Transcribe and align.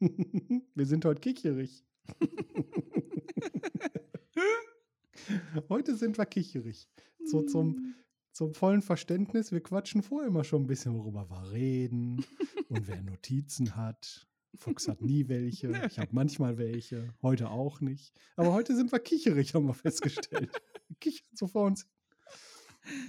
Wir 0.74 0.86
sind 0.86 1.04
heute 1.04 1.20
kicherig. 1.20 1.84
heute 5.68 5.96
sind 5.96 6.18
wir 6.18 6.26
kicherig. 6.26 6.88
So 7.24 7.42
zum, 7.42 7.94
zum 8.32 8.54
vollen 8.54 8.82
Verständnis, 8.82 9.52
wir 9.52 9.60
quatschen 9.60 10.02
vorher 10.02 10.28
immer 10.28 10.44
schon 10.44 10.62
ein 10.62 10.66
bisschen, 10.66 10.94
worüber 10.94 11.28
wir 11.28 11.52
reden 11.52 12.24
und 12.68 12.88
wer 12.88 13.02
Notizen 13.02 13.76
hat. 13.76 14.26
Fuchs 14.54 14.88
hat 14.88 15.02
nie 15.02 15.28
welche. 15.28 15.70
Ich 15.86 15.98
habe 15.98 16.08
manchmal 16.12 16.56
welche. 16.56 17.12
Heute 17.20 17.50
auch 17.50 17.80
nicht. 17.80 18.14
Aber 18.36 18.54
heute 18.54 18.74
sind 18.74 18.92
wir 18.92 19.00
kicherig, 19.00 19.54
haben 19.54 19.66
wir 19.66 19.74
festgestellt. 19.74 20.50
Wir 20.88 20.96
kichern 21.00 21.28
so 21.34 21.46
vor 21.46 21.66
uns. 21.66 21.86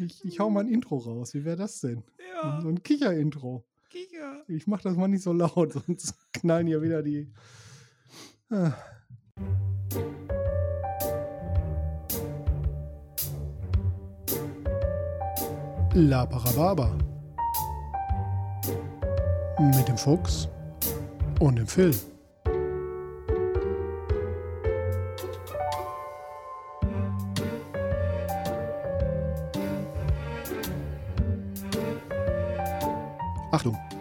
Ich, 0.04 0.26
ich 0.26 0.40
hau 0.40 0.50
mal 0.50 0.62
ein 0.62 0.68
Intro 0.68 0.98
raus. 0.98 1.34
Wie 1.34 1.46
wäre 1.46 1.56
das 1.56 1.80
denn? 1.80 2.04
Ja. 2.34 2.60
So 2.62 2.68
ein 2.68 2.84
Kicher-Intro. 2.84 3.66
Ich 4.52 4.66
mach 4.66 4.81
das 4.81 4.97
mal 4.97 5.07
nicht 5.07 5.21
so 5.21 5.31
laut, 5.31 5.73
sonst 5.86 6.15
knallen 6.34 6.65
hier 6.65 6.82
wieder 6.82 7.04
die. 7.04 7.32
Ah. 8.50 8.74
La 15.93 16.25
Parababa. 16.25 16.97
Mit 19.60 19.88
dem 19.88 19.97
Fuchs 19.97 20.47
und 21.39 21.57
dem 21.57 21.68
Phil. 21.68 21.93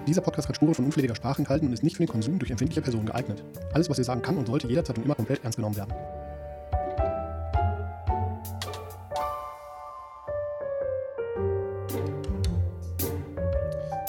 Dieser 0.08 0.22
Podcast 0.22 0.48
hat 0.48 0.56
Spuren 0.56 0.74
von 0.74 0.86
unflätiger 0.86 1.14
Sprache 1.14 1.38
enthalten 1.40 1.66
und 1.66 1.72
ist 1.72 1.82
nicht 1.82 1.96
für 1.96 2.04
den 2.04 2.08
Konsum 2.08 2.38
durch 2.38 2.50
empfindliche 2.50 2.80
Personen 2.80 3.06
geeignet. 3.06 3.44
Alles, 3.74 3.90
was 3.90 3.98
ihr 3.98 4.04
sagen 4.04 4.22
kann 4.22 4.38
und 4.38 4.46
sollte, 4.46 4.66
jederzeit 4.66 4.96
und 4.96 5.04
immer 5.04 5.14
komplett 5.14 5.44
ernst 5.44 5.56
genommen 5.56 5.76
werden. 5.76 5.92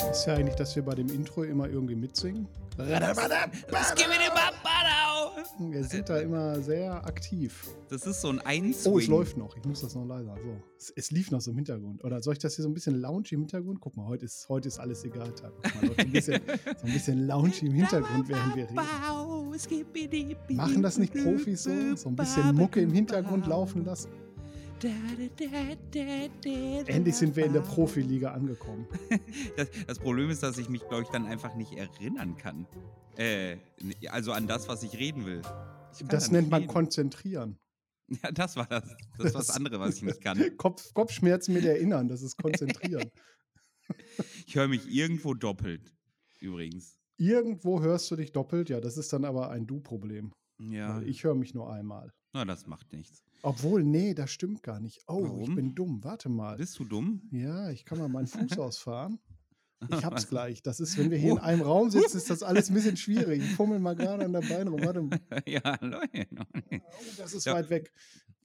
Ist 0.10 0.26
ja 0.26 0.36
eigentlich, 0.36 0.56
dass 0.56 0.76
wir 0.76 0.84
bei 0.84 0.96
dem 0.96 1.10
Intro 1.10 1.44
immer 1.44 1.68
irgendwie 1.68 1.96
mitsingen. 1.96 2.48
Wir 5.60 5.84
sind 5.84 6.08
da 6.10 6.20
immer 6.20 6.62
sehr 6.62 7.06
aktiv. 7.06 7.68
Das 7.90 8.06
ist 8.08 8.22
so 8.22 8.30
ein 8.30 8.40
Oh, 8.40 8.46
Einswing. 8.46 8.98
es 8.98 9.08
läuft 9.08 9.38
noch. 9.38 9.56
Ich 9.58 9.66
muss 9.66 9.82
das 9.82 9.94
noch 9.94 10.06
leiser. 10.06 10.36
So. 10.42 10.62
Es, 10.78 10.94
es 10.96 11.12
lief 11.12 11.32
noch 11.32 11.42
so 11.42 11.52
im 11.52 11.58
Hintergrund. 11.58 12.02
Oder 12.06 12.22
soll 12.22 12.34
ich 12.34 12.40
das 12.40 12.56
hier 12.56 12.64
so 12.64 12.70
ein 12.70 12.74
bisschen 12.74 12.96
lounge 12.96 13.26
im 13.32 13.40
Hintergrund? 13.40 13.82
Guck 13.82 13.98
mal, 13.98 14.06
heute 14.08 14.26
ist, 14.26 14.48
heute 14.48 14.70
ist 14.70 14.80
alles 14.80 15.04
egal. 15.04 15.34
Tag. 15.36 15.52
Guck 15.62 15.82
mal, 15.84 15.92
ein 15.98 16.12
bisschen, 16.12 16.42
so 16.80 16.88
ein 16.88 16.94
bisschen 16.94 17.28
lounge 17.28 17.52
im 17.62 17.74
Hintergrund, 17.74 18.30
während 18.30 18.56
wir 18.56 18.64
reden. 18.64 20.56
Machen 20.56 20.82
das 20.82 20.98
nicht 20.98 21.14
Profis 21.14 21.64
so? 21.64 21.72
So 21.96 22.10
ein 22.10 22.16
bisschen 22.16 22.56
Mucke 22.56 22.82
im 22.82 22.92
Hintergrund 22.94 23.46
laufen 23.48 23.84
lassen? 23.84 24.10
Endlich 26.88 27.16
sind 27.16 27.36
wir 27.36 27.46
in 27.46 27.54
der 27.54 27.62
Profiliga 27.62 28.32
angekommen. 28.34 28.88
Das, 29.58 29.68
das 29.88 30.00
Problem 30.00 30.30
ist, 30.30 30.42
dass 30.44 30.58
ich 30.58 30.70
mich, 30.70 30.82
glaube 30.88 31.04
ich, 31.04 31.10
dann 31.10 31.26
einfach 31.26 31.56
nicht 31.56 31.74
erinnern 31.74 32.38
kann. 32.38 32.66
Äh, 33.18 33.58
also 34.10 34.32
an 34.32 34.48
das, 34.48 34.68
was 34.70 34.84
ich 34.84 34.98
reden 34.98 35.26
will. 35.26 35.42
Ich 36.00 36.06
Das 36.08 36.28
da 36.28 36.32
nennt 36.34 36.50
man 36.50 36.62
reden. 36.62 36.74
konzentrieren. 36.74 37.58
Ja, 38.24 38.32
das 38.32 38.56
war 38.56 38.66
das. 38.66 38.86
Das 39.20 39.28
ist 39.28 39.34
was 39.36 39.50
anderes, 39.52 39.80
was 39.80 39.96
ich 39.98 40.02
nicht 40.02 40.20
kann. 40.22 40.40
Kopf, 40.58 40.92
Kopfschmerzen 40.96 41.54
mit 41.54 41.64
erinnern, 41.64 42.08
das 42.08 42.24
ist 42.24 42.38
konzentrieren. 42.42 43.12
Ich 44.48 44.56
höre 44.56 44.68
mich 44.68 44.90
irgendwo 44.92 45.36
doppelt, 45.36 45.94
übrigens. 46.40 46.98
Irgendwo 47.18 47.82
hörst 47.82 48.10
du 48.10 48.16
dich 48.16 48.32
doppelt, 48.32 48.70
ja, 48.70 48.80
das 48.82 48.98
ist 48.98 49.14
dann 49.14 49.26
aber 49.26 49.52
ein 49.52 49.68
Du-Problem. 49.68 50.32
Ja, 50.60 51.02
Ich 51.04 51.24
höre 51.24 51.36
mich 51.36 51.54
nur 51.54 51.72
einmal. 51.72 52.12
na, 52.34 52.46
das 52.46 52.66
macht 52.66 52.92
nichts. 52.94 53.22
Obwohl, 53.42 53.84
nee, 53.84 54.14
das 54.14 54.32
stimmt 54.32 54.64
gar 54.64 54.80
nicht. 54.80 55.02
Oh, 55.08 55.20
ich 55.24 55.30
Warum? 55.32 55.56
bin 55.56 55.76
dumm. 55.76 56.04
Warte 56.04 56.30
mal. 56.30 56.58
Bist 56.58 56.78
du 56.80 56.84
dumm? 56.86 57.22
Ja, 57.32 57.70
ich 57.72 57.86
kann 57.86 57.98
mal 57.98 58.10
meinen 58.10 58.28
Fuß 58.28 58.58
ausfahren. 58.60 59.20
Ich 59.92 60.04
hab's 60.04 60.28
gleich. 60.30 60.62
Das 60.62 60.80
ist, 60.82 60.98
wenn 60.98 61.10
wir 61.10 61.18
hier 61.18 61.32
in 61.32 61.38
Oh. 61.38 61.42
einem 61.42 61.62
Raum 61.62 61.90
sitzen, 61.90 62.18
ist 62.18 62.30
das 62.30 62.44
alles 62.44 62.70
ein 62.70 62.74
bisschen 62.74 62.98
schwierig. 62.98 63.42
Ich 63.42 63.52
fummel 63.56 63.80
mal 63.80 63.96
gerade 63.96 64.26
an 64.26 64.34
der 64.34 64.42
Bein 64.42 64.68
rum. 64.68 64.82
Warte 64.84 65.02
mal. 65.02 65.20
ja, 65.46 65.78
Leute. 65.82 66.28
Oh, 66.72 66.80
das 67.18 67.34
ist 67.34 67.46
Ja. 67.46 67.54
weit 67.54 67.70
weg. 67.70 67.92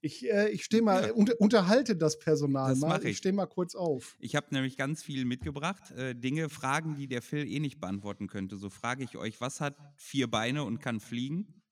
Ich, 0.01 0.31
äh, 0.31 0.51
ich 0.51 0.63
stehe 0.65 0.83
mal, 0.83 1.11
unter, 1.13 1.41
unterhalte 1.41 1.97
das 1.97 2.19
Personal 2.19 2.73
Das 2.73 2.79
mal. 2.81 3.01
Ich 3.01 3.07
ich. 3.13 3.17
stehe 3.17 3.33
mal 3.33 3.47
kurz 3.47 3.75
auf. 3.75 4.17
Ich 4.21 4.37
habe 4.37 4.47
nämlich 4.51 4.77
ganz 4.77 5.03
viel 5.03 5.25
mitgebracht. 5.25 5.91
Äh, 5.93 6.15
Dinge, 6.15 6.51
Fragen, 6.51 6.95
die 6.95 7.09
der 7.09 7.23
Phil 7.23 7.49
eh 7.51 7.59
nicht 7.59 7.81
beantworten 7.81 8.27
könnte. 8.29 8.57
So 8.57 8.69
frage 8.69 9.03
ich 9.03 9.17
euch, 9.17 9.41
was 9.41 9.61
hat 9.63 9.77
vier 9.97 10.31
Beine 10.31 10.63
und 10.65 10.79
kann 10.81 11.01
fliegen? 11.01 11.63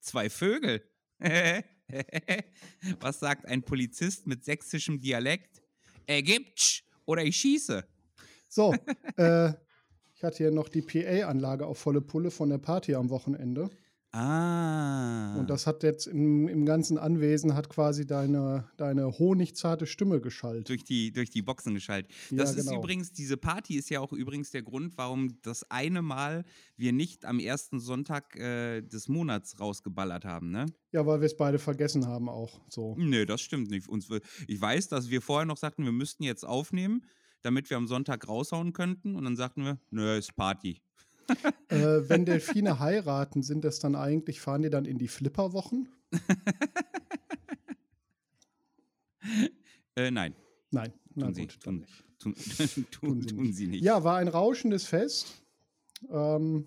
Zwei 0.00 0.28
Vögel. 0.28 0.82
was 3.00 3.20
sagt 3.20 3.46
ein 3.46 3.62
Polizist 3.62 4.26
mit 4.26 4.44
sächsischem 4.44 5.00
Dialekt? 5.00 5.62
Er 6.06 6.22
gibt's 6.22 6.82
oder 7.04 7.24
ich 7.24 7.36
schieße. 7.36 7.84
So, 8.48 8.74
äh, 9.16 9.52
ich 10.14 10.22
hatte 10.22 10.38
hier 10.38 10.50
noch 10.50 10.68
die 10.68 10.82
PA-Anlage 10.82 11.66
auf 11.66 11.78
volle 11.78 12.00
Pulle 12.00 12.30
von 12.30 12.48
der 12.48 12.58
Party 12.58 12.94
am 12.94 13.10
Wochenende. 13.10 13.70
Ah. 14.14 15.36
Und 15.38 15.48
das 15.48 15.66
hat 15.66 15.82
jetzt 15.82 16.06
im, 16.06 16.46
im 16.46 16.66
ganzen 16.66 16.98
Anwesen 16.98 17.54
hat 17.54 17.70
quasi 17.70 18.06
deine, 18.06 18.68
deine 18.76 19.18
honigzarte 19.18 19.86
Stimme 19.86 20.20
geschallt. 20.20 20.68
durch 20.68 20.84
die, 20.84 21.12
durch 21.12 21.30
die 21.30 21.40
Boxen 21.40 21.72
geschaltet. 21.72 22.12
Ja, 22.30 22.36
Das 22.38 22.54
ist 22.54 22.66
genau. 22.66 22.80
übrigens, 22.80 23.12
diese 23.12 23.38
Party 23.38 23.76
ist 23.76 23.88
ja 23.88 24.00
auch 24.00 24.12
übrigens 24.12 24.50
der 24.50 24.62
Grund, 24.62 24.98
warum 24.98 25.40
das 25.42 25.70
eine 25.70 26.02
Mal 26.02 26.44
wir 26.76 26.92
nicht 26.92 27.24
am 27.24 27.38
ersten 27.38 27.80
Sonntag 27.80 28.36
äh, 28.36 28.82
des 28.82 29.08
Monats 29.08 29.58
rausgeballert 29.58 30.26
haben, 30.26 30.50
ne? 30.50 30.66
Ja, 30.92 31.06
weil 31.06 31.20
wir 31.20 31.26
es 31.26 31.36
beide 31.36 31.58
vergessen 31.58 32.06
haben 32.06 32.28
auch. 32.28 32.60
So. 32.68 32.94
Nee, 32.98 33.24
das 33.24 33.40
stimmt 33.40 33.70
nicht. 33.70 33.88
Uns, 33.88 34.08
ich 34.46 34.60
weiß, 34.60 34.88
dass 34.88 35.08
wir 35.08 35.22
vorher 35.22 35.46
noch 35.46 35.56
sagten, 35.56 35.84
wir 35.84 35.92
müssten 35.92 36.22
jetzt 36.22 36.44
aufnehmen, 36.44 37.02
damit 37.40 37.70
wir 37.70 37.78
am 37.78 37.86
Sonntag 37.86 38.28
raushauen 38.28 38.74
könnten. 38.74 39.16
Und 39.16 39.24
dann 39.24 39.36
sagten 39.36 39.64
wir, 39.64 39.78
nö, 39.90 40.18
ist 40.18 40.36
Party. 40.36 40.82
äh, 41.68 42.08
wenn 42.08 42.24
Delfine 42.24 42.78
heiraten, 42.78 43.42
sind 43.42 43.64
das 43.64 43.78
dann 43.78 43.94
eigentlich, 43.94 44.40
fahren 44.40 44.62
die 44.62 44.70
dann 44.70 44.84
in 44.84 44.98
die 44.98 45.08
Flipperwochen? 45.08 45.88
Äh, 49.94 50.10
nein, 50.10 50.34
Nein, 50.72 50.92
na 51.14 51.26
tun 51.26 51.34
sie, 51.34 51.42
gut, 51.42 51.58
dann 51.64 51.86
tun, 52.18 52.32
nicht. 52.32 52.58
tun, 52.90 53.20
tun, 53.20 53.26
tun 53.26 53.52
sie 53.52 53.66
nicht. 53.66 53.84
Ja, 53.84 54.02
war 54.04 54.16
ein 54.16 54.28
rauschendes 54.28 54.86
Fest. 54.86 55.42
Ähm, 56.10 56.66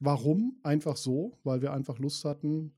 warum? 0.00 0.58
Einfach 0.62 0.96
so, 0.96 1.38
weil 1.44 1.60
wir 1.60 1.72
einfach 1.72 1.98
Lust 1.98 2.24
hatten, 2.24 2.74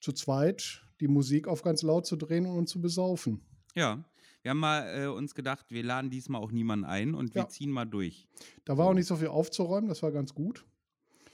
zu 0.00 0.12
zweit 0.12 0.82
die 1.00 1.08
Musik 1.08 1.46
auf 1.46 1.62
ganz 1.62 1.82
laut 1.82 2.06
zu 2.06 2.16
drehen 2.16 2.46
und 2.46 2.56
uns 2.56 2.70
zu 2.70 2.80
besaufen. 2.80 3.42
Ja, 3.74 4.02
wir 4.42 4.50
haben 4.50 4.58
mal 4.58 5.02
äh, 5.02 5.06
uns 5.06 5.34
gedacht, 5.34 5.66
wir 5.70 5.82
laden 5.82 6.10
diesmal 6.10 6.40
auch 6.40 6.52
niemanden 6.52 6.84
ein 6.84 7.14
und 7.14 7.34
wir 7.34 7.42
Ja. 7.42 7.48
ziehen 7.48 7.70
mal 7.70 7.84
durch. 7.84 8.26
Da 8.64 8.76
war 8.78 8.86
auch 8.86 8.94
nicht 8.94 9.06
so 9.06 9.16
viel 9.16 9.28
aufzuräumen, 9.28 9.88
das 9.88 10.02
war 10.02 10.12
ganz 10.12 10.34
gut. 10.34 10.64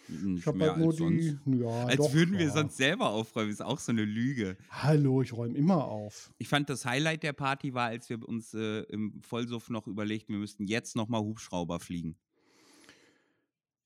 Nicht 0.08 0.40
Ich 0.42 0.46
habe 0.46 0.60
halt 0.70 0.78
nur 0.78 0.92
die. 0.92 1.36
Ja, 1.46 1.86
Als 1.86 1.96
doch, 1.96 2.12
würden 2.12 2.38
wir 2.38 2.46
ja. 2.46 2.52
sonst 2.52 2.76
selber 2.76 3.10
aufräumen, 3.10 3.50
ist 3.50 3.60
auch 3.62 3.80
so 3.80 3.90
eine 3.90 4.04
Lüge. 4.04 4.56
Hallo, 4.70 5.20
ich 5.20 5.32
räume 5.32 5.56
immer 5.58 5.84
auf. 5.84 6.32
Ich 6.38 6.46
fand 6.48 6.70
das 6.70 6.84
Highlight 6.84 7.24
der 7.24 7.32
Party 7.32 7.74
war, 7.74 7.86
als 7.88 8.08
wir 8.08 8.26
uns 8.28 8.54
äh, 8.54 8.82
im 8.82 9.20
Vollsuff 9.22 9.68
noch 9.68 9.88
überlegten, 9.88 10.32
wir 10.34 10.40
müssten 10.40 10.64
jetzt 10.66 10.94
nochmal 10.94 11.22
Hubschrauber 11.22 11.80
fliegen. 11.80 12.16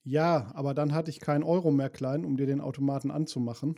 Ja, 0.02 0.50
aber 0.54 0.74
dann 0.74 0.92
hatte 0.94 1.10
ich 1.10 1.20
keinen 1.20 1.42
Euro 1.44 1.70
mehr 1.70 1.90
klein, 1.90 2.24
um 2.24 2.36
dir 2.36 2.46
den 2.46 2.60
Automaten 2.60 3.10
anzumachen. 3.10 3.76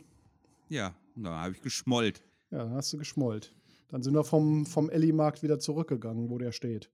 Ja, 0.69 0.95
da 1.15 1.41
habe 1.41 1.53
ich 1.53 1.61
geschmollt. 1.61 2.23
Ja, 2.51 2.59
dann 2.59 2.73
hast 2.73 2.91
du 2.93 2.97
geschmollt. 2.97 3.53
Dann 3.89 4.01
sind 4.01 4.13
wir 4.13 4.23
vom, 4.23 4.65
vom 4.65 4.89
Elli-Markt 4.89 5.43
wieder 5.43 5.59
zurückgegangen, 5.59 6.29
wo 6.29 6.37
der 6.37 6.51
steht. 6.51 6.89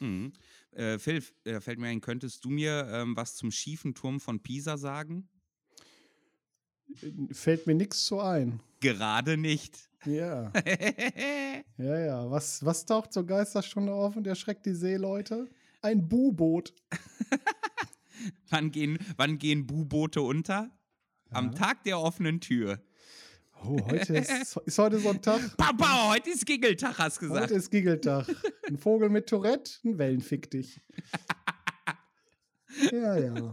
Mhm. 0.00 0.32
Äh, 0.72 0.98
Phil, 0.98 1.22
äh, 1.44 1.60
fällt 1.60 1.78
mir 1.78 1.88
ein, 1.88 2.00
könntest 2.00 2.44
du 2.44 2.50
mir 2.50 2.88
ähm, 2.90 3.16
was 3.16 3.34
zum 3.36 3.50
schiefen 3.50 3.94
Turm 3.94 4.20
von 4.20 4.40
Pisa 4.42 4.76
sagen? 4.76 5.28
Fällt 7.30 7.66
mir 7.66 7.74
nichts 7.74 8.06
so 8.06 8.20
ein. 8.20 8.60
Gerade 8.80 9.36
nicht. 9.36 9.88
Ja, 10.04 10.52
ja, 11.78 11.98
ja. 11.98 12.30
Was, 12.30 12.64
was 12.64 12.84
taucht 12.84 13.12
zur 13.12 13.24
Geisterstunde 13.24 13.94
auf 13.94 14.16
und 14.16 14.26
erschreckt 14.26 14.66
die 14.66 14.74
Seeleute? 14.74 15.48
Ein 15.80 16.08
Bu-Boot. 16.08 16.74
wann, 18.50 18.70
gehen, 18.72 18.98
wann 19.16 19.38
gehen 19.38 19.66
Bu-Boote 19.66 20.20
unter? 20.20 20.70
Am 21.30 21.46
Ja. 21.46 21.52
Tag 21.52 21.84
der 21.84 22.00
offenen 22.00 22.40
Tür. 22.40 22.82
Oh, 23.64 23.78
heute 23.90 24.16
ist, 24.16 24.56
ist 24.64 24.78
heute 24.78 24.98
Sonntag. 24.98 25.40
Papa, 25.56 26.10
heute 26.10 26.30
ist 26.30 26.44
Giggeltag, 26.46 26.98
hast 26.98 27.20
gesagt. 27.20 27.42
Heute 27.42 27.54
ist 27.54 27.70
Giggeltag. 27.70 28.26
Ein 28.66 28.76
Vogel 28.76 29.08
mit 29.08 29.28
Tourette, 29.28 29.70
ein 29.84 29.98
Wellenfick 29.98 30.50
dich. 30.50 30.80
Ja, 32.90 33.18
ja. 33.18 33.52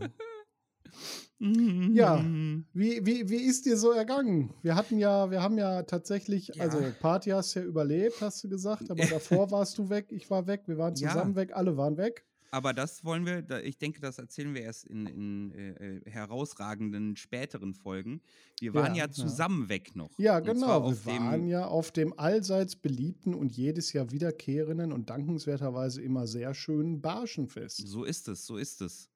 Mhm. 1.40 1.94
Ja. 1.94 2.24
Wie, 2.72 3.06
wie, 3.06 3.30
wie 3.30 3.36
ist 3.44 3.66
dir 3.66 3.76
so 3.76 3.92
ergangen? 3.92 4.54
Wir 4.62 4.76
hatten 4.76 4.98
ja, 4.98 5.30
wir 5.30 5.42
haben 5.44 5.58
ja 5.58 5.84
tatsächlich, 5.84 6.52
Ja. 6.56 6.64
also 6.64 6.82
Party 7.02 7.32
hast 7.32 7.54
du 7.54 7.60
ja 7.60 7.66
überlebt, 7.66 8.22
hast 8.22 8.42
du 8.46 8.48
gesagt, 8.50 8.90
aber 8.90 9.06
davor 9.06 9.52
warst 9.52 9.78
du 9.78 9.90
weg, 9.90 10.08
ich 10.12 10.30
war 10.30 10.48
weg, 10.48 10.62
wir 10.68 10.78
waren 10.78 10.96
Ja. 10.96 11.10
zusammen 11.10 11.36
weg, 11.36 11.52
alle 11.54 11.76
waren 11.76 11.98
weg. 11.98 12.26
Aber 12.52 12.74
das 12.74 13.04
wollen 13.04 13.26
wir, 13.26 13.42
da, 13.42 13.60
ich 13.60 13.78
denke, 13.78 14.00
das 14.00 14.18
erzählen 14.18 14.54
wir 14.54 14.62
erst 14.62 14.86
in, 14.86 15.06
in 15.06 15.52
äh, 15.52 15.98
äh 15.98 16.10
herausragenden 16.10 17.16
späteren 17.16 17.74
Folgen. 17.74 18.22
Wir 18.60 18.74
waren 18.74 18.96
ja, 18.96 19.06
ja 19.06 19.12
zusammen 19.12 19.64
ja. 19.64 19.70
weg 19.70 19.96
noch. 19.96 20.18
Ja, 20.18 20.40
genau. 20.40 20.90
Wir 20.90 21.06
waren 21.06 21.48
ja 21.48 21.66
auf 21.66 21.92
dem 21.92 22.18
allseits 22.18 22.76
beliebten 22.76 23.34
und 23.36 23.56
jedes 23.56 23.94
Jahr 23.94 24.12
wiederkehrenden 24.12 24.92
und 24.92 25.10
dankenswerterweise 25.10 26.02
immer 26.02 26.28
sehr 26.28 26.54
schönen 26.54 27.02
Barschenfest. 27.02 27.88
So 27.88 28.04
ist 28.04 28.28
es, 28.28 28.46
so 28.46 28.58
ist 28.58 28.82
es. 28.82 29.10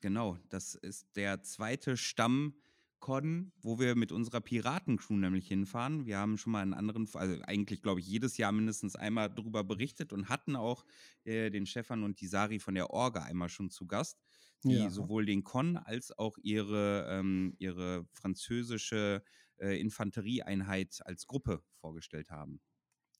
Genau, 0.00 0.36
das 0.48 0.74
ist 0.74 1.06
der 1.16 1.42
zweite 1.42 1.96
Stamm 1.96 2.54
Con, 3.04 3.52
wo 3.60 3.78
wir 3.78 3.96
mit 3.96 4.12
unserer 4.12 4.40
Piratencrew 4.40 5.18
nämlich 5.18 5.46
hinfahren. 5.46 6.06
Wir 6.06 6.16
haben 6.16 6.38
schon 6.38 6.52
mal 6.52 6.62
in 6.62 6.72
anderen, 6.72 7.06
also 7.12 7.42
eigentlich 7.42 7.82
glaube 7.82 8.00
ich 8.00 8.06
jedes 8.06 8.38
Jahr 8.38 8.50
mindestens 8.50 8.96
einmal 8.96 9.28
darüber 9.28 9.62
berichtet 9.62 10.14
und 10.14 10.30
hatten 10.30 10.56
auch 10.56 10.86
äh, 11.24 11.50
den 11.50 11.66
Stefan 11.66 12.02
und 12.02 12.22
die 12.22 12.26
Sari 12.26 12.60
von 12.60 12.74
der 12.74 12.88
Orga 12.88 13.24
einmal 13.24 13.50
schon 13.50 13.68
zu 13.68 13.86
Gast, 13.86 14.24
die 14.62 14.76
ja. 14.76 14.88
sowohl 14.88 15.26
den 15.26 15.44
Con 15.44 15.76
als 15.76 16.18
auch 16.18 16.38
ihre, 16.42 17.06
ähm, 17.10 17.54
ihre 17.58 18.06
französische 18.10 19.22
äh, 19.58 19.78
Infanterieeinheit 19.78 21.02
als 21.04 21.26
Gruppe 21.26 21.62
vorgestellt 21.74 22.30
haben. 22.30 22.62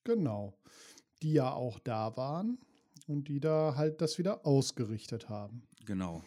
Genau, 0.02 0.58
die 1.22 1.34
ja 1.34 1.52
auch 1.52 1.78
da 1.78 2.16
waren 2.16 2.58
und 3.06 3.28
die 3.28 3.38
da 3.38 3.74
halt 3.76 4.00
das 4.00 4.16
wieder 4.16 4.46
ausgerichtet 4.46 5.28
haben. 5.28 5.68
Genau. 5.84 6.24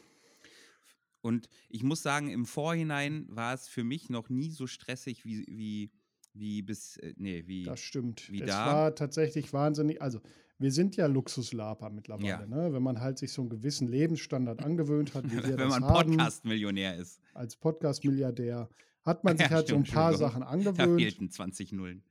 Und 1.22 1.50
ich 1.70 1.84
muss 1.84 2.02
sagen, 2.02 2.30
im 2.30 2.46
Vorhinein 2.46 3.26
war 3.30 3.54
es 3.54 3.68
für 3.68 3.84
mich 3.84 4.10
noch 4.10 4.30
nie 4.30 4.52
so 4.52 4.68
stressig 4.68 5.26
wie, 5.26 5.46
wie, 5.48 5.92
wie 6.34 6.62
bis, 6.62 6.98
äh, 6.98 7.14
nee, 7.18 7.44
wie. 7.48 7.64
Das 7.64 7.80
stimmt. 7.80 8.32
Wie 8.32 8.42
es 8.42 8.48
da. 8.48 8.66
war 8.66 8.96
tatsächlich 8.96 9.52
wahnsinnig. 9.54 10.02
Also, 10.02 10.22
wir 10.60 10.72
sind 10.72 10.96
ja 10.96 11.06
Luxuslaper 11.06 11.90
mittlerweile, 11.90 12.28
ja. 12.28 12.46
ne? 12.46 12.74
wenn 12.74 12.82
man 12.82 13.00
halt 13.00 13.20
sich 13.20 13.32
so 13.32 13.42
einen 13.42 13.50
gewissen 13.50 13.88
Lebensstandard 13.88 14.64
angewöhnt 14.64 15.14
hat, 15.14 15.26
wie 15.26 15.38
wir 15.48 15.58
wenn 15.58 15.68
man 15.70 15.82
Podcast-Millionär 15.84 16.96
ist. 16.96 17.22
Als 17.34 17.56
Podcast-Milliardär 17.56 18.70
hat 19.04 19.24
man 19.24 19.38
sich 19.38 19.48
ja, 19.48 19.52
halt 19.54 19.68
stimmt, 19.68 19.88
so 19.88 19.92
ein 19.92 19.96
paar 19.96 20.16
Sachen 20.16 20.44
angewöhnt. 20.44 20.80
Da 20.80 20.96
fehlten 20.96 21.30
20 21.30 21.74
Nullen. 21.74 22.04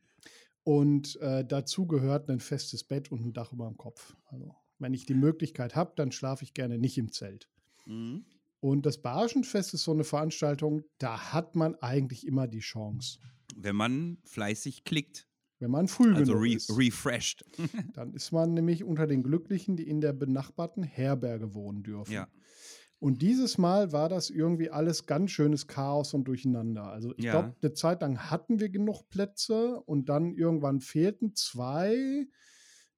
Und 0.63 1.17
äh, 1.21 1.45
dazu 1.45 1.87
gehört 1.87 2.29
ein 2.29 2.41
festes 2.41 2.83
Bett 2.85 3.13
und 3.13 3.25
ein 3.25 3.33
Dach 3.33 3.53
über 3.53 3.67
dem 3.67 3.77
Kopf. 3.77 4.17
Also, 4.27 4.55
wenn 4.79 4.95
ich 4.95 5.07
die 5.07 5.15
Möglichkeit 5.15 5.75
habe, 5.75 5.93
dann 5.97 6.13
schlafe 6.13 6.45
ich 6.45 6.55
gerne 6.55 6.79
nicht 6.79 6.99
im 6.99 7.13
Zelt. 7.13 7.49
Mhm. 7.87 8.25
Und 8.67 8.85
das 8.85 9.01
Barschenfest 9.01 9.75
ist 9.75 9.85
so 9.85 9.93
eine 9.93 10.03
Veranstaltung, 10.03 10.83
da 10.99 11.33
hat 11.33 11.55
man 11.55 11.77
eigentlich 11.77 12.27
immer 12.27 12.49
die 12.49 12.59
Chance. 12.59 13.21
Wenn 13.55 13.77
man 13.77 14.19
fleißig 14.25 14.83
klickt. 14.83 15.29
Wenn 15.61 15.71
man 15.71 15.87
früh 15.87 16.13
also 16.13 16.33
genug 16.33 16.45
re 16.45 16.55
ist. 16.57 16.77
refreshed. 16.77 17.45
dann 17.95 18.13
ist 18.15 18.33
man 18.33 18.55
nämlich 18.55 18.83
unter 18.83 19.07
den 19.07 19.23
Glücklichen, 19.23 19.77
die 19.77 19.89
in 19.89 20.01
der 20.01 20.13
benachbarten 20.13 20.83
Herberge 20.83 21.55
wohnen 21.55 21.85
dürfen. 21.85 22.13
Ja. 22.13 22.27
Und 22.99 23.23
dieses 23.23 23.57
Mal 23.57 23.93
war 23.93 24.09
das 24.09 24.31
irgendwie 24.31 24.71
alles 24.71 25.07
ganz 25.07 25.31
schönes 25.31 25.69
Chaos 25.69 26.13
und 26.13 26.25
Durcheinander. 26.25 26.91
Also 26.91 27.15
ich 27.17 27.25
ja. 27.25 27.33
glaube, 27.41 27.55
eine 27.63 27.73
Zeit 27.73 28.01
lang 28.01 28.19
hatten 28.19 28.59
wir 28.59 28.69
genug 28.69 29.09
Plätze 29.11 29.81
und 29.83 30.09
dann 30.09 30.35
irgendwann 30.35 30.81
fehlten 30.81 31.37
zwei. 31.37 32.27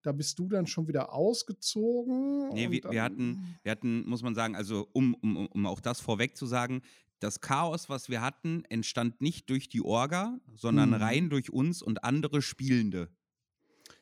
Da 0.02 0.12
bist 0.12 0.38
du 0.38 0.48
dann 0.48 0.66
schon 0.66 0.86
wieder 0.86 1.12
ausgezogen. 1.12 2.48
Nee, 2.54 2.70
wir, 2.70 2.90
wir, 2.90 3.02
hatten, 3.02 3.58
wir 3.62 3.72
hatten, 3.72 4.08
muss 4.08 4.22
man 4.22 4.34
sagen, 4.34 4.54
also 4.54 4.88
um, 4.92 5.14
um, 5.14 5.46
um 5.48 5.66
auch 5.66 5.80
das 5.80 6.00
vorweg 6.00 6.36
zu 6.36 6.46
sagen, 6.46 6.82
das 7.20 7.40
Chaos, 7.40 7.88
was 7.88 8.08
wir 8.08 8.20
hatten, 8.20 8.64
entstand 8.68 9.20
nicht 9.20 9.50
durch 9.50 9.68
die 9.68 9.82
Orga, 9.82 10.38
sondern 10.54 10.90
mhm. 10.90 10.96
rein 10.96 11.30
durch 11.30 11.52
uns 11.52 11.82
und 11.82 12.04
andere 12.04 12.42
Spielende. 12.42 13.08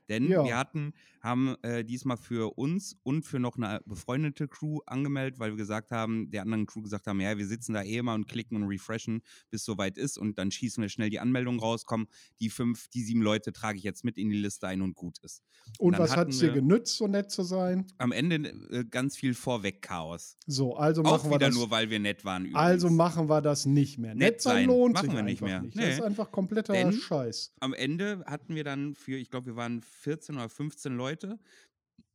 Denn 0.09 0.29
ja. 0.29 0.45
wir 0.45 0.57
hatten, 0.57 0.93
haben 1.27 1.57
äh, 1.63 1.85
diesmal 1.85 2.17
für 2.17 2.57
uns 2.57 2.97
und 3.03 3.25
für 3.25 3.39
noch 3.39 3.57
eine 3.57 3.81
befreundete 3.85 4.49
Crew 4.49 4.81
angemeldet, 4.87 5.39
weil 5.39 5.51
wir 5.51 5.57
gesagt 5.57 5.91
haben, 5.91 6.31
der 6.31 6.43
anderen 6.43 6.67
Crew 6.67 6.83
gesagt 6.83 7.07
haben, 7.07 7.21
ja, 7.21 7.37
wir 7.37 7.47
sitzen 7.47 7.75
da 7.75 7.83
eh 7.83 7.99
immer 7.99 8.15
und 8.15 8.27
klicken 8.29 8.63
und 8.63 8.69
refreshen, 8.69 9.23
bis 9.51 9.65
soweit 9.65 9.99
ist 9.99 10.17
und 10.19 10.39
dann 10.39 10.51
schießen 10.51 10.81
wir 10.81 10.89
schnell 10.89 11.11
die 11.11 11.21
Anmeldung 11.21 11.59
raus, 11.59 11.85
kommen 11.85 12.07
die 12.41 12.51
fünf, 12.51 12.89
die 12.89 13.03
sieben 13.03 13.23
Leute 13.23 13.53
trage 13.53 13.79
ich 13.79 13.85
jetzt 13.85 14.05
mit 14.05 14.17
in 14.17 14.31
die 14.31 14.37
Liste 14.37 14.67
ein 14.67 14.83
und 14.83 14.95
gut 14.95 15.19
ist. 15.19 15.43
Und, 15.79 15.95
und 15.95 15.99
was 15.99 16.17
hat 16.17 16.29
es 16.29 16.39
dir 16.39 16.53
genützt, 16.53 16.97
so 16.97 17.07
nett 17.07 17.31
zu 17.31 17.43
sein? 17.43 17.87
Am 17.99 18.13
Ende 18.13 18.37
äh, 18.71 18.85
ganz 18.85 19.17
viel 19.17 19.35
Vorweg-Chaos. 19.35 20.39
So, 20.47 20.77
also 20.77 21.03
machen 21.03 21.29
Auch 21.29 21.31
wir 21.31 21.39
das. 21.39 21.55
nur, 21.55 21.71
weil 21.71 21.91
wir 21.91 21.99
nett 21.99 22.25
waren. 22.25 22.43
Übrigens. 22.43 22.59
Also 22.59 22.91
machen 22.91 23.29
wir 23.29 23.43
das 23.43 23.67
nicht 23.67 23.99
mehr. 23.99 24.15
Nett, 24.15 24.33
nett 24.33 24.41
sein 24.43 24.67
lohnt 24.67 24.95
machen 24.95 25.07
sich 25.07 25.17
wir 25.17 25.23
nicht 25.23 25.43
mehr. 25.43 25.63
Nicht. 25.63 25.77
Nee. 25.77 25.87
Das 25.87 25.95
ist 25.95 26.03
einfach 26.03 26.31
kompletter 26.31 26.73
Denn 26.73 26.93
Scheiß. 26.93 27.55
Am 27.61 27.75
Ende 27.75 28.25
hatten 28.27 28.55
wir 28.55 28.65
dann 28.65 28.95
für, 28.95 29.17
ich 29.17 29.31
glaube, 29.31 29.47
wir 29.47 29.57
waren 29.57 29.83
14 29.83 30.37
oder 30.37 30.49
15 30.49 30.97
Leute. 30.97 31.16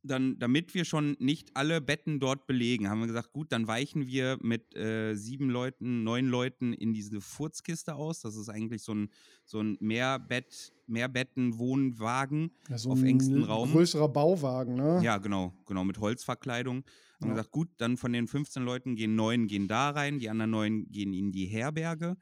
Dann, 0.04 0.36
damit 0.40 0.74
wir 0.74 0.84
schon 0.84 1.16
nicht 1.20 1.56
alle 1.56 1.80
Betten 1.80 2.18
dort 2.18 2.48
belegen, 2.48 2.88
haben 2.88 3.00
wir 3.00 3.06
gesagt, 3.06 3.32
gut, 3.32 3.52
dann 3.52 3.68
weichen 3.68 4.08
wir 4.08 4.36
mit 4.42 4.74
äh, 4.74 5.14
sieben 5.14 5.48
Leuten, 5.48 6.02
neun 6.02 6.26
Leuten 6.26 6.72
in 6.72 6.92
diese 6.92 7.20
Furzkiste 7.20 7.94
aus. 7.94 8.20
Das 8.20 8.34
ist 8.34 8.48
eigentlich 8.48 8.82
so 8.82 8.94
ein, 8.94 9.10
so 9.44 9.60
ein 9.60 9.76
Mehrbett, 9.80 10.72
Mehrbetten-Wohnwagen 10.88 12.50
ja, 12.68 12.78
so 12.78 12.90
auf 12.90 13.02
engstem 13.04 13.44
Raum. 13.44 13.70
Größerer 13.70 14.08
Bauwagen, 14.08 14.74
ne? 14.74 15.00
Ja, 15.04 15.18
genau, 15.18 15.52
genau, 15.66 15.84
mit 15.84 15.98
Holzverkleidung. 15.98 16.84
Haben 17.20 17.28
ja. 17.28 17.34
gesagt, 17.34 17.52
gut, 17.52 17.68
dann 17.76 17.96
von 17.96 18.12
den 18.12 18.26
15 18.26 18.64
Leuten 18.64 18.96
gehen 18.96 19.14
neun 19.14 19.46
gehen 19.46 19.68
da 19.68 19.90
rein, 19.90 20.18
die 20.18 20.28
anderen 20.28 20.50
neun 20.50 20.90
gehen 20.90 21.12
in 21.12 21.30
die 21.30 21.46
Herberge 21.46 22.16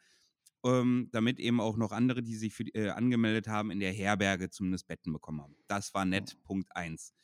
ähm, 0.64 1.08
damit 1.12 1.40
eben 1.40 1.60
auch 1.60 1.76
noch 1.76 1.92
andere, 1.92 2.22
die 2.22 2.36
sich 2.36 2.54
für, 2.54 2.64
äh, 2.74 2.90
angemeldet 2.90 3.48
haben, 3.48 3.70
in 3.70 3.80
der 3.80 3.92
Herberge 3.92 4.50
zumindest 4.50 4.86
Betten 4.86 5.12
bekommen 5.12 5.40
haben. 5.40 5.56
Das 5.68 5.94
war 5.94 6.04
nett, 6.04 6.36
oh. 6.36 6.46
Punkt 6.46 6.74
1. 6.76 7.14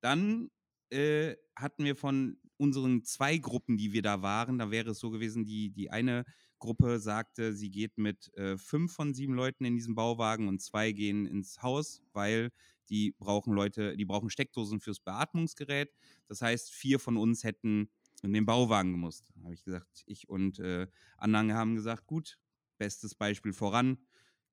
Dann 0.00 0.50
äh, 0.90 1.36
hatten 1.56 1.84
wir 1.84 1.96
von 1.96 2.38
unseren 2.56 3.04
zwei 3.04 3.38
Gruppen, 3.38 3.76
die 3.76 3.92
wir 3.92 4.02
da 4.02 4.22
waren, 4.22 4.58
da 4.58 4.70
wäre 4.70 4.90
es 4.90 4.98
so 4.98 5.10
gewesen, 5.10 5.44
die, 5.44 5.70
die 5.70 5.90
eine 5.90 6.24
Gruppe 6.58 6.98
sagte, 6.98 7.54
sie 7.54 7.70
geht 7.70 7.96
mit 7.96 8.32
äh, 8.36 8.58
fünf 8.58 8.92
von 8.92 9.14
sieben 9.14 9.34
Leuten 9.34 9.64
in 9.64 9.76
diesem 9.76 9.94
Bauwagen 9.94 10.46
und 10.46 10.60
zwei 10.60 10.92
gehen 10.92 11.26
ins 11.26 11.62
Haus, 11.62 12.02
weil 12.12 12.50
die 12.90 13.12
brauchen 13.18 13.54
Leute, 13.54 13.96
die 13.96 14.04
brauchen 14.04 14.30
Steckdosen 14.30 14.80
fürs 14.80 15.00
Beatmungsgerät. 15.00 15.90
Das 16.28 16.42
heißt, 16.42 16.70
vier 16.70 16.98
von 16.98 17.16
uns 17.16 17.44
hätten 17.44 17.88
in 18.22 18.32
den 18.32 18.44
Bauwagen 18.44 18.92
gemusst. 18.92 19.24
Habe 19.42 19.54
ich 19.54 19.64
gesagt, 19.64 20.02
ich 20.06 20.28
und 20.28 20.58
äh, 20.58 20.86
Anhang 21.16 21.54
haben 21.54 21.76
gesagt, 21.76 22.06
gut, 22.06 22.38
bestes 22.80 23.14
Beispiel 23.14 23.52
voran, 23.52 23.98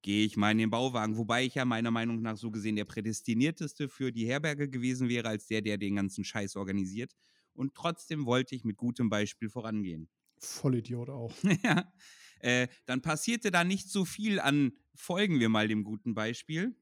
gehe 0.04 0.26
ich 0.26 0.38
mal 0.38 0.52
in 0.52 0.60
den 0.60 0.70
Bauwagen. 0.70 1.18
Wobei 1.18 1.46
ich 1.46 1.56
ja 1.56 1.66
meiner 1.66 1.92
Meinung 1.92 2.22
nach 2.22 2.38
so 2.38 2.52
gesehen 2.52 2.76
der 2.76 2.86
prädestinierteste 2.86 3.90
für 3.90 4.12
die 4.12 4.28
Herberge 4.28 4.70
gewesen 4.70 5.10
wäre, 5.10 5.30
als 5.30 5.48
der, 5.48 5.62
der 5.62 5.78
den 5.78 5.96
ganzen 5.96 6.24
Scheiß 6.24 6.56
organisiert. 6.58 7.14
Und 7.54 7.74
trotzdem 7.74 8.26
wollte 8.26 8.54
ich 8.54 8.64
mit 8.64 8.78
gutem 8.78 9.10
Beispiel 9.10 9.50
vorangehen. 9.50 10.10
Vollidiot 10.38 11.10
auch. 11.10 11.34
ja. 11.64 11.92
Äh, 12.40 12.68
dann 12.86 13.02
passierte 13.02 13.50
da 13.50 13.64
nicht 13.64 13.90
so 13.90 14.06
viel 14.06 14.40
an, 14.40 14.74
folgen 14.94 15.40
wir 15.40 15.50
mal 15.50 15.68
dem 15.68 15.84
guten 15.84 16.14
Beispiel. 16.14 16.76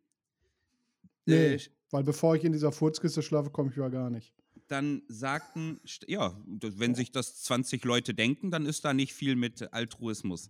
Nee, 1.25 1.53
äh, 1.53 1.59
weil 1.91 2.03
bevor 2.03 2.35
ich 2.35 2.43
in 2.43 2.51
dieser 2.51 2.73
Furzkiste 2.73 3.21
schlafe, 3.21 3.51
komme 3.51 3.69
ich 3.69 3.77
ja 3.77 3.87
gar 3.87 4.09
nicht 4.09 4.33
dann 4.67 5.03
sagten, 5.07 5.79
ja, 6.07 6.39
wenn 6.45 6.95
sich 6.95 7.11
das 7.11 7.41
20 7.43 7.83
Leute 7.85 8.13
denken, 8.13 8.51
dann 8.51 8.65
ist 8.65 8.85
da 8.85 8.93
nicht 8.93 9.13
viel 9.13 9.35
mit 9.35 9.73
Altruismus. 9.73 10.49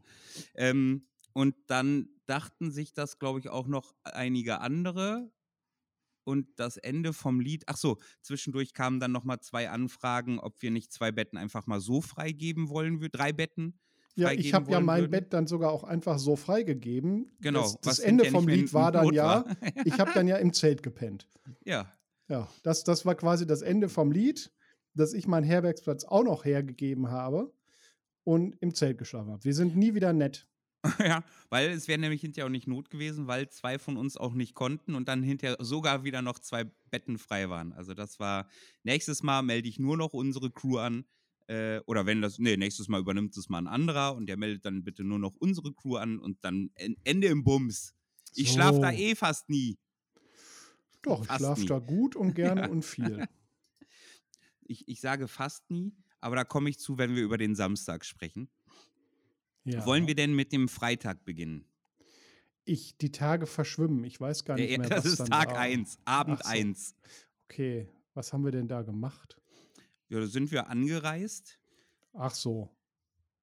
Ähm, 0.53 1.07
und 1.33 1.55
dann 1.67 2.09
dachten 2.25 2.71
sich 2.71 2.93
das, 2.93 3.19
glaube 3.19 3.39
ich, 3.39 3.49
auch 3.49 3.67
noch 3.67 3.93
einige 4.03 4.61
andere. 4.61 5.31
Und 6.23 6.47
das 6.55 6.77
Ende 6.77 7.13
vom 7.13 7.39
Lied, 7.39 7.63
ach 7.67 7.77
so, 7.77 7.97
zwischendurch 8.21 8.73
kamen 8.73 8.99
dann 8.99 9.11
noch 9.11 9.25
mal 9.25 9.39
zwei 9.41 9.69
Anfragen, 9.69 10.39
ob 10.39 10.61
wir 10.61 10.71
nicht 10.71 10.91
zwei 10.91 11.11
Betten 11.11 11.37
einfach 11.37 11.67
mal 11.67 11.79
so 11.79 12.01
freigeben 12.01 12.69
wollen, 12.69 12.99
drei 13.11 13.31
Betten. 13.31 13.79
Ja, 14.15 14.31
ich 14.31 14.53
habe 14.53 14.71
ja 14.71 14.79
mein 14.79 15.01
würden. 15.01 15.11
Bett 15.11 15.33
dann 15.33 15.45
sogar 15.45 15.71
auch 15.71 15.83
einfach 15.83 16.17
so 16.17 16.35
freigegeben. 16.35 17.35
Genau. 17.41 17.61
Das, 17.61 17.79
das 17.81 17.99
Ende 17.99 18.25
vom 18.25 18.47
Lied 18.47 18.73
war 18.73 18.91
dann 18.91 19.13
ja, 19.13 19.45
ich 19.83 19.99
habe 19.99 20.11
dann 20.13 20.27
ja 20.27 20.37
im 20.37 20.53
Zelt 20.53 20.83
gepennt. 20.83 21.27
Ja. 21.63 21.91
Ja, 22.27 22.49
das, 22.63 22.83
das 22.83 23.05
war 23.05 23.15
quasi 23.15 23.45
das 23.45 23.61
Ende 23.61 23.89
vom 23.89 24.11
Lied, 24.11 24.51
dass 24.93 25.13
ich 25.13 25.27
meinen 25.27 25.43
Herbergsplatz 25.43 26.05
auch 26.05 26.23
noch 26.23 26.45
hergegeben 26.45 27.11
habe 27.11 27.53
und 28.23 28.55
im 28.61 28.73
Zelt 28.73 28.97
geschlafen 28.97 29.31
habe. 29.31 29.43
Wir 29.43 29.53
sind 29.53 29.75
nie 29.75 29.93
wieder 29.93 30.13
nett. 30.13 30.47
ja, 30.99 31.23
weil 31.49 31.69
es 31.69 31.87
wäre 31.87 31.99
nämlich 31.99 32.21
hinterher 32.21 32.45
auch 32.45 32.51
nicht 32.51 32.67
Not 32.67 32.89
gewesen, 32.89 33.27
weil 33.27 33.49
zwei 33.49 33.79
von 33.79 33.97
uns 33.97 34.17
auch 34.17 34.33
nicht 34.33 34.53
konnten 34.53 34.95
und 34.95 35.07
dann 35.07 35.23
hinterher 35.23 35.57
sogar 35.59 36.03
wieder 36.03 36.21
noch 36.21 36.39
zwei 36.39 36.65
Betten 36.91 37.17
frei 37.17 37.49
waren. 37.49 37.73
Also 37.73 37.93
das 37.93 38.19
war, 38.19 38.47
nächstes 38.83 39.23
Mal 39.23 39.41
melde 39.41 39.67
ich 39.67 39.79
nur 39.79 39.97
noch 39.97 40.13
unsere 40.13 40.51
Crew 40.51 40.77
an. 40.77 41.05
Äh, 41.47 41.79
oder 41.85 42.05
wenn 42.05 42.21
das, 42.21 42.39
nee, 42.39 42.57
nächstes 42.57 42.87
Mal 42.87 42.99
übernimmt 42.99 43.37
es 43.37 43.49
mal 43.49 43.59
ein 43.59 43.67
anderer 43.67 44.15
und 44.15 44.27
der 44.27 44.37
meldet 44.37 44.65
dann 44.65 44.83
bitte 44.83 45.03
nur 45.03 45.19
noch 45.19 45.35
unsere 45.35 45.73
Crew 45.73 45.97
an 45.97 46.19
und 46.19 46.43
dann 46.43 46.71
Ende 47.03 47.27
im 47.27 47.43
Bums. 47.43 47.93
Ich 48.33 48.49
so. 48.49 48.55
schlafe 48.55 48.79
da 48.79 48.91
eh 48.91 49.15
fast 49.15 49.49
nie. 49.49 49.77
Doch, 51.05 51.21
ich 51.21 51.31
schlafe 51.31 51.65
da 51.65 51.79
gut 51.79 52.15
und 52.15 52.33
gerne 52.35 52.61
ja. 52.61 52.69
und 52.69 52.83
viel. 52.83 53.27
Ich, 54.67 54.87
ich 54.87 54.99
sage 54.99 55.27
fast 55.27 55.69
nie, 55.69 55.93
aber 56.21 56.35
da 56.35 56.43
komme 56.43 56.71
ich 56.71 56.79
zu, 56.79 56.97
wenn 56.97 57.15
wir 57.15 57.21
über 57.21 57.37
den 57.37 57.53
Samstag 57.53 58.03
sprechen. 58.03 58.49
Ja. 59.63 59.85
Wollen 59.85 60.07
wir 60.07 60.15
denn 60.15 60.33
mit 60.33 60.51
dem 60.51 60.67
Freitag 60.67 61.23
beginnen? 61.23 61.65
Ich, 62.63 62.97
die 62.97 63.11
Tage 63.11 63.45
verschwimmen. 63.45 64.03
Ich 64.05 64.19
weiß 64.19 64.43
gar 64.43 64.55
nicht 64.55 64.71
ja, 64.71 64.79
mehr, 64.79 64.89
das 64.89 65.05
was 65.05 65.19
ist 65.19 65.27
Tag 65.27 65.55
1, 65.55 65.99
Abend 66.03 66.43
1. 66.43 66.89
So. 66.89 66.95
Okay, 67.43 67.87
was 68.15 68.33
haben 68.33 68.43
wir 68.43 68.51
denn 68.51 68.67
da 68.67 68.81
gemacht? 68.81 69.39
Ja, 70.09 70.19
da 70.19 70.25
sind 70.25 70.51
wir 70.51 70.67
angereist 70.67 71.59
Ach 72.13 72.33
so. 72.33 72.75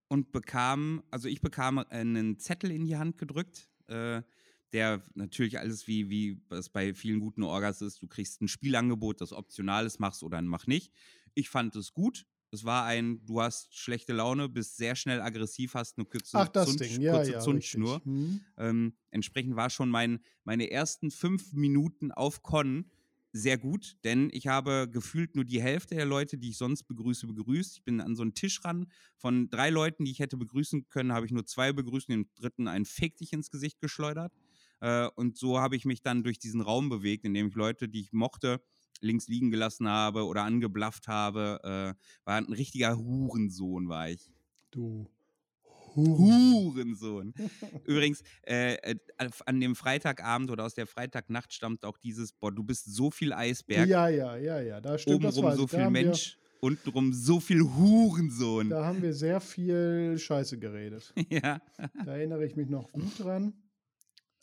und 0.09 0.33
bekamen, 0.33 1.03
also 1.13 1.29
ich 1.29 1.41
bekam 1.41 1.79
einen 1.79 2.41
Zettel 2.41 2.73
in 2.73 2.85
die 2.85 2.97
Hand 2.97 3.17
gedrückt, 3.17 3.71
äh, 3.87 4.23
der 4.73 5.03
natürlich 5.15 5.59
alles 5.59 5.87
wie, 5.87 6.09
wie 6.09 6.41
es 6.51 6.69
bei 6.69 6.95
vielen 6.95 7.21
guten 7.21 7.43
Orgas 7.43 7.83
ist. 7.83 8.03
Du 8.03 8.09
kriegst 8.09 8.41
ein 8.41 8.49
Spielangebot, 8.49 9.21
das 9.21 9.33
optional 9.33 9.87
ist, 9.87 10.01
machst 10.01 10.23
oder 10.23 10.41
mach 10.43 10.67
nicht. 10.67 10.93
Ich 11.35 11.49
fand 11.49 11.77
es 11.77 11.93
gut. 11.93 12.27
Es 12.51 12.65
war 12.65 12.85
ein, 12.85 13.25
du 13.25 13.41
hast 13.41 13.75
schlechte 13.75 14.13
Laune, 14.13 14.49
bist 14.49 14.77
sehr 14.77 14.95
schnell 14.95 15.23
aggressiv, 15.23 15.75
hast 15.75 15.97
eine 15.97 16.05
kurze, 16.05 16.37
Ach, 16.37 16.49
das 16.49 16.77
Zund. 16.77 16.99
Ja, 16.99 17.17
kurze 17.17 17.33
ja, 17.33 17.41
Zündschnur. 17.41 18.05
Hm. 18.05 18.41
Ähm, 18.59 18.95
entsprechend 19.11 19.57
war 19.57 19.71
schon 19.71 19.89
mein, 19.89 20.21
meine 20.45 20.71
ersten 20.71 21.11
fünf 21.11 21.55
Minuten 21.55 22.13
auf 22.13 22.43
Con 22.43 22.91
sehr 23.33 23.57
gut, 23.57 23.97
denn 24.05 24.29
ich 24.31 24.47
habe 24.47 24.89
gefühlt 24.93 25.35
nur 25.35 25.47
die 25.47 25.63
Hälfte 25.63 25.95
der 25.95 26.05
Leute, 26.05 26.37
die 26.37 26.51
ich 26.51 26.59
sonst 26.59 26.83
begrüße, 26.85 27.27
begrüßt. 27.27 27.79
Ich 27.79 27.85
bin 27.85 28.03
an 28.03 28.15
so 28.15 28.23
einen 28.23 28.35
Tisch 28.35 28.63
ran. 28.63 28.87
Von 29.17 29.49
drei 29.49 29.71
Leuten, 29.71 30.05
die 30.05 30.11
ich 30.11 30.19
hätte 30.19 30.37
begrüßen 30.37 30.91
können, 30.91 31.13
habe 31.13 31.25
ich 31.25 31.33
nur 31.33 31.47
zwei 31.47 31.73
begrüßt 31.73 32.11
und 32.11 32.13
dem 32.13 32.29
dritten 32.35 32.69
einen 32.69 32.85
Fick 32.85 33.17
dich 33.17 33.33
ins 33.33 33.51
Gesicht 33.51 33.81
geschleudert. 33.81 34.35
Äh, 34.83 35.09
und 35.15 35.39
so 35.39 35.61
habe 35.61 35.77
ich 35.77 35.85
mich 35.85 36.03
dann 36.03 36.25
durch 36.25 36.39
diesen 36.39 36.61
Raum 36.61 36.89
bewegt, 36.89 37.25
in 37.25 37.33
dem 37.33 37.49
ich 37.49 37.55
Leute, 37.55 37.89
die 37.89 38.01
ich 38.01 38.13
mochte, 38.13 38.61
links 39.01 39.29
liegen 39.29 39.51
gelassen 39.51 39.89
habe 39.89 40.27
oder 40.27 40.43
angeblafft 40.43 41.07
habe. 41.07 41.61
Äh, 41.63 42.27
war 42.27 42.37
ein 42.37 42.53
richtiger 42.53 42.99
Hurensohn, 42.99 43.89
war 43.89 44.11
ich. 44.11 44.29
Du. 44.73 45.07
Hurensohn. 45.95 47.33
Übrigens, 47.85 48.23
äh, 48.43 48.75
äh, 48.75 48.97
an 49.47 49.61
dem 49.61 49.77
Freitagabend 49.77 50.51
oder 50.51 50.65
aus 50.65 50.75
der 50.75 50.87
Freitagnacht 50.87 51.53
stammt 51.53 51.85
auch 51.85 51.99
dieses, 51.99 52.33
boah, 52.33 52.51
du 52.51 52.65
bist 52.65 52.93
so 52.93 53.11
viel 53.11 53.33
Eisberg, 53.33 53.87
Ja, 53.89 54.09
ja, 54.09 54.37
ja, 54.37 54.61
ja. 54.61 54.81
Da 54.81 54.99
stimmt 54.99 55.23
das 55.23 55.37
obenrum 55.37 55.53
weiß 55.53 55.59
so 55.59 55.67
viel 55.69 55.91
Mensch, 55.91 56.39
untenrum 56.61 57.13
so 57.13 57.39
viel 57.39 57.61
Hurensohn. 57.61 58.71
Da 58.71 58.85
haben 58.85 59.03
wir 59.03 59.13
sehr 59.13 59.41
viel 59.41 60.19
Scheiße 60.19 60.59
geredet. 60.59 61.13
ja. 61.29 61.61
Da 62.05 62.17
erinnere 62.17 62.47
ich 62.47 62.57
mich 62.57 62.69
noch 62.69 62.91
gut 62.91 63.21
dran. 63.21 63.53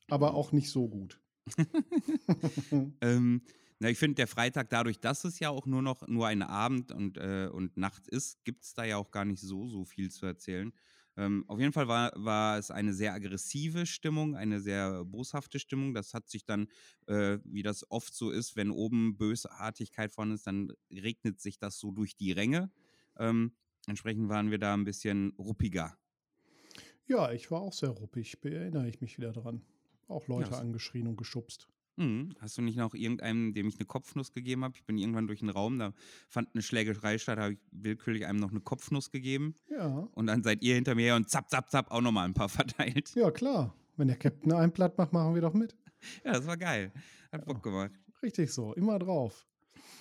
Aber 0.10 0.34
auch 0.34 0.52
nicht 0.52 0.70
so 0.70 0.88
gut. 0.88 1.22
Ähm, 3.02 3.42
na, 3.80 3.90
ich 3.90 3.98
finde, 3.98 4.16
der 4.16 4.28
Freitag, 4.28 4.70
dadurch, 4.70 5.00
dass 5.00 5.24
es 5.24 5.40
ja 5.40 5.50
auch 5.50 5.66
nur 5.66 5.82
noch 5.82 6.08
nur 6.08 6.28
ein 6.28 6.42
Abend 6.42 6.92
und, 6.92 7.18
äh, 7.18 7.50
und 7.52 7.78
Nacht 7.78 8.08
ist, 8.08 8.44
gibt 8.44 8.64
es 8.64 8.74
da 8.74 8.84
ja 8.84 8.98
auch 8.98 9.12
gar 9.12 9.26
nicht 9.26 9.42
so, 9.42 9.68
so 9.68 9.86
viel 9.86 10.12
zu 10.12 10.26
erzählen. 10.26 10.74
Ähm, 11.16 11.44
auf 11.48 11.60
jeden 11.60 11.74
Fall 11.74 11.88
war, 11.88 12.12
war 12.16 12.58
es 12.58 12.72
eine 12.72 12.94
sehr 12.94 13.14
aggressive 13.14 13.86
Stimmung, 13.86 14.36
eine 14.36 14.60
sehr 14.60 15.04
boshafte 15.06 15.60
Stimmung. 15.60 15.94
Das 15.94 16.14
hat 16.14 16.30
sich 16.30 16.46
dann, 16.46 16.68
äh, 17.08 17.40
wie 17.46 17.64
das 17.64 17.90
oft 17.90 18.14
so 18.14 18.32
ist, 18.32 18.56
wenn 18.56 18.72
oben 18.72 19.18
Bösartigkeit 19.18 20.12
vorhanden 20.12 20.36
ist, 20.36 20.48
dann 20.48 20.72
regnet 20.92 21.40
sich 21.40 21.58
das 21.58 21.80
so 21.80 21.92
durch 21.92 22.16
die 22.16 22.32
Ränge. 22.32 22.72
Ähm, 23.18 23.56
entsprechend 23.88 24.30
waren 24.30 24.52
wir 24.52 24.60
da 24.60 24.74
ein 24.74 24.86
bisschen 24.86 25.34
ruppiger. 25.38 25.98
Ja, 27.08 27.32
ich 27.32 27.52
war 27.52 27.62
auch 27.62 27.74
sehr 27.74 27.90
ruppig. 27.90 28.38
Erinnere 28.44 28.88
ich 28.88 29.02
mich 29.02 29.18
wieder 29.18 29.34
dran. 29.34 29.66
Auch 30.10 30.28
Leute 30.28 30.52
Ja. 30.52 30.60
angeschrien 30.60 31.08
und 31.08 31.16
geschubst. 31.18 31.70
Mhm. 31.96 32.34
Hast 32.40 32.58
du 32.58 32.62
nicht 32.62 32.78
noch 32.78 32.94
irgendeinem, 32.94 33.54
dem 33.54 33.68
ich 33.68 33.76
eine 33.76 33.86
Kopfnuss 33.86 34.32
gegeben 34.34 34.64
habe? 34.64 34.74
Ich 34.76 34.84
bin 34.86 34.98
irgendwann 34.98 35.28
durch 35.28 35.40
den 35.40 35.50
Raum, 35.50 35.80
da 35.80 35.94
fand 36.28 36.50
eine 36.54 36.62
Schlägerei 36.62 37.18
statt, 37.18 37.40
habe 37.40 37.54
ich 37.54 37.60
willkürlich 37.72 38.26
einem 38.26 38.40
noch 38.40 38.52
eine 38.52 38.62
Kopfnuss 38.62 39.12
gegeben. 39.12 39.56
Ja. 39.70 40.08
Und 40.14 40.28
dann 40.28 40.44
seid 40.44 40.62
ihr 40.64 40.76
hinter 40.76 40.96
mir 40.96 41.04
her 41.04 41.16
und 41.16 41.30
zapp, 41.30 41.50
zapp, 41.50 41.70
zapp 41.70 41.92
auch 41.92 42.02
nochmal 42.02 42.26
ein 42.26 42.34
paar 42.34 42.50
verteilt. 42.50 43.14
Ja, 43.16 43.32
klar. 43.32 43.74
Wenn 43.98 44.08
der 44.08 44.18
Captain 44.18 44.52
einen 44.54 44.72
platt 44.72 44.98
macht, 44.98 45.12
machen 45.14 45.36
wir 45.36 45.42
doch 45.42 45.54
mit. 45.54 45.76
Ja, 46.24 46.32
das 46.34 46.48
war 46.48 46.56
geil. 46.58 46.92
Hat 47.32 47.46
Bock 47.46 47.62
gemacht. 47.62 47.92
Richtig 48.24 48.52
so. 48.52 48.74
Immer 48.74 48.98
drauf. 48.98 49.46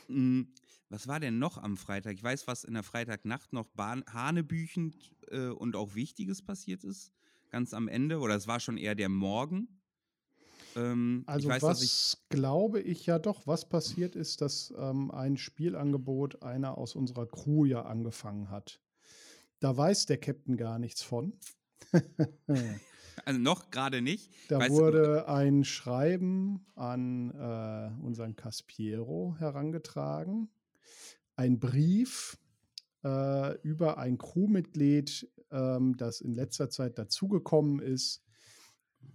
Mm, 0.06 0.42
Was 0.88 1.08
war 1.08 1.18
denn 1.20 1.38
noch 1.40 1.58
am 1.58 1.76
Freitag? 1.76 2.14
Ich 2.14 2.22
weiß, 2.22 2.46
was 2.46 2.62
in 2.64 2.74
der 2.74 2.84
Freitagnacht 2.84 3.52
noch 3.52 3.68
bahn 3.70 4.04
hanebüchend 4.08 4.96
äh, 5.30 5.48
und 5.48 5.74
auch 5.76 5.94
Wichtiges 5.96 6.40
passiert 6.42 6.84
ist. 6.84 7.12
Ganz 7.50 7.74
am 7.74 7.88
Ende. 7.88 8.20
Oder 8.20 8.36
es 8.36 8.46
war 8.46 8.60
schon 8.60 8.76
eher 8.78 8.94
der 8.94 9.08
Morgen. 9.08 9.77
Ähm, 10.78 11.24
Also 11.26 11.48
weiß, 11.48 11.62
was 11.62 11.82
ich. 11.82 12.16
glaube 12.28 12.80
ich 12.80 13.06
ja 13.06 13.18
doch, 13.18 13.46
was 13.46 13.68
passiert 13.68 14.16
ist, 14.16 14.40
dass 14.40 14.72
ähm, 14.78 15.10
ein 15.10 15.36
Spielangebot 15.36 16.42
einer 16.42 16.78
aus 16.78 16.94
unserer 16.94 17.26
Crew 17.26 17.64
ja 17.64 17.82
angefangen 17.82 18.50
hat. 18.50 18.80
Da 19.60 19.76
weiß 19.76 20.06
der 20.06 20.18
Captain 20.18 20.56
gar 20.56 20.78
nichts 20.78 21.02
von. 21.02 21.32
Also 23.24 23.40
noch 23.40 23.70
gerade 23.70 24.00
nicht. 24.00 24.30
Da 24.48 24.58
Weißt 24.60 24.70
du- 24.70 24.74
wurde 24.74 25.28
ein 25.28 25.64
Schreiben 25.64 26.64
an 26.76 27.30
äh, 27.32 27.90
unseren 28.04 28.36
Caspiero 28.36 29.34
herangetragen. 29.38 30.48
Ein 31.36 31.58
Brief 31.58 32.38
äh, 33.04 33.56
über 33.62 33.98
ein 33.98 34.18
Crewmitglied, 34.18 35.28
ähm, 35.50 35.96
das 35.96 36.20
in 36.20 36.34
letzter 36.34 36.70
Zeit 36.70 36.98
dazugekommen 36.98 37.80
ist. 37.80 38.22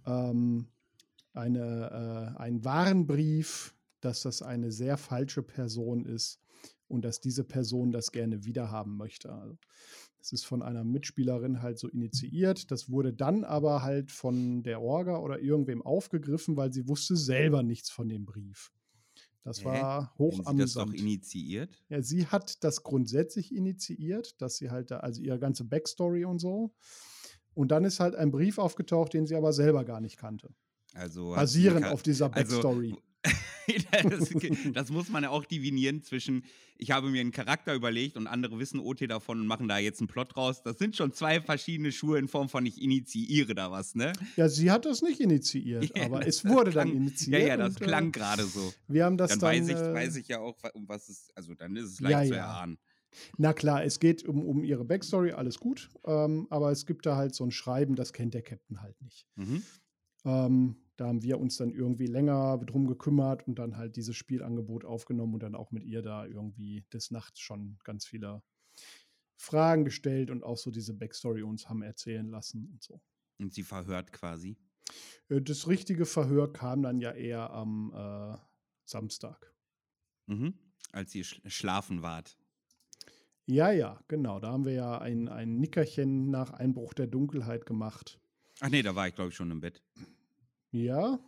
Ähm, 0.06 0.68
eine, 1.34 2.34
äh, 2.36 2.40
ein 2.40 2.64
Warnbrief, 2.64 3.74
dass 4.00 4.22
das 4.22 4.42
eine 4.42 4.72
sehr 4.72 4.96
falsche 4.96 5.42
Person 5.42 6.04
ist 6.04 6.40
und 6.88 7.04
dass 7.04 7.20
diese 7.20 7.44
Person 7.44 7.90
das 7.90 8.12
gerne 8.12 8.44
wiederhaben 8.44 8.96
möchte. 8.96 9.32
Also, 9.32 9.58
das 10.18 10.32
ist 10.32 10.46
von 10.46 10.62
einer 10.62 10.84
Mitspielerin 10.84 11.60
halt 11.60 11.78
so 11.78 11.88
initiiert. 11.88 12.70
Das 12.70 12.90
wurde 12.90 13.12
dann 13.12 13.44
aber 13.44 13.82
halt 13.82 14.10
von 14.10 14.62
der 14.62 14.80
Orga 14.80 15.18
oder 15.18 15.40
irgendwem 15.40 15.82
aufgegriffen, 15.82 16.56
weil 16.56 16.72
sie 16.72 16.88
wusste 16.88 17.14
selber 17.16 17.62
nichts 17.62 17.90
von 17.90 18.08
dem 18.08 18.24
Brief. 18.24 18.72
Das 19.42 19.60
Hä? 19.60 19.66
war 19.66 20.14
Wenn 20.16 20.56
sie 20.56 20.62
das 20.62 20.72
doch 20.72 20.92
initiiert. 20.94 21.84
Ja, 21.90 22.00
sie 22.00 22.26
hat 22.26 22.64
das 22.64 22.82
grundsätzlich 22.82 23.54
initiiert, 23.54 24.40
dass 24.40 24.56
sie 24.56 24.70
halt 24.70 24.90
da, 24.90 25.00
also 25.00 25.20
ihre 25.20 25.38
ganze 25.38 25.64
Backstory 25.64 26.24
und 26.24 26.38
so. 26.38 26.72
Und 27.52 27.70
dann 27.70 27.84
ist 27.84 28.00
halt 28.00 28.14
ein 28.14 28.30
Brief 28.30 28.56
aufgetaucht, 28.56 29.12
den 29.12 29.26
sie 29.26 29.36
aber 29.36 29.52
selber 29.52 29.84
gar 29.84 30.00
nicht 30.00 30.16
kannte. 30.16 30.54
Also 30.94 31.30
Basierend 31.32 31.82
ka- 31.82 31.90
auf 31.90 32.02
dieser 32.02 32.32
also, 32.34 32.62
Backstory. 32.62 32.96
das, 34.02 34.30
das 34.74 34.90
muss 34.90 35.08
man 35.08 35.22
ja 35.22 35.30
auch 35.30 35.46
divinieren 35.46 36.02
zwischen, 36.02 36.44
ich 36.76 36.90
habe 36.90 37.08
mir 37.08 37.22
einen 37.22 37.32
Charakter 37.32 37.74
überlegt 37.74 38.16
und 38.18 38.26
andere 38.26 38.58
wissen 38.58 38.78
OT 38.78 39.06
davon 39.06 39.40
und 39.40 39.46
machen 39.46 39.68
da 39.68 39.78
jetzt 39.78 40.00
einen 40.00 40.08
Plot 40.08 40.36
raus. 40.36 40.62
Das 40.62 40.78
sind 40.78 40.96
schon 40.96 41.12
zwei 41.12 41.40
verschiedene 41.40 41.90
Schuhe 41.90 42.18
in 42.18 42.28
Form 42.28 42.50
von 42.50 42.66
ich 42.66 42.80
initiiere 42.80 43.54
da 43.54 43.70
was, 43.70 43.94
ne? 43.94 44.12
ja, 44.36 44.48
sie 44.50 44.70
hat 44.70 44.84
das 44.84 45.00
nicht 45.00 45.20
initiiert, 45.20 45.90
Ja, 45.96 46.04
aber 46.04 46.20
das 46.20 46.28
es 46.28 46.44
wurde 46.44 46.70
klang- 46.72 46.88
dann 46.88 46.96
initiiert. 46.96 47.40
Ja, 47.40 47.46
ja, 47.48 47.56
das 47.56 47.76
und, 47.76 47.82
äh, 47.82 47.84
klang 47.86 48.12
gerade 48.12 48.44
so. 48.44 48.72
Wir 48.88 49.06
haben 49.06 49.16
das 49.16 49.30
Dann, 49.30 49.38
dann. 49.40 49.48
weiß, 49.50 49.68
ich, 49.68 49.76
äh, 49.76 49.94
weiß 49.94 50.16
ich 50.16 50.28
ja 50.28 50.40
auch, 50.40 50.58
um 50.74 50.86
was 50.88 51.08
es, 51.08 51.30
also 51.34 51.54
dann 51.54 51.74
ist 51.76 51.84
es 51.92 52.00
Ja, 52.00 52.10
leicht 52.10 52.28
zu 52.28 52.34
ja. 52.34 52.44
erahnen. 52.44 52.78
Na 53.38 53.52
klar, 53.54 53.84
es 53.84 54.00
geht 54.00 54.24
um, 54.28 54.44
um 54.44 54.64
ihre 54.64 54.84
Backstory, 54.84 55.32
alles 55.32 55.58
gut. 55.60 55.88
Ähm, 56.04 56.46
aber 56.50 56.70
es 56.72 56.84
gibt 56.84 57.06
da 57.06 57.16
halt 57.16 57.34
so 57.34 57.44
ein 57.44 57.52
Schreiben, 57.52 57.94
das 57.94 58.12
kennt 58.12 58.34
der 58.34 58.42
Captain 58.42 58.82
halt 58.82 59.00
nicht. 59.00 59.26
Mhm. 59.36 59.62
Ähm, 60.24 60.76
da 60.96 61.06
haben 61.06 61.22
wir 61.22 61.40
uns 61.40 61.56
dann 61.56 61.70
irgendwie 61.70 62.06
länger 62.06 62.58
drum 62.58 62.86
gekümmert 62.86 63.46
und 63.46 63.58
dann 63.58 63.76
halt 63.76 63.96
dieses 63.96 64.16
Spielangebot 64.16 64.84
aufgenommen 64.84 65.34
und 65.34 65.42
dann 65.42 65.54
auch 65.54 65.70
mit 65.70 65.84
ihr 65.84 66.02
da 66.02 66.26
irgendwie 66.26 66.84
des 66.92 67.10
Nachts 67.10 67.40
schon 67.40 67.78
ganz 67.84 68.06
viele 68.06 68.42
Fragen 69.36 69.84
gestellt 69.84 70.30
und 70.30 70.42
auch 70.44 70.56
so 70.56 70.70
diese 70.70 70.94
Backstory 70.94 71.42
uns 71.42 71.68
haben 71.68 71.82
erzählen 71.82 72.28
lassen 72.28 72.68
und 72.72 72.82
so. 72.82 73.00
Und 73.38 73.52
sie 73.52 73.62
verhört 73.62 74.12
quasi. 74.12 74.56
Äh, 75.28 75.42
Das 75.42 75.66
richtige 75.66 76.06
Verhör 76.06 76.52
kam 76.52 76.82
dann 76.82 77.00
ja 77.00 77.12
eher 77.12 77.50
am 77.50 77.92
äh, 77.94 78.38
Samstag. 78.84 79.54
Mhm. 80.26 80.54
Als 80.92 81.14
ihr 81.14 81.24
sch 81.24 81.40
schlafen 81.46 82.02
wart. 82.02 82.38
Ja, 83.46 83.70
ja, 83.72 84.02
genau. 84.08 84.40
Da 84.40 84.52
haben 84.52 84.64
wir 84.64 84.72
ja 84.72 84.98
ein, 84.98 85.28
ein 85.28 85.58
Nickerchen 85.58 86.30
nach 86.30 86.50
Einbruch 86.50 86.94
der 86.94 87.06
Dunkelheit 87.08 87.66
gemacht. 87.66 88.18
Ach 88.60 88.70
nee, 88.70 88.82
da 88.82 88.94
war 88.94 89.08
ich 89.08 89.14
glaube 89.14 89.30
ich 89.30 89.36
schon 89.36 89.50
im 89.50 89.60
Bett. 89.60 89.82
Ja, 90.74 91.18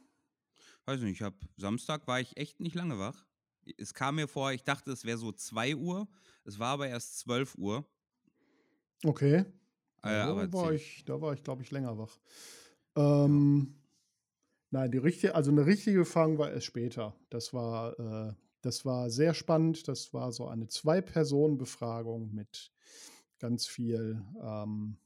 Weiß 0.87 1.01
nicht, 1.01 1.15
ich 1.15 1.23
habe 1.23 1.37
Samstag 1.57 2.07
war 2.07 2.21
ich 2.21 2.37
echt 2.37 2.61
nicht 2.61 2.77
lange 2.77 2.99
wach. 2.99 3.27
Es 3.77 3.93
kam 3.93 4.15
mir 4.15 4.29
vor, 4.29 4.53
ich 4.53 4.63
dachte, 4.63 4.93
es 4.93 5.05
wäre 5.05 5.19
so 5.19 5.33
2 5.33 5.75
Uhr. 5.75 6.09
Es 6.45 6.61
war 6.61 6.69
aber 6.69 6.89
erst 6.89 7.19
12 7.19 7.57
Uhr. 7.59 7.85
okay. 9.05 9.39
Äh, 9.39 9.45
da 10.03 10.27
aber 10.29 10.53
war 10.53 10.73
ich, 10.73 11.05
da 11.05 11.21
war 11.21 11.35
ich, 11.35 11.43
glaube 11.43 11.63
ich, 11.63 11.73
länger 11.73 11.99
wach. 11.99 12.17
Ähm, 12.95 13.75
Nein, 14.71 14.93
die 14.93 14.99
richtige, 14.99 15.35
also 15.35 15.51
eine 15.51 15.67
richtige 15.67 16.05
Fang 16.05 16.39
war 16.39 16.53
erst 16.53 16.67
später. 16.67 17.17
Das 17.31 17.53
war, 17.53 17.99
äh, 17.99 18.35
das 18.61 18.85
war 18.85 19.11
sehr 19.11 19.35
spannend. 19.35 19.89
Das 19.89 20.15
war 20.15 20.31
so 20.31 20.47
eine 20.47 20.69
Zwei-Personen-Befragung 20.69 22.33
mit 22.33 22.73
ganz 23.41 23.67
viel 23.67 24.23
ähm, 24.41 24.99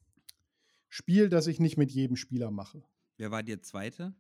Spiel, 0.89 1.31
das 1.31 1.47
ich 1.47 1.59
nicht 1.59 1.79
mit 1.79 1.91
jedem 1.91 2.17
Spieler 2.17 2.51
mache. 2.51 2.83
Wer 3.17 3.31
war 3.31 3.43
der 3.43 3.63
Zweite? 3.63 4.15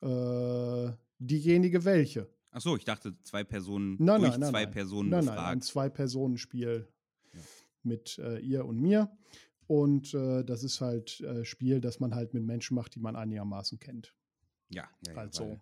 Äh, 0.00 0.92
diejenige 1.18 1.84
welche? 1.84 2.28
Ach 2.50 2.60
so, 2.60 2.76
ich 2.76 2.84
dachte 2.84 3.14
zwei 3.22 3.44
Personen 3.44 3.96
Nein, 3.98 4.20
durch 4.20 4.30
nein, 4.32 4.40
nein, 4.40 4.50
zwei 4.50 4.64
nein. 4.64 4.70
Personen 4.72 5.08
Nein, 5.10 5.24
nein, 5.24 5.28
ein 5.34 5.58
befragt. 5.58 5.64
Zwei-Personen-Spiel 5.64 6.88
Ja. 7.34 7.40
mit 7.82 8.18
äh, 8.18 8.38
ihr 8.38 8.64
und 8.64 8.80
mir. 8.80 9.10
Und 9.66 10.14
äh, 10.14 10.44
das 10.44 10.64
ist 10.64 10.80
halt 10.80 11.20
äh, 11.20 11.44
Spiel, 11.44 11.80
das 11.80 12.00
man 12.00 12.14
halt 12.14 12.32
mit 12.32 12.42
Menschen 12.44 12.74
macht, 12.74 12.94
die 12.94 13.00
man 13.00 13.16
einigermaßen 13.16 13.78
kennt. 13.78 14.14
ja, 14.70 14.88
ja, 15.06 15.14
also 15.14 15.60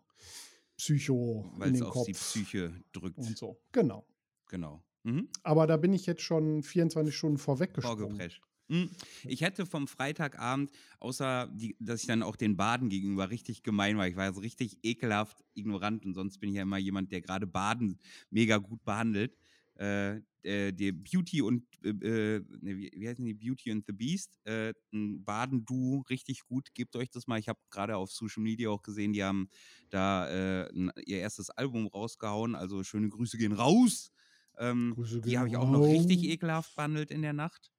Psycho 0.76 1.50
weil 1.56 1.68
in 1.68 1.74
es 1.74 1.80
den 1.80 1.86
auf 1.86 1.92
Kopf 1.94 2.06
die 2.06 2.12
Psyche 2.12 2.72
drückt. 2.92 3.18
und 3.18 3.36
so. 3.36 3.60
Genau. 3.72 4.06
Genau. 4.48 4.82
Mhm. 5.02 5.28
Aber 5.42 5.66
da 5.66 5.76
bin 5.76 5.92
ich 5.92 6.06
jetzt 6.06 6.22
schon 6.22 6.62
24 6.62 7.16
Stunden 7.16 7.38
vorweggesprungen. 7.38 7.98
Vorgeprescht. 7.98 8.42
Hm. 8.68 8.90
Ich 9.24 9.42
hätte 9.42 9.64
vom 9.64 9.86
Freitagabend, 9.86 10.72
außer 10.98 11.48
die, 11.54 11.76
dass 11.78 12.00
ich 12.00 12.06
dann 12.06 12.22
auch 12.22 12.36
den 12.36 12.56
Baden 12.56 12.88
gegenüber 12.88 13.30
richtig 13.30 13.62
gemein 13.62 13.96
war, 13.96 14.08
ich 14.08 14.16
war 14.16 14.32
so 14.32 14.40
richtig 14.40 14.78
ekelhaft 14.82 15.44
ignorant 15.54 16.04
und 16.04 16.14
sonst 16.14 16.38
bin 16.38 16.50
ich 16.50 16.56
ja 16.56 16.62
immer 16.62 16.78
jemand, 16.78 17.12
der 17.12 17.20
gerade 17.20 17.46
Baden 17.46 17.98
mega 18.30 18.58
gut 18.58 18.84
behandelt. 18.84 19.36
Äh, 19.78 20.22
äh, 20.42 20.72
die 20.72 20.92
Beauty 20.92 21.42
und 21.42 21.64
äh, 21.84 21.88
äh 21.88 22.40
ne, 22.60 22.76
wie, 22.76 22.90
wie 22.94 23.08
heißen 23.08 23.24
die 23.24 23.34
Beauty 23.34 23.72
and 23.72 23.84
the 23.86 23.92
Beast, 23.92 24.38
äh, 24.44 24.72
ein 24.92 25.22
Baden-Duo, 25.24 26.04
richtig 26.08 26.44
gut. 26.44 26.72
Gebt 26.72 26.96
euch 26.96 27.10
das 27.10 27.26
mal. 27.26 27.38
Ich 27.38 27.48
habe 27.48 27.58
gerade 27.70 27.96
auf 27.96 28.10
Social 28.10 28.42
Media 28.42 28.70
auch 28.70 28.82
gesehen, 28.82 29.12
die 29.12 29.22
haben 29.22 29.50
da 29.90 30.28
äh, 30.28 30.68
ein, 30.72 30.92
ihr 31.04 31.18
erstes 31.18 31.50
Album 31.50 31.88
rausgehauen. 31.88 32.54
Also 32.54 32.82
schöne 32.84 33.08
Grüße 33.08 33.36
gehen 33.36 33.52
raus. 33.52 34.12
Ähm, 34.58 34.92
Grüße 34.94 35.20
die 35.20 35.30
gehen 35.30 35.38
habe 35.40 35.48
ich 35.48 35.56
auch 35.56 35.70
noch 35.70 35.84
richtig 35.84 36.24
ekelhaft 36.24 36.74
behandelt 36.74 37.10
in 37.10 37.22
der 37.22 37.34
Nacht. 37.34 37.70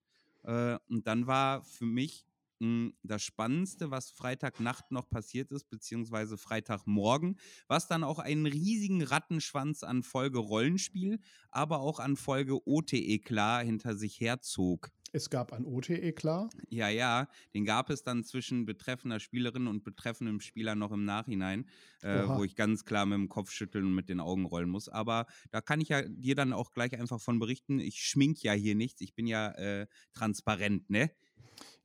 Äh, 0.48 0.80
und 0.90 1.08
dann 1.08 1.28
war 1.28 1.64
für 1.64 1.86
mich 1.86 2.26
mh, 2.60 2.92
das 3.04 3.24
Spannendste, 3.24 3.92
was 3.92 4.10
Freitagnacht 4.12 4.92
noch 4.92 5.10
passiert 5.10 5.52
ist, 5.52 5.70
beziehungsweise 5.70 6.38
Freitagmorgen, 6.38 7.38
was 7.68 7.88
dann 7.88 8.04
auch 8.04 8.20
einen 8.20 8.46
riesigen 8.48 9.04
Rattenschwanz 9.04 9.84
an 9.84 10.04
Folge 10.04 10.40
Rollenspiel, 10.40 11.20
aber 11.52 11.80
auch 11.82 12.00
an 12.00 12.16
Folge 12.18 12.66
OTE 12.68 13.20
klar 13.20 13.64
hinter 13.64 13.96
sich 13.96 14.20
herzog. 14.20 14.92
Es 15.14 15.30
gab 15.30 15.54
ein 15.54 15.66
OTE, 15.66 16.12
klar. 16.14 16.50
Ja, 16.70 16.90
ja, 16.90 17.28
den 17.54 17.66
gab 17.66 17.90
es 17.90 18.04
dann 18.04 18.24
zwischen 18.24 18.66
betreffender 18.66 19.20
Spielerin 19.20 19.68
und 19.68 19.84
betreffendem 19.84 20.42
Spieler 20.42 20.76
noch 20.76 20.92
im 20.92 21.06
Nachhinein, 21.06 21.66
äh, 22.02 22.28
wo 22.28 22.44
ich 22.44 22.56
ganz 22.56 22.84
klar 22.84 23.06
mit 23.06 23.18
dem 23.18 23.30
Kopf 23.30 23.52
schütteln 23.52 23.86
und 23.86 23.96
mit 23.96 24.10
den 24.10 24.20
Augen 24.20 24.46
rollen 24.46 24.70
muss. 24.70 24.90
Aber 24.90 25.26
da 25.52 25.62
kann 25.62 25.80
ich 25.80 25.90
ja 25.90 26.02
dir 26.02 26.36
dann 26.36 26.54
auch 26.54 26.74
gleich 26.74 27.00
einfach 27.00 27.22
von 27.22 27.40
berichten. 27.40 27.80
Ich 27.80 28.02
schmink 28.04 28.44
ja 28.44 28.54
hier 28.54 28.76
nichts. 28.76 29.02
Ich 29.02 29.16
bin 29.16 29.28
ja 29.28 29.52
äh, 29.52 29.88
transparent, 30.14 30.90
ne? 30.90 31.12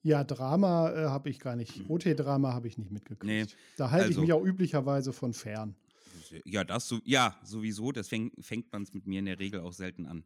Ja, 0.02 0.24
Drama 0.24 0.90
äh, 0.90 1.04
habe 1.06 1.30
ich 1.30 1.38
gar 1.38 1.54
nicht. 1.54 1.88
OT-Drama 1.88 2.52
habe 2.52 2.66
ich 2.66 2.76
nicht 2.76 2.90
mitgekriegt. 2.90 3.24
Nee, 3.24 3.46
da 3.76 3.90
halte 3.90 4.06
also- 4.06 4.20
ich 4.20 4.26
mich 4.26 4.32
auch 4.32 4.44
üblicherweise 4.44 5.12
von 5.12 5.32
fern. 5.32 5.76
Ja, 6.44 6.64
das 6.64 6.88
so, 6.88 7.00
ja, 7.04 7.38
sowieso. 7.44 7.92
Deswegen 7.92 8.32
fängt 8.40 8.72
man 8.72 8.82
es 8.82 8.94
mit 8.94 9.06
mir 9.06 9.18
in 9.18 9.26
der 9.26 9.38
Regel 9.38 9.60
auch 9.60 9.72
selten 9.72 10.06
an. 10.06 10.24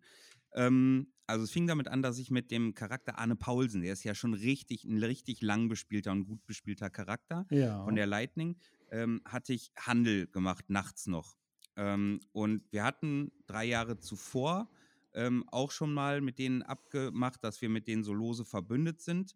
Ähm, 0.57 1.13
also 1.27 1.45
es 1.45 1.51
fing 1.53 1.67
damit 1.67 1.89
an, 1.89 2.03
dass 2.03 2.19
ich 2.19 2.31
mit 2.31 2.51
dem 2.51 2.75
Charakter 2.75 3.19
Arne 3.19 3.37
Paulsen, 3.37 3.83
der 3.83 3.93
ist 3.93 4.05
ja 4.05 4.15
schon 4.15 4.35
richtig, 4.35 4.85
ein 4.85 4.99
richtig 5.03 5.43
lang 5.43 5.69
bespielter 5.69 6.13
und 6.13 6.25
gut 6.27 6.45
bespielter 6.47 6.91
Charakter 6.91 7.47
Ja. 7.51 7.85
von 7.85 7.97
der 7.97 8.07
Lightning, 8.07 8.59
ähm, 8.91 9.23
hatte 9.25 9.53
ich 9.53 9.73
Handel 9.79 10.29
gemacht, 10.29 10.67
nachts 10.71 11.07
noch. 11.07 11.37
Ähm, 11.77 12.21
und 12.33 12.63
wir 12.73 12.85
hatten 12.85 13.33
drei 13.47 13.65
Jahre 13.67 13.99
zuvor 13.99 14.71
ähm, 15.15 15.45
auch 15.49 15.71
schon 15.73 15.93
mal 15.95 16.21
mit 16.21 16.39
denen 16.39 16.63
abgemacht, 16.63 17.43
dass 17.45 17.61
wir 17.61 17.69
mit 17.69 17.89
denen 17.89 18.05
so 18.05 18.15
lose 18.15 18.45
verbündet 18.45 19.01
sind. 19.01 19.35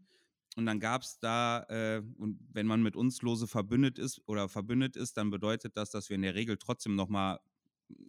Und 0.57 0.67
dann 0.67 0.81
gab 0.81 1.03
es 1.03 1.19
da, 1.21 1.65
äh, 1.69 2.03
und 2.19 2.41
wenn 2.53 2.67
man 2.67 2.83
mit 2.83 2.97
uns 2.97 3.23
lose 3.23 3.47
verbündet 3.47 3.99
ist 3.99 4.21
oder 4.27 4.49
verbündet 4.49 4.97
ist, 4.97 5.17
dann 5.17 5.31
bedeutet 5.31 5.77
das, 5.77 5.91
dass 5.91 6.09
wir 6.11 6.17
in 6.17 6.23
der 6.23 6.35
Regel 6.35 6.57
trotzdem 6.59 6.97
nochmal 6.97 7.39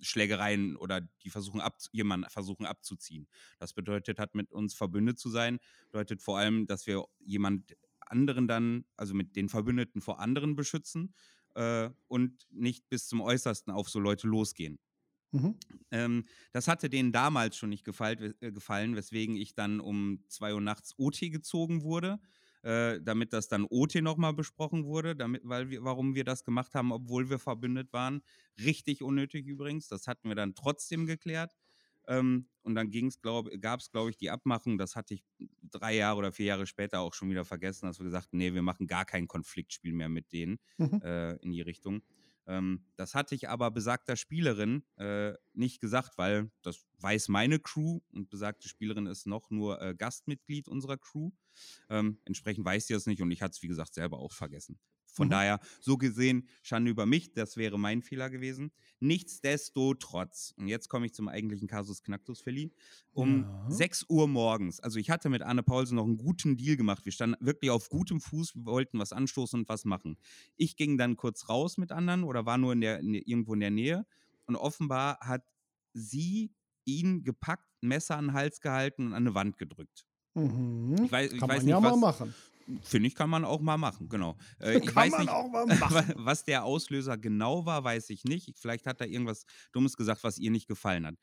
Schlägereien 0.01 0.75
oder 0.75 1.01
die 1.23 1.29
versuchen 1.29 1.61
ab, 1.61 1.77
jemanden 1.91 2.29
versuchen 2.29 2.65
abzuziehen. 2.65 3.27
Das 3.59 3.73
bedeutet, 3.73 4.19
hat 4.19 4.35
mit 4.35 4.51
uns 4.51 4.73
verbündet 4.73 5.19
zu 5.19 5.29
sein, 5.29 5.59
bedeutet 5.91 6.21
vor 6.21 6.37
allem, 6.37 6.67
dass 6.67 6.87
wir 6.87 7.05
jemand 7.19 7.75
anderen 7.99 8.47
dann, 8.47 8.85
also 8.97 9.13
mit 9.13 9.35
den 9.35 9.49
Verbündeten 9.49 10.01
vor 10.01 10.19
anderen 10.19 10.55
beschützen 10.55 11.13
äh, 11.55 11.89
und 12.07 12.47
nicht 12.51 12.89
bis 12.89 13.07
zum 13.07 13.21
Äußersten 13.21 13.73
auf 13.73 13.89
so 13.89 13.99
Leute 13.99 14.27
losgehen. 14.27 14.79
Mhm. 15.31 15.55
Ähm, 15.91 16.25
das 16.51 16.67
hatte 16.67 16.89
denen 16.89 17.11
damals 17.11 17.57
schon 17.57 17.69
nicht 17.69 17.85
gefallen, 17.85 18.33
äh, 18.41 18.51
gefallen, 18.51 18.95
weswegen 18.95 19.35
ich 19.35 19.55
dann 19.55 19.79
um 19.79 20.23
2 20.27 20.53
Uhr 20.53 20.61
nachts 20.61 20.93
OT 20.97 21.31
gezogen 21.31 21.83
wurde, 21.83 22.19
äh, 22.63 22.99
damit 23.01 23.33
das 23.33 23.47
dann 23.47 23.65
OT 23.69 24.01
nochmal 24.01 24.33
besprochen 24.33 24.85
wurde, 24.85 25.15
damit, 25.15 25.41
weil 25.45 25.69
wir, 25.69 25.83
warum 25.83 26.15
wir 26.15 26.23
das 26.23 26.43
gemacht 26.43 26.75
haben, 26.75 26.91
obwohl 26.91 27.29
wir 27.29 27.39
verbündet 27.39 27.93
waren. 27.93 28.21
Richtig 28.63 29.01
unnötig 29.03 29.45
übrigens, 29.47 29.87
das 29.87 30.07
hatten 30.07 30.27
wir 30.29 30.35
dann 30.35 30.55
trotzdem 30.55 31.05
geklärt. 31.05 31.53
Ähm, 32.07 32.49
und 32.63 32.75
dann 32.75 32.89
glaub, 33.21 33.49
gab 33.61 33.79
es, 33.79 33.91
glaube 33.91 34.09
ich, 34.09 34.17
die 34.17 34.31
Abmachung, 34.31 34.77
das 34.77 34.95
hatte 34.95 35.13
ich 35.13 35.23
drei 35.61 35.95
Jahre 35.95 36.17
oder 36.17 36.31
vier 36.31 36.47
Jahre 36.47 36.65
später 36.67 36.99
auch 36.99 37.13
schon 37.13 37.29
wieder 37.29 37.45
vergessen, 37.45 37.85
dass 37.85 37.99
wir 37.99 38.05
gesagt 38.05 38.27
haben, 38.27 38.37
nee, 38.37 38.53
wir 38.53 38.61
machen 38.63 38.87
gar 38.87 39.05
kein 39.05 39.27
Konfliktspiel 39.27 39.93
mehr 39.93 40.09
mit 40.09 40.31
denen 40.31 40.59
Mhm. 40.77 41.01
äh, 41.01 41.37
in 41.37 41.51
die 41.51 41.61
Richtung. 41.61 42.01
Ähm, 42.47 42.85
das 42.95 43.15
hatte 43.15 43.35
ich 43.35 43.49
aber 43.49 43.71
besagter 43.71 44.15
Spielerin 44.15 44.83
äh, 44.97 45.33
nicht 45.53 45.81
gesagt, 45.81 46.17
weil 46.17 46.51
das 46.61 46.85
weiß 46.99 47.29
meine 47.29 47.59
Crew 47.59 48.01
und 48.11 48.29
besagte 48.29 48.67
Spielerin 48.67 49.05
ist 49.05 49.27
noch 49.27 49.49
nur 49.49 49.81
äh, 49.81 49.95
Gastmitglied 49.95 50.67
unserer 50.67 50.97
Crew. 50.97 51.31
Ähm, 51.89 52.19
entsprechend 52.25 52.65
weiß 52.65 52.87
sie 52.87 52.93
das 52.93 53.05
nicht 53.05 53.21
und 53.21 53.31
ich 53.31 53.41
hatte 53.41 53.51
es, 53.51 53.61
wie 53.61 53.67
gesagt, 53.67 53.93
selber 53.93 54.19
auch 54.19 54.33
vergessen. 54.33 54.79
Von 55.11 55.27
Mhm. 55.27 55.31
daher, 55.31 55.59
so 55.79 55.97
gesehen, 55.97 56.47
Schande 56.63 56.89
über 56.91 57.05
mich, 57.05 57.33
das 57.33 57.57
wäre 57.57 57.77
mein 57.77 58.01
Fehler 58.01 58.29
gewesen. 58.29 58.71
Nichtsdestotrotz, 58.99 60.53
und 60.57 60.67
jetzt 60.67 60.89
komme 60.89 61.05
ich 61.05 61.13
zum 61.13 61.27
eigentlichen 61.27 61.67
Kasus 61.67 62.01
Knacktus, 62.03 62.41
Feli, 62.41 62.71
um 63.13 63.47
Ja. 63.47 63.65
6 63.67 64.05
Uhr 64.09 64.27
morgens, 64.27 64.79
also 64.79 64.99
ich 64.99 65.09
hatte 65.09 65.29
mit 65.29 65.41
Arne 65.41 65.63
Paulsen 65.63 65.95
noch 65.95 66.05
einen 66.05 66.17
guten 66.17 66.57
Deal 66.57 66.77
gemacht. 66.77 67.05
Wir 67.05 67.11
standen 67.11 67.45
wirklich 67.45 67.71
auf 67.71 67.89
gutem 67.89 68.21
Fuß, 68.21 68.55
wir 68.55 68.65
wollten 68.65 68.99
was 68.99 69.11
anstoßen 69.13 69.59
und 69.61 69.69
was 69.69 69.85
machen. 69.85 70.17
Ich 70.55 70.75
ging 70.75 70.97
dann 70.97 71.17
kurz 71.17 71.49
raus 71.49 71.77
mit 71.77 71.91
anderen 71.91 72.23
oder 72.23 72.45
war 72.45 72.57
nur 72.57 72.73
in 72.73 72.81
der, 72.81 72.99
in, 72.99 73.13
irgendwo 73.13 73.53
in 73.53 73.59
der 73.59 73.71
Nähe 73.71 74.05
und 74.45 74.55
offenbar 74.55 75.19
hat 75.21 75.43
sie 75.93 76.53
ihn 76.85 77.23
gepackt, 77.23 77.67
Messer 77.81 78.17
an 78.17 78.27
den 78.27 78.33
Hals 78.33 78.61
gehalten 78.61 79.07
und 79.07 79.13
an 79.13 79.23
eine 79.23 79.35
Wand 79.35 79.57
gedrückt. 79.57 80.05
Mhm. 80.33 80.95
Ich 81.03 81.11
weiß, 81.11 81.33
ich 81.33 81.39
Kann 81.39 81.49
weiß 81.49 81.57
man 81.57 81.65
nicht, 81.65 81.71
ja 81.71 81.79
mal 81.79 81.91
was, 81.91 81.99
machen. 81.99 82.35
Finde 82.81 83.07
ich, 83.07 83.15
kann 83.15 83.29
man 83.29 83.45
auch 83.45 83.61
mal 83.61 83.77
machen, 83.77 84.09
genau. 84.09 84.37
Äh, 84.59 84.77
ich 84.79 84.85
Kann 84.87 84.95
weiß 84.95 85.11
man 85.11 85.21
nicht, 85.21 85.29
auch 85.29 85.49
mal 85.51 85.65
machen. 85.77 86.13
was 86.17 86.43
der 86.45 86.63
Auslöser 86.63 87.17
genau 87.17 87.65
war, 87.65 87.83
weiß 87.83 88.09
ich 88.09 88.23
nicht. 88.23 88.57
Vielleicht 88.57 88.85
hat 88.85 89.01
er 89.01 89.07
irgendwas 89.07 89.45
Dummes 89.71 89.97
gesagt, 89.97 90.23
was 90.23 90.37
ihr 90.37 90.51
nicht 90.51 90.67
gefallen 90.67 91.05
hat. 91.05 91.15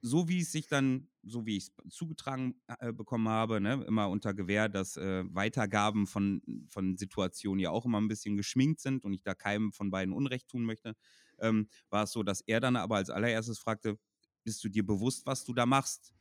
So 0.00 0.28
wie 0.28 0.40
es 0.40 0.52
sich 0.52 0.68
dann, 0.68 1.08
so 1.24 1.44
wie 1.44 1.56
ich 1.56 1.64
es 1.64 1.72
zugetragen 1.92 2.54
äh, 2.78 2.92
bekommen 2.92 3.28
habe, 3.28 3.60
ne, 3.60 3.84
immer 3.88 4.08
unter 4.08 4.32
Gewähr, 4.32 4.68
dass 4.68 4.96
äh, 4.96 5.24
Weitergaben 5.34 6.06
von, 6.06 6.40
von 6.68 6.96
Situationen 6.96 7.58
ja 7.58 7.70
auch 7.70 7.84
immer 7.84 8.00
ein 8.00 8.06
bisschen 8.06 8.36
geschminkt 8.36 8.80
sind 8.80 9.04
und 9.04 9.12
ich 9.12 9.24
da 9.24 9.34
keinem 9.34 9.72
von 9.72 9.90
beiden 9.90 10.14
Unrecht 10.14 10.48
tun 10.48 10.62
möchte, 10.62 10.94
ähm, 11.40 11.68
war 11.90 12.04
es 12.04 12.12
so, 12.12 12.22
dass 12.22 12.42
er 12.42 12.60
dann 12.60 12.76
aber 12.76 12.96
als 12.96 13.10
allererstes 13.10 13.58
fragte, 13.58 13.98
bist 14.44 14.62
du 14.62 14.68
dir 14.68 14.86
bewusst, 14.86 15.26
was 15.26 15.44
du 15.44 15.52
da 15.52 15.66
machst? 15.66 16.14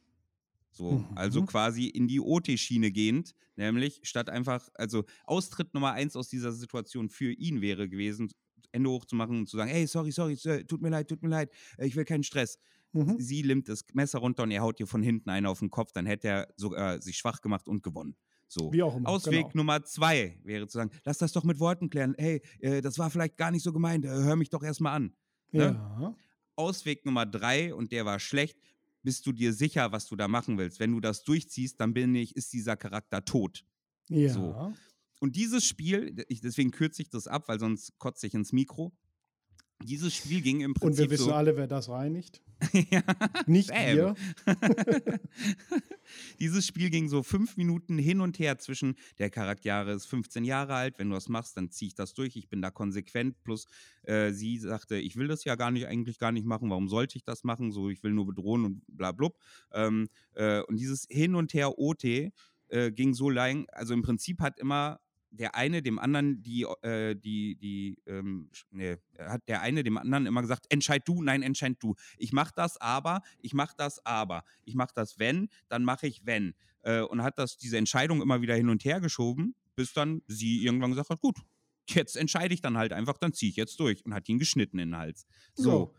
So, 0.71 1.03
also 1.15 1.41
Mhm. 1.41 1.45
quasi 1.47 1.87
in 1.87 2.07
die 2.07 2.19
OT-Schiene 2.19 2.91
gehend, 2.91 3.33
nämlich 3.55 3.99
statt 4.03 4.29
einfach, 4.29 4.69
also 4.75 5.05
Austritt 5.25 5.73
Nummer 5.73 5.93
eins 5.93 6.15
aus 6.15 6.29
dieser 6.29 6.51
Situation 6.51 7.09
für 7.09 7.31
ihn 7.31 7.61
wäre 7.61 7.89
gewesen, 7.89 8.29
Ende 8.71 8.89
hochzumachen 8.89 9.37
und 9.39 9.49
zu 9.49 9.57
sagen, 9.57 9.71
hey, 9.71 9.87
sorry, 9.87 10.11
sorry, 10.11 10.35
tut 10.67 10.81
mir 10.81 10.89
leid, 10.89 11.07
tut 11.07 11.23
mir 11.23 11.29
leid, 11.29 11.51
äh, 11.77 11.87
ich 11.87 11.95
will 11.95 12.05
keinen 12.05 12.23
Stress. 12.23 12.59
Mhm. 12.93 13.19
Sie 13.19 13.41
nimmt 13.43 13.67
das 13.69 13.85
Messer 13.93 14.19
runter 14.19 14.43
und 14.43 14.51
er 14.51 14.61
haut 14.61 14.79
ihr 14.79 14.87
von 14.87 15.01
hinten 15.01 15.29
einen 15.29 15.45
auf 15.47 15.59
den 15.59 15.71
Kopf, 15.71 15.91
dann 15.93 16.05
hätte 16.05 16.27
er 16.27 16.47
sogar 16.57 17.01
sich 17.01 17.17
schwach 17.17 17.41
gemacht 17.41 17.67
und 17.67 17.81
gewonnen. 17.81 18.15
So. 18.47 18.71
Wie 18.71 18.83
auch 18.83 18.95
immer. 18.95 19.09
Ausweg 19.09 19.43
genau. 19.51 19.57
Nummer 19.63 19.83
zwei 19.83 20.39
wäre 20.43 20.67
zu 20.67 20.77
sagen, 20.77 20.91
lass 21.03 21.17
das 21.17 21.31
doch 21.33 21.43
mit 21.43 21.59
Worten 21.59 21.89
klären. 21.89 22.13
Hey, 22.17 22.41
äh, 22.59 22.81
das 22.81 22.97
war 22.99 23.09
vielleicht 23.09 23.35
gar 23.37 23.51
nicht 23.51 23.63
so 23.63 23.73
gemeint, 23.73 24.05
äh, 24.05 24.09
hör 24.09 24.35
mich 24.35 24.49
doch 24.49 24.63
erstmal 24.63 24.93
an. 24.95 25.15
ne? 25.51 25.63
Ja. 25.75 26.15
Ausweg 26.55 27.05
Nummer 27.05 27.25
drei, 27.25 27.73
und 27.73 27.91
der 27.91 28.05
war 28.05 28.19
schlecht, 28.19 28.57
bist 29.07 29.25
du 29.25 29.31
dir 29.31 29.53
sicher, 29.53 29.93
was 29.93 30.05
du 30.05 30.17
da 30.17 30.27
machen 30.27 30.57
willst. 30.57 30.81
Wenn 30.81 30.91
du 30.91 30.99
das 30.99 31.23
durchziehst, 31.23 31.79
dann 31.79 31.93
bin 31.93 32.13
ich, 32.13 32.35
ist 32.35 32.51
dieser 32.51 32.75
Charakter 32.75 33.23
tot. 33.23 33.63
Ja. 34.09 34.33
So. 34.33 34.73
Und 35.21 35.37
dieses 35.37 35.65
Spiel, 35.65 36.25
ich, 36.27 36.41
deswegen 36.41 36.71
kürze 36.71 37.03
ich 37.03 37.09
das 37.09 37.25
ab, 37.25 37.47
weil 37.47 37.57
sonst 37.57 37.97
kotze 37.99 38.27
ich 38.27 38.33
ins 38.33 38.51
Mikro. 38.51 38.91
Dieses 39.83 40.15
Spiel 40.15 40.41
ging 40.41 40.61
im 40.61 40.71
Und 40.71 40.79
Prinzip 40.79 41.05
wir 41.05 41.11
wissen 41.11 41.25
so. 41.25 41.33
alle, 41.33 41.55
wer 41.55 41.67
das 41.67 41.89
reinigt. 41.89 42.41
ja, 42.91 43.03
Nicht 43.45 43.69
wir. 43.69 44.15
Dieses 46.39 46.65
Spiel 46.65 46.89
ging 46.89 47.07
so 47.07 47.21
fünf 47.21 47.57
Minuten 47.57 47.99
hin 47.99 48.19
und 48.19 48.39
her 48.39 48.57
zwischen 48.57 48.95
der 49.19 49.29
Charaktere 49.29 49.91
ist 49.93 50.07
15 50.07 50.43
Jahre 50.43 50.73
alt, 50.73 50.97
wenn 50.97 51.09
du 51.09 51.15
das 51.15 51.29
machst, 51.29 51.55
dann 51.57 51.69
ziehe 51.69 51.89
ich 51.89 51.95
das 51.95 52.15
durch, 52.15 52.35
ich 52.35 52.49
bin 52.49 52.61
da 52.61 52.71
konsequent. 52.71 53.43
Plus 53.43 53.67
äh, 54.03 54.31
sie 54.31 54.57
sagte, 54.57 54.97
ich 54.97 55.15
will 55.17 55.27
das 55.27 55.43
ja 55.43 55.55
gar 55.55 55.69
nicht, 55.69 55.85
eigentlich 55.85 56.17
gar 56.17 56.31
nicht 56.31 56.45
machen, 56.45 56.69
warum 56.69 56.87
sollte 56.87 57.17
ich 57.17 57.23
das 57.23 57.43
machen? 57.43 57.71
So, 57.71 57.89
ich 57.89 58.01
will 58.01 58.11
nur 58.11 58.25
bedrohen 58.25 58.65
und 58.65 58.81
bla 58.87 59.11
blub. 59.11 59.37
Ähm, 59.71 60.09
äh, 60.33 60.61
und 60.61 60.77
dieses 60.77 61.05
Hin 61.09 61.35
und 61.35 61.53
Her 61.53 61.77
OT 61.77 62.03
äh, 62.03 62.31
ging 62.91 63.13
so 63.13 63.29
lang, 63.29 63.67
also 63.71 63.93
im 63.93 64.01
Prinzip 64.01 64.39
hat 64.39 64.59
immer 64.59 64.99
der 65.37 65.55
eine 65.55 65.81
dem 65.81 65.99
anderen 65.99 66.41
die, 66.43 66.63
äh, 66.81 67.15
die, 67.15 67.55
die, 67.55 67.97
ähm, 68.05 68.49
nee, 68.71 68.97
hat 69.17 69.47
der 69.47 69.61
eine 69.61 69.83
dem 69.83 69.97
anderen 69.97 70.25
immer 70.25 70.41
gesagt, 70.41 70.65
entscheid 70.69 71.03
du, 71.05 71.21
nein, 71.21 71.43
entscheid 71.43 71.77
du. 71.79 71.95
Ich 72.17 72.33
mach 72.33 72.51
das 72.51 72.77
aber, 72.77 73.21
ich 73.39 73.53
mach 73.53 73.73
das 73.73 74.05
aber. 74.05 74.43
Ich 74.65 74.75
mach 74.75 74.91
das 74.91 75.19
wenn, 75.19 75.49
dann 75.69 75.83
mache 75.83 76.07
ich 76.07 76.25
wenn. 76.25 76.53
Äh, 76.81 77.01
und 77.01 77.23
hat 77.23 77.37
das, 77.39 77.57
diese 77.57 77.77
Entscheidung 77.77 78.21
immer 78.21 78.41
wieder 78.41 78.55
hin 78.55 78.69
und 78.69 78.83
her 78.85 78.99
geschoben, 78.99 79.55
bis 79.75 79.93
dann 79.93 80.21
sie 80.27 80.63
irgendwann 80.63 80.91
gesagt 80.91 81.09
hat, 81.09 81.21
gut, 81.21 81.37
jetzt 81.89 82.17
entscheide 82.17 82.53
ich 82.53 82.61
dann 82.61 82.77
halt 82.77 82.93
einfach, 82.93 83.17
dann 83.17 83.33
ziehe 83.33 83.49
ich 83.49 83.55
jetzt 83.55 83.79
durch 83.79 84.05
und 84.05 84.13
hat 84.13 84.27
ihn 84.29 84.39
geschnitten 84.39 84.79
in 84.79 84.89
den 84.89 84.97
Hals. 84.97 85.25
So. 85.53 85.93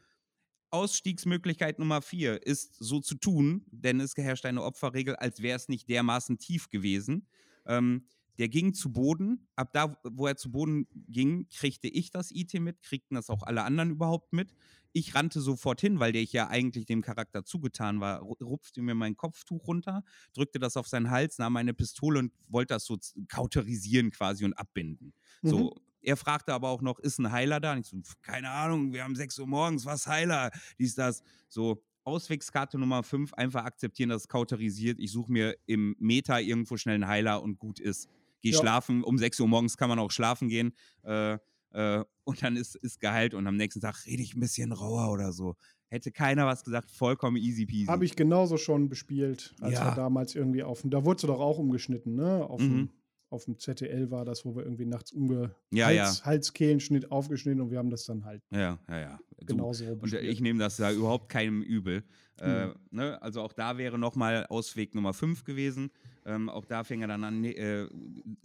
Ausstiegsmöglichkeit 0.70 1.78
Nummer 1.78 2.02
vier 2.02 2.46
ist 2.46 2.74
so 2.74 3.00
zu 3.00 3.14
tun, 3.14 3.64
denn 3.70 4.00
es 4.00 4.14
herrscht 4.16 4.44
eine 4.44 4.62
Opferregel, 4.62 5.16
als 5.16 5.40
wäre 5.40 5.56
es 5.56 5.68
nicht 5.68 5.88
dermaßen 5.88 6.38
tief 6.38 6.68
gewesen. 6.68 7.26
Ähm, 7.64 8.06
der 8.38 8.48
ging 8.48 8.72
zu 8.72 8.92
Boden. 8.92 9.48
Ab 9.56 9.72
da, 9.72 10.00
wo 10.04 10.26
er 10.26 10.36
zu 10.36 10.50
Boden 10.50 10.86
ging, 11.08 11.48
kriegte 11.48 11.88
ich 11.88 12.10
das 12.10 12.30
IT 12.30 12.54
mit, 12.54 12.82
kriegten 12.82 13.14
das 13.14 13.30
auch 13.30 13.42
alle 13.42 13.64
anderen 13.64 13.90
überhaupt 13.90 14.32
mit. 14.32 14.54
Ich 14.92 15.14
rannte 15.14 15.40
sofort 15.40 15.80
hin, 15.80 16.00
weil 16.00 16.12
der 16.12 16.22
ich 16.22 16.32
ja 16.32 16.48
eigentlich 16.48 16.86
dem 16.86 17.02
Charakter 17.02 17.44
zugetan 17.44 18.00
war, 18.00 18.20
rupfte 18.20 18.80
mir 18.80 18.94
mein 18.94 19.16
Kopftuch 19.16 19.66
runter, 19.66 20.02
drückte 20.32 20.58
das 20.58 20.76
auf 20.76 20.88
seinen 20.88 21.10
Hals, 21.10 21.38
nahm 21.38 21.52
meine 21.52 21.74
Pistole 21.74 22.20
und 22.20 22.32
wollte 22.48 22.74
das 22.74 22.84
so 22.84 22.96
kauterisieren 23.28 24.10
quasi 24.10 24.44
und 24.44 24.54
abbinden. 24.54 25.12
Mhm. 25.42 25.48
So, 25.48 25.76
er 26.00 26.16
fragte 26.16 26.54
aber 26.54 26.68
auch 26.68 26.80
noch, 26.80 26.98
ist 26.98 27.18
ein 27.18 27.30
Heiler 27.30 27.60
da? 27.60 27.72
Und 27.72 27.80
ich 27.80 27.88
so, 27.88 27.98
keine 28.22 28.50
Ahnung, 28.50 28.92
wir 28.92 29.04
haben 29.04 29.14
6 29.14 29.38
Uhr 29.40 29.46
morgens, 29.46 29.84
was 29.84 30.06
Heiler? 30.06 30.50
Dies, 30.78 30.94
das. 30.94 31.22
So, 31.48 31.82
Auswegskarte 32.04 32.78
Nummer 32.78 33.02
5, 33.02 33.34
einfach 33.34 33.64
akzeptieren, 33.64 34.08
dass 34.08 34.22
es 34.22 34.28
kauterisiert. 34.28 34.98
Ich 34.98 35.12
suche 35.12 35.30
mir 35.30 35.58
im 35.66 35.94
Meta 35.98 36.38
irgendwo 36.38 36.78
schnell 36.78 36.94
einen 36.94 37.06
Heiler 37.06 37.42
und 37.42 37.58
gut 37.58 37.78
ist. 37.78 38.08
Geh 38.40 38.50
ja. 38.50 38.58
schlafen, 38.58 39.02
um 39.02 39.18
6 39.18 39.40
Uhr 39.40 39.48
morgens 39.48 39.76
kann 39.76 39.88
man 39.88 39.98
auch 39.98 40.10
schlafen 40.10 40.48
gehen. 40.48 40.72
Äh, 41.02 41.38
äh, 41.72 42.04
und 42.24 42.42
dann 42.42 42.56
ist, 42.56 42.76
ist 42.76 43.00
geheilt 43.00 43.34
und 43.34 43.46
am 43.46 43.56
nächsten 43.56 43.80
Tag 43.80 44.06
rede 44.06 44.22
ich 44.22 44.34
ein 44.34 44.40
bisschen 44.40 44.72
rauer 44.72 45.12
oder 45.12 45.32
so. 45.32 45.54
Hätte 45.88 46.12
keiner 46.12 46.46
was 46.46 46.64
gesagt, 46.64 46.90
vollkommen 46.90 47.36
easy 47.36 47.64
peasy. 47.64 47.86
Habe 47.86 48.04
ich 48.04 48.14
genauso 48.14 48.58
schon 48.58 48.88
bespielt, 48.88 49.54
als 49.60 49.74
ja. 49.74 49.86
wir 49.86 49.94
damals 49.94 50.34
irgendwie 50.34 50.62
auf 50.62 50.82
dem, 50.82 50.90
da 50.90 51.04
wurdest 51.04 51.24
du 51.24 51.28
doch 51.28 51.40
auch 51.40 51.58
umgeschnitten, 51.58 52.14
ne? 52.14 52.44
Auf 52.48 52.60
mhm. 52.60 52.68
dem 52.68 52.90
auf 53.30 53.44
dem 53.44 53.58
ZTL 53.58 54.10
war 54.10 54.24
das, 54.24 54.44
wo 54.44 54.56
wir 54.56 54.62
irgendwie 54.64 54.86
nachts 54.86 55.12
umge 55.12 55.54
ja, 55.70 55.86
Hals, 55.86 56.20
ja. 56.20 56.24
Halskehlenschnitt 56.24 57.10
aufgeschnitten 57.10 57.60
und 57.60 57.70
wir 57.70 57.78
haben 57.78 57.90
das 57.90 58.04
dann 58.04 58.24
halt 58.24 58.42
ja, 58.50 58.78
ja, 58.88 58.98
ja. 58.98 59.20
genauso 59.44 59.84
so. 59.84 59.92
Und 59.92 60.12
ich 60.14 60.40
nehme 60.40 60.58
das 60.58 60.76
da 60.76 60.90
überhaupt 60.90 61.28
keinem 61.28 61.62
übel. 61.62 62.04
Mhm. 62.40 62.46
Äh, 62.46 62.68
ne? 62.90 63.22
Also 63.22 63.42
auch 63.42 63.52
da 63.52 63.76
wäre 63.76 63.98
nochmal 63.98 64.46
Ausweg 64.46 64.94
Nummer 64.94 65.12
5 65.12 65.44
gewesen. 65.44 65.90
Ähm, 66.28 66.50
auch 66.50 66.66
da 66.66 66.84
fing 66.84 67.00
er 67.00 67.08
dann 67.08 67.24
an, 67.24 67.42
äh, 67.42 67.88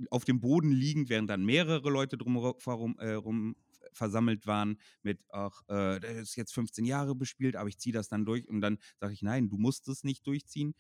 auf 0.10 0.24
dem 0.24 0.40
Boden 0.40 0.72
liegend, 0.72 1.10
während 1.10 1.30
dann 1.30 1.44
mehrere 1.44 1.90
Leute 1.90 2.18
drumherum 2.18 2.96
äh, 2.98 3.12
rum 3.12 3.56
versammelt 3.92 4.48
waren 4.48 4.80
mit, 5.04 5.20
ach, 5.30 5.62
äh, 5.68 6.00
der 6.00 6.22
ist 6.22 6.36
jetzt 6.38 6.54
15 6.54 6.86
Jahre 6.86 7.14
bespielt, 7.14 7.58
aber 7.58 7.68
ich 7.68 7.78
ziehe 7.78 7.94
das 7.94 8.08
dann 8.08 8.26
durch. 8.26 8.48
Und 8.48 8.62
dann 8.62 8.80
sage 9.00 9.14
ich, 9.14 9.22
nein, 9.22 9.50
du 9.50 9.58
musst 9.58 9.88
es 9.90 10.04
nicht 10.04 10.26
durchziehen 10.26 10.74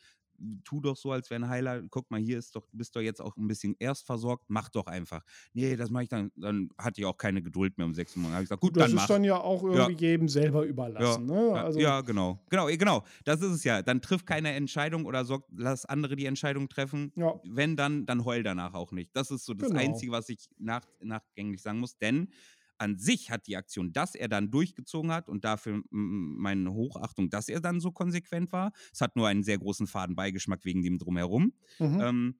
tu 0.63 0.81
doch 0.81 0.95
so, 0.95 1.11
als 1.11 1.29
wäre 1.29 1.41
ein 1.41 1.49
Heiler. 1.49 1.81
Guck 1.89 2.09
mal, 2.11 2.19
hier 2.19 2.37
ist 2.37 2.55
doch, 2.55 2.67
bist 2.71 2.95
du 2.95 2.99
jetzt 2.99 3.21
auch 3.21 3.35
ein 3.37 3.47
bisschen 3.47 3.75
erst 3.79 4.05
versorgt, 4.05 4.45
mach 4.47 4.69
doch 4.69 4.87
einfach. 4.87 5.23
Nee, 5.53 5.75
das 5.75 5.89
mache 5.89 6.03
ich 6.03 6.09
dann. 6.09 6.31
Dann 6.35 6.69
hatte 6.77 7.01
ich 7.01 7.05
auch 7.05 7.17
keine 7.17 7.41
Geduld 7.41 7.77
mehr 7.77 7.85
um 7.85 7.93
sechs 7.93 8.15
Uhr. 8.15 8.23
Dann 8.23 8.33
habe 8.33 8.43
ich 8.43 8.49
gesagt, 8.49 8.61
gut, 8.61 8.75
das 8.75 8.85
dann 8.85 8.95
mach. 8.95 9.01
Das 9.03 9.09
ist 9.09 9.15
dann 9.15 9.23
ja 9.23 9.37
auch 9.39 9.63
irgendwie 9.63 10.05
ja. 10.05 10.11
jedem 10.11 10.27
selber 10.27 10.65
überlassen. 10.65 11.29
Ja. 11.29 11.35
Ne? 11.35 11.53
Also 11.53 11.79
ja, 11.79 12.01
genau. 12.01 12.39
Genau, 12.49 12.67
genau. 12.67 13.03
Das 13.23 13.41
ist 13.41 13.51
es 13.51 13.63
ja. 13.63 13.81
Dann 13.81 14.01
triff 14.01 14.25
keine 14.25 14.53
Entscheidung 14.53 15.05
oder 15.05 15.25
sorg, 15.25 15.45
lass 15.55 15.85
andere 15.85 16.15
die 16.15 16.25
Entscheidung 16.25 16.69
treffen. 16.69 17.11
Ja. 17.15 17.39
Wenn 17.43 17.75
dann, 17.75 18.05
dann 18.05 18.25
heul 18.25 18.43
danach 18.43 18.73
auch 18.73 18.91
nicht. 18.91 19.15
Das 19.15 19.31
ist 19.31 19.45
so 19.45 19.53
das 19.53 19.69
genau. 19.69 19.81
Einzige, 19.81 20.11
was 20.11 20.29
ich 20.29 20.49
nach, 20.57 20.83
nachgänglich 21.01 21.61
sagen 21.61 21.79
muss. 21.79 21.97
Denn 21.97 22.29
an 22.77 22.97
sich 22.97 23.31
hat 23.31 23.47
die 23.47 23.57
Aktion, 23.57 23.93
dass 23.93 24.15
er 24.15 24.27
dann 24.27 24.51
durchgezogen 24.51 25.11
hat 25.11 25.29
und 25.29 25.45
dafür 25.45 25.81
meine 25.89 26.73
Hochachtung, 26.73 27.29
dass 27.29 27.49
er 27.49 27.61
dann 27.61 27.79
so 27.79 27.91
konsequent 27.91 28.51
war. 28.51 28.71
Es 28.91 29.01
hat 29.01 29.15
nur 29.15 29.27
einen 29.27 29.43
sehr 29.43 29.57
großen 29.57 29.87
Fadenbeigeschmack 29.87 30.65
wegen 30.65 30.83
dem 30.83 30.97
Drumherum. 30.97 31.53
Mhm. 31.79 32.01
Ähm, 32.01 32.35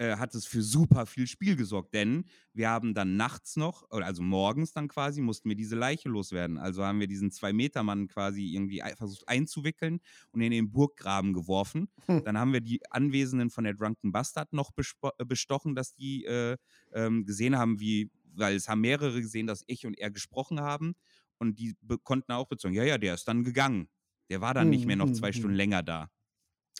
äh, 0.00 0.16
hat 0.16 0.32
es 0.36 0.46
für 0.46 0.62
super 0.62 1.06
viel 1.06 1.26
Spiel 1.26 1.56
gesorgt, 1.56 1.92
denn 1.92 2.24
wir 2.52 2.70
haben 2.70 2.94
dann 2.94 3.16
nachts 3.16 3.56
noch, 3.56 3.90
also 3.90 4.22
morgens 4.22 4.72
dann 4.72 4.86
quasi, 4.86 5.20
mussten 5.20 5.48
wir 5.48 5.56
diese 5.56 5.74
Leiche 5.74 6.08
loswerden. 6.08 6.56
Also 6.56 6.84
haben 6.84 7.00
wir 7.00 7.08
diesen 7.08 7.32
Zwei-Meter-Mann 7.32 8.06
quasi 8.06 8.54
irgendwie 8.54 8.80
versucht 8.96 9.28
einzuwickeln 9.28 9.98
und 10.30 10.40
in 10.40 10.52
den 10.52 10.70
Burggraben 10.70 11.32
geworfen. 11.32 11.88
Hm. 12.06 12.22
Dann 12.24 12.38
haben 12.38 12.52
wir 12.52 12.60
die 12.60 12.80
Anwesenden 12.92 13.50
von 13.50 13.64
der 13.64 13.74
Drunken 13.74 14.12
Bastard 14.12 14.52
noch 14.52 14.70
äh, 14.76 15.24
bestochen, 15.24 15.74
dass 15.74 15.94
die 15.96 16.24
äh, 16.26 16.56
ähm, 16.92 17.24
gesehen 17.24 17.58
haben, 17.58 17.80
wie 17.80 18.08
weil 18.38 18.56
es 18.56 18.68
haben 18.68 18.80
mehrere 18.80 19.20
gesehen, 19.20 19.46
dass 19.46 19.64
ich 19.66 19.86
und 19.86 19.98
er 19.98 20.10
gesprochen 20.10 20.60
haben 20.60 20.94
und 21.38 21.58
die 21.58 21.74
konnten 22.04 22.32
auch 22.32 22.48
bezeugen, 22.48 22.74
ja, 22.74 22.84
ja, 22.84 22.98
der 22.98 23.14
ist 23.14 23.26
dann 23.26 23.44
gegangen. 23.44 23.88
Der 24.30 24.40
war 24.40 24.54
dann 24.54 24.66
mhm. 24.66 24.70
nicht 24.70 24.86
mehr 24.86 24.96
noch 24.96 25.10
zwei 25.12 25.28
mhm. 25.28 25.34
Stunden 25.34 25.56
länger 25.56 25.82
da. 25.82 26.10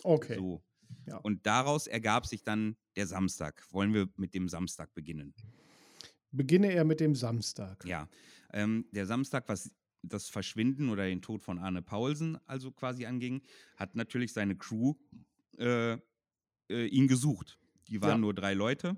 Okay. 0.03 0.35
So. 0.35 0.63
Ja. 1.05 1.17
Und 1.17 1.45
daraus 1.45 1.87
ergab 1.87 2.25
sich 2.25 2.43
dann 2.43 2.75
der 2.95 3.07
Samstag. 3.07 3.65
Wollen 3.71 3.93
wir 3.93 4.09
mit 4.17 4.33
dem 4.33 4.49
Samstag 4.49 4.93
beginnen? 4.93 5.33
Beginne 6.31 6.71
er 6.71 6.83
mit 6.83 6.99
dem 6.99 7.15
Samstag. 7.15 7.83
Ja. 7.85 8.07
Ähm, 8.53 8.85
der 8.91 9.05
Samstag, 9.05 9.47
was 9.47 9.71
das 10.01 10.29
Verschwinden 10.29 10.89
oder 10.89 11.05
den 11.05 11.21
Tod 11.21 11.41
von 11.41 11.59
Arne 11.59 11.81
Paulsen 11.81 12.37
also 12.45 12.71
quasi 12.71 13.05
anging, 13.05 13.41
hat 13.75 13.95
natürlich 13.95 14.33
seine 14.33 14.55
Crew 14.55 14.93
äh, 15.57 15.97
äh, 16.69 16.85
ihn 16.87 17.07
gesucht. 17.07 17.59
Die 17.87 18.01
waren 18.01 18.09
ja. 18.11 18.17
nur 18.17 18.33
drei 18.33 18.53
Leute 18.53 18.97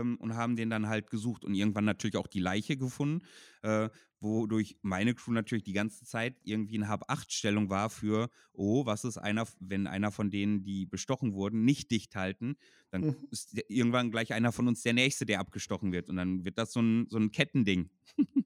ähm, 0.00 0.16
und 0.16 0.34
haben 0.36 0.56
den 0.56 0.70
dann 0.70 0.88
halt 0.88 1.10
gesucht 1.10 1.44
und 1.44 1.54
irgendwann 1.54 1.84
natürlich 1.84 2.16
auch 2.16 2.26
die 2.26 2.40
Leiche 2.40 2.76
gefunden, 2.76 3.24
äh, 3.62 3.88
wodurch 4.20 4.76
meine 4.82 5.14
Crew 5.14 5.32
natürlich 5.32 5.64
die 5.64 5.72
ganze 5.72 6.04
Zeit 6.04 6.36
irgendwie 6.44 6.76
eine 6.76 6.88
Hab-Acht-Stellung 6.88 7.68
war 7.68 7.90
für, 7.90 8.30
oh, 8.52 8.86
was 8.86 9.04
ist 9.04 9.18
einer, 9.18 9.46
wenn 9.60 9.86
einer 9.86 10.10
von 10.10 10.30
denen, 10.30 10.64
die 10.64 10.86
bestochen 10.86 11.34
wurden, 11.34 11.64
nicht 11.64 11.90
dicht 11.90 12.16
halten, 12.16 12.56
dann 12.90 13.02
mhm. 13.02 13.16
ist 13.30 13.60
irgendwann 13.68 14.10
gleich 14.10 14.32
einer 14.32 14.52
von 14.52 14.68
uns 14.68 14.82
der 14.82 14.94
Nächste, 14.94 15.26
der 15.26 15.40
abgestochen 15.40 15.92
wird 15.92 16.08
und 16.08 16.16
dann 16.16 16.44
wird 16.44 16.58
das 16.58 16.72
so 16.72 16.80
ein, 16.80 17.06
so 17.08 17.18
ein 17.18 17.30
Kettending. 17.30 17.90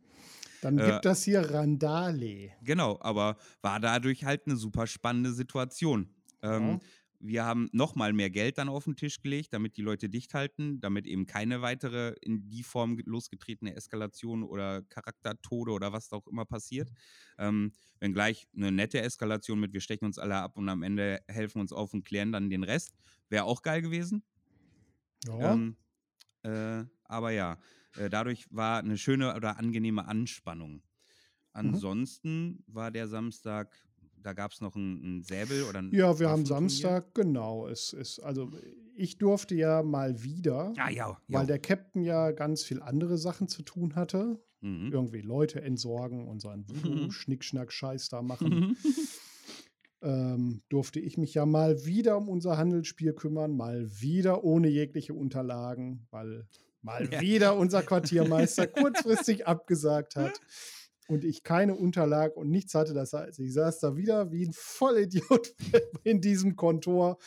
Dann 0.61 0.77
gibt 0.77 0.89
äh, 0.89 1.01
das 1.03 1.23
hier 1.23 1.41
Randale. 1.53 2.51
Genau, 2.63 2.99
aber 3.01 3.37
war 3.63 3.79
dadurch 3.79 4.25
halt 4.25 4.45
eine 4.47 4.57
super 4.57 4.89
spannende 4.89 5.33
Situation. 5.33 6.09
Ähm, 6.43 6.69
ja. 6.69 6.79
Wir 7.20 7.44
haben 7.44 7.68
nochmal 7.72 8.12
mehr 8.12 8.31
Geld 8.31 8.59
dann 8.59 8.68
auf 8.68 8.85
den 8.85 8.94
Tisch 8.94 9.20
gelegt, 9.20 9.52
damit 9.52 9.76
die 9.76 9.83
Leute 9.83 10.09
dicht 10.09 10.35
halten, 10.35 10.81
damit 10.81 11.07
eben 11.07 11.26
keine 11.26 11.62
weitere 11.62 12.14
in 12.20 12.48
die 12.48 12.62
Form 12.62 12.96
losgetretene 13.04 13.74
Eskalation 13.74 14.44
oder 14.44 14.83
Charaktertode 14.83 15.72
oder 15.72 15.92
was 15.92 16.12
auch 16.12 16.26
immer 16.28 16.44
passiert. 16.44 16.90
Ähm, 17.37 17.72
wenn 17.98 18.12
gleich 18.12 18.46
eine 18.54 18.70
nette 18.70 19.00
Eskalation 19.00 19.59
mit, 19.59 19.72
wir 19.72 19.81
stechen 19.81 20.07
uns 20.07 20.18
alle 20.18 20.37
ab 20.37 20.57
und 20.57 20.68
am 20.68 20.83
Ende 20.85 21.20
helfen 21.26 21.61
uns 21.61 21.72
auf 21.72 21.92
und 21.92 22.04
klären 22.04 22.31
dann 22.31 22.50
den 22.50 22.62
Rest, 22.62 22.94
wäre 23.28 23.44
auch 23.44 23.62
geil 23.62 23.83
gewesen. 23.83 24.22
Ja. 25.26 25.54
Ähm, 25.54 25.76
äh, 26.42 26.85
aber 27.04 27.33
ja, 27.33 27.59
äh, 27.96 28.09
dadurch 28.09 28.46
war 28.50 28.78
eine 28.78 28.96
schöne 28.96 29.35
oder 29.35 29.59
angenehme 29.59 30.07
Anspannung. 30.07 30.74
Mhm. 30.74 30.83
Ansonsten 31.52 32.46
mhm. 32.46 32.64
war 32.68 32.90
der 32.90 33.09
Samstag 33.09 33.76
da 34.22 34.33
gab 34.33 34.52
es 34.52 34.61
noch 34.61 34.76
einen 34.76 35.22
Säbel 35.22 35.64
oder 35.64 35.81
ein 35.81 35.92
Ja, 35.92 36.18
wir 36.18 36.28
haben 36.28 36.46
Samstag, 36.46 37.14
genau. 37.14 37.68
Es 37.68 37.92
ist, 37.92 38.20
also 38.20 38.50
ich 38.94 39.18
durfte 39.18 39.54
ja 39.54 39.83
mal 39.83 40.22
wieder, 40.22 40.72
ja, 40.76 40.88
ja, 40.88 41.09
ja. 41.09 41.18
weil 41.28 41.46
der 41.46 41.59
Captain 41.59 42.02
ja 42.02 42.33
ganz 42.33 42.64
viel 42.64 42.83
andere 42.83 43.18
Sachen 43.18 43.48
zu 43.48 43.62
tun 43.62 43.94
hatte. 43.94 44.40
Mhm. 44.61 44.90
Irgendwie 44.92 45.20
Leute 45.20 45.62
entsorgen 45.62 46.26
und 46.26 46.40
seinen 46.40 46.66
mhm. 46.85 47.11
Schnickschnack-Scheiß 47.11 48.09
da 48.09 48.22
machen. 48.22 48.76
ähm, 50.02 50.62
durfte 50.68 51.00
ich 51.00 51.16
mich 51.16 51.35
ja 51.35 51.46
mal 51.46 51.85
wieder 51.85 52.16
um 52.16 52.28
unser 52.28 52.57
Handelsspiel 52.57 53.12
kümmern, 53.12 53.57
mal 53.57 53.88
wieder 54.00 54.42
ohne 54.44 54.68
jegliche 54.68 55.14
Unterlagen, 55.14 56.07
weil 56.11 56.48
mal 56.83 57.09
ja. 57.12 57.20
wieder 57.20 57.57
unser 57.57 57.83
Quartiermeister 57.83 58.66
kurzfristig 58.66 59.46
abgesagt 59.46 60.16
hat 60.16 60.40
und 61.09 61.25
ich 61.25 61.42
keine 61.42 61.75
Unterlag 61.75 62.37
und 62.37 62.51
nichts 62.51 62.75
hatte. 62.75 62.92
Das 62.92 63.14
heißt, 63.14 63.40
ich 63.40 63.55
saß 63.55 63.81
da 63.81 63.97
wieder 63.97 64.31
wie 64.31 64.47
ein 64.47 64.53
Vollidiot 64.53 65.55
in 66.05 66.21
diesem 66.21 66.55
Kontor. 66.55 67.18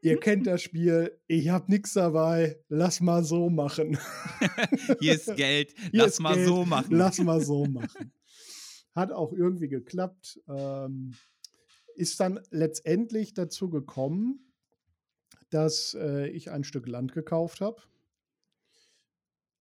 Ihr 0.00 0.18
kennt 0.18 0.46
das 0.46 0.62
Spiel, 0.62 1.18
ich 1.26 1.50
habe 1.50 1.70
nichts 1.70 1.92
dabei, 1.92 2.58
lass 2.68 3.00
mal 3.00 3.22
so 3.22 3.48
machen. 3.50 3.98
Hier 5.00 5.14
ist 5.14 5.36
Geld, 5.36 5.74
Hier 5.90 6.02
lass 6.02 6.12
ist 6.14 6.20
mal 6.20 6.34
Geld, 6.34 6.48
so 6.48 6.64
machen. 6.64 6.96
Lass 6.96 7.18
mal 7.18 7.40
so 7.40 7.66
machen. 7.66 8.12
Hat 8.94 9.12
auch 9.12 9.32
irgendwie 9.32 9.68
geklappt. 9.68 10.40
Ähm, 10.48 11.14
ist 11.96 12.18
dann 12.20 12.40
letztendlich 12.50 13.34
dazu 13.34 13.68
gekommen, 13.70 14.52
dass 15.50 15.94
äh, 15.94 16.28
ich 16.28 16.50
ein 16.50 16.64
Stück 16.64 16.88
Land 16.88 17.12
gekauft 17.12 17.60
habe 17.60 17.82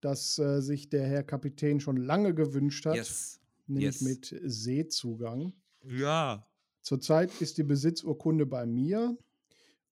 das 0.04 0.38
äh, 0.40 0.62
sich 0.62 0.90
der 0.90 1.08
Herr 1.08 1.24
Kapitän 1.24 1.80
schon 1.80 1.98
lange 1.98 2.34
gewünscht 2.34 2.86
hat. 2.86 2.96
Yes. 2.96 3.40
Nämlich 3.68 3.86
yes. 3.86 4.02
mit 4.02 4.42
Seezugang. 4.44 5.54
Ja. 5.86 6.48
Zurzeit 6.82 7.42
ist 7.42 7.58
die 7.58 7.64
Besitzurkunde 7.64 8.46
bei 8.46 8.66
mir 8.66 9.18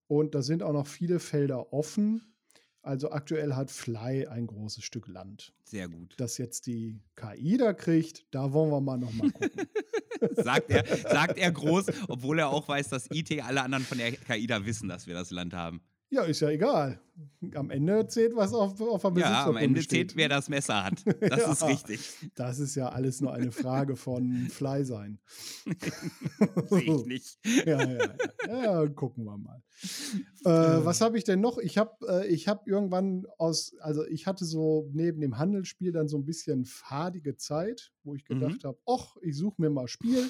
und 0.08 0.36
da 0.36 0.42
sind 0.42 0.62
auch 0.62 0.74
noch 0.74 0.88
viele 0.88 1.20
Felder 1.20 1.72
offen. 1.72 2.34
Also 2.82 3.12
aktuell 3.12 3.54
hat 3.54 3.72
Fly 3.72 4.28
ein 4.28 4.48
großes 4.48 4.84
Stück 4.84 5.08
Land. 5.08 5.54
Sehr 5.64 5.88
gut. 5.88 6.16
Das 6.18 6.38
jetzt 6.38 6.66
die 6.66 7.00
KI 7.16 7.58
da 7.58 7.74
kriegt, 7.74 8.26
da 8.32 8.52
wollen 8.52 8.72
wir 8.72 8.82
mal 8.82 8.98
noch 8.98 9.14
mal 9.14 9.32
gucken. 9.32 9.68
sagt, 10.36 10.70
er, 10.70 10.86
sagt 10.98 11.38
er 11.38 11.52
groß, 11.52 11.86
obwohl 12.08 12.40
er 12.40 12.50
auch 12.50 12.68
weiß, 12.68 12.90
dass 12.90 13.08
IT 13.12 13.42
alle 13.42 13.62
anderen 13.62 13.86
von 13.86 14.00
der 14.00 14.12
KI 14.12 14.48
da 14.48 14.66
wissen, 14.66 14.90
dass 14.90 15.08
wir 15.08 15.14
das 15.14 15.32
Land 15.32 15.54
haben. 15.54 15.82
Ja, 16.14 16.24
ist 16.24 16.42
ja 16.42 16.50
egal. 16.50 17.00
Am 17.56 17.70
Ende 17.70 18.06
zählt, 18.08 18.36
was 18.36 18.54
auf, 18.54 18.80
auf 18.82 19.02
der 19.02 19.12
Ja, 19.18 19.46
am 19.46 19.56
Ende 19.56 19.82
steht. 19.82 20.10
zählt, 20.12 20.16
wer 20.18 20.28
das 20.28 20.50
Messer 20.50 20.84
hat. 20.84 21.04
Das 21.22 21.40
Ja. 21.40 21.52
ist 21.54 21.64
richtig. 21.64 22.32
Das 22.36 22.60
ist 22.60 22.76
ja 22.76 22.90
alles 22.90 23.22
nur 23.22 23.32
eine 23.34 23.52
Frage 23.54 23.96
von 23.96 24.48
Fly 24.50 24.84
sein. 24.84 25.20
Sehe 26.70 26.82
ich 26.82 27.06
nicht. 27.06 27.38
ja, 27.66 27.84
ja, 27.90 28.14
ja. 28.48 28.64
ja, 28.84 28.88
gucken 28.88 29.24
wir 29.24 29.38
mal. 29.38 29.64
Äh, 30.44 30.84
was 30.86 31.00
habe 31.00 31.18
ich 31.18 31.24
denn 31.24 31.40
noch? 31.40 31.58
Ich 31.60 31.78
habe 31.78 31.92
äh, 32.08 32.28
ich 32.28 32.48
hab 32.50 32.68
irgendwann 32.68 33.26
aus, 33.38 33.74
also 33.80 34.06
ich 34.06 34.28
hatte 34.28 34.44
so 34.44 34.90
neben 34.92 35.22
dem 35.22 35.38
Handelsspiel 35.38 35.94
dann 35.94 36.10
so 36.10 36.18
ein 36.18 36.26
bisschen 36.26 36.66
fadige 36.66 37.38
Zeit, 37.38 37.94
wo 38.04 38.16
ich 38.16 38.24
Mhm. 38.28 38.40
gedacht 38.40 38.64
habe, 38.66 38.78
ach, 38.86 39.16
ich 39.22 39.38
suche 39.38 39.62
mir 39.62 39.70
mal 39.70 39.88
Spiel. 39.88 40.30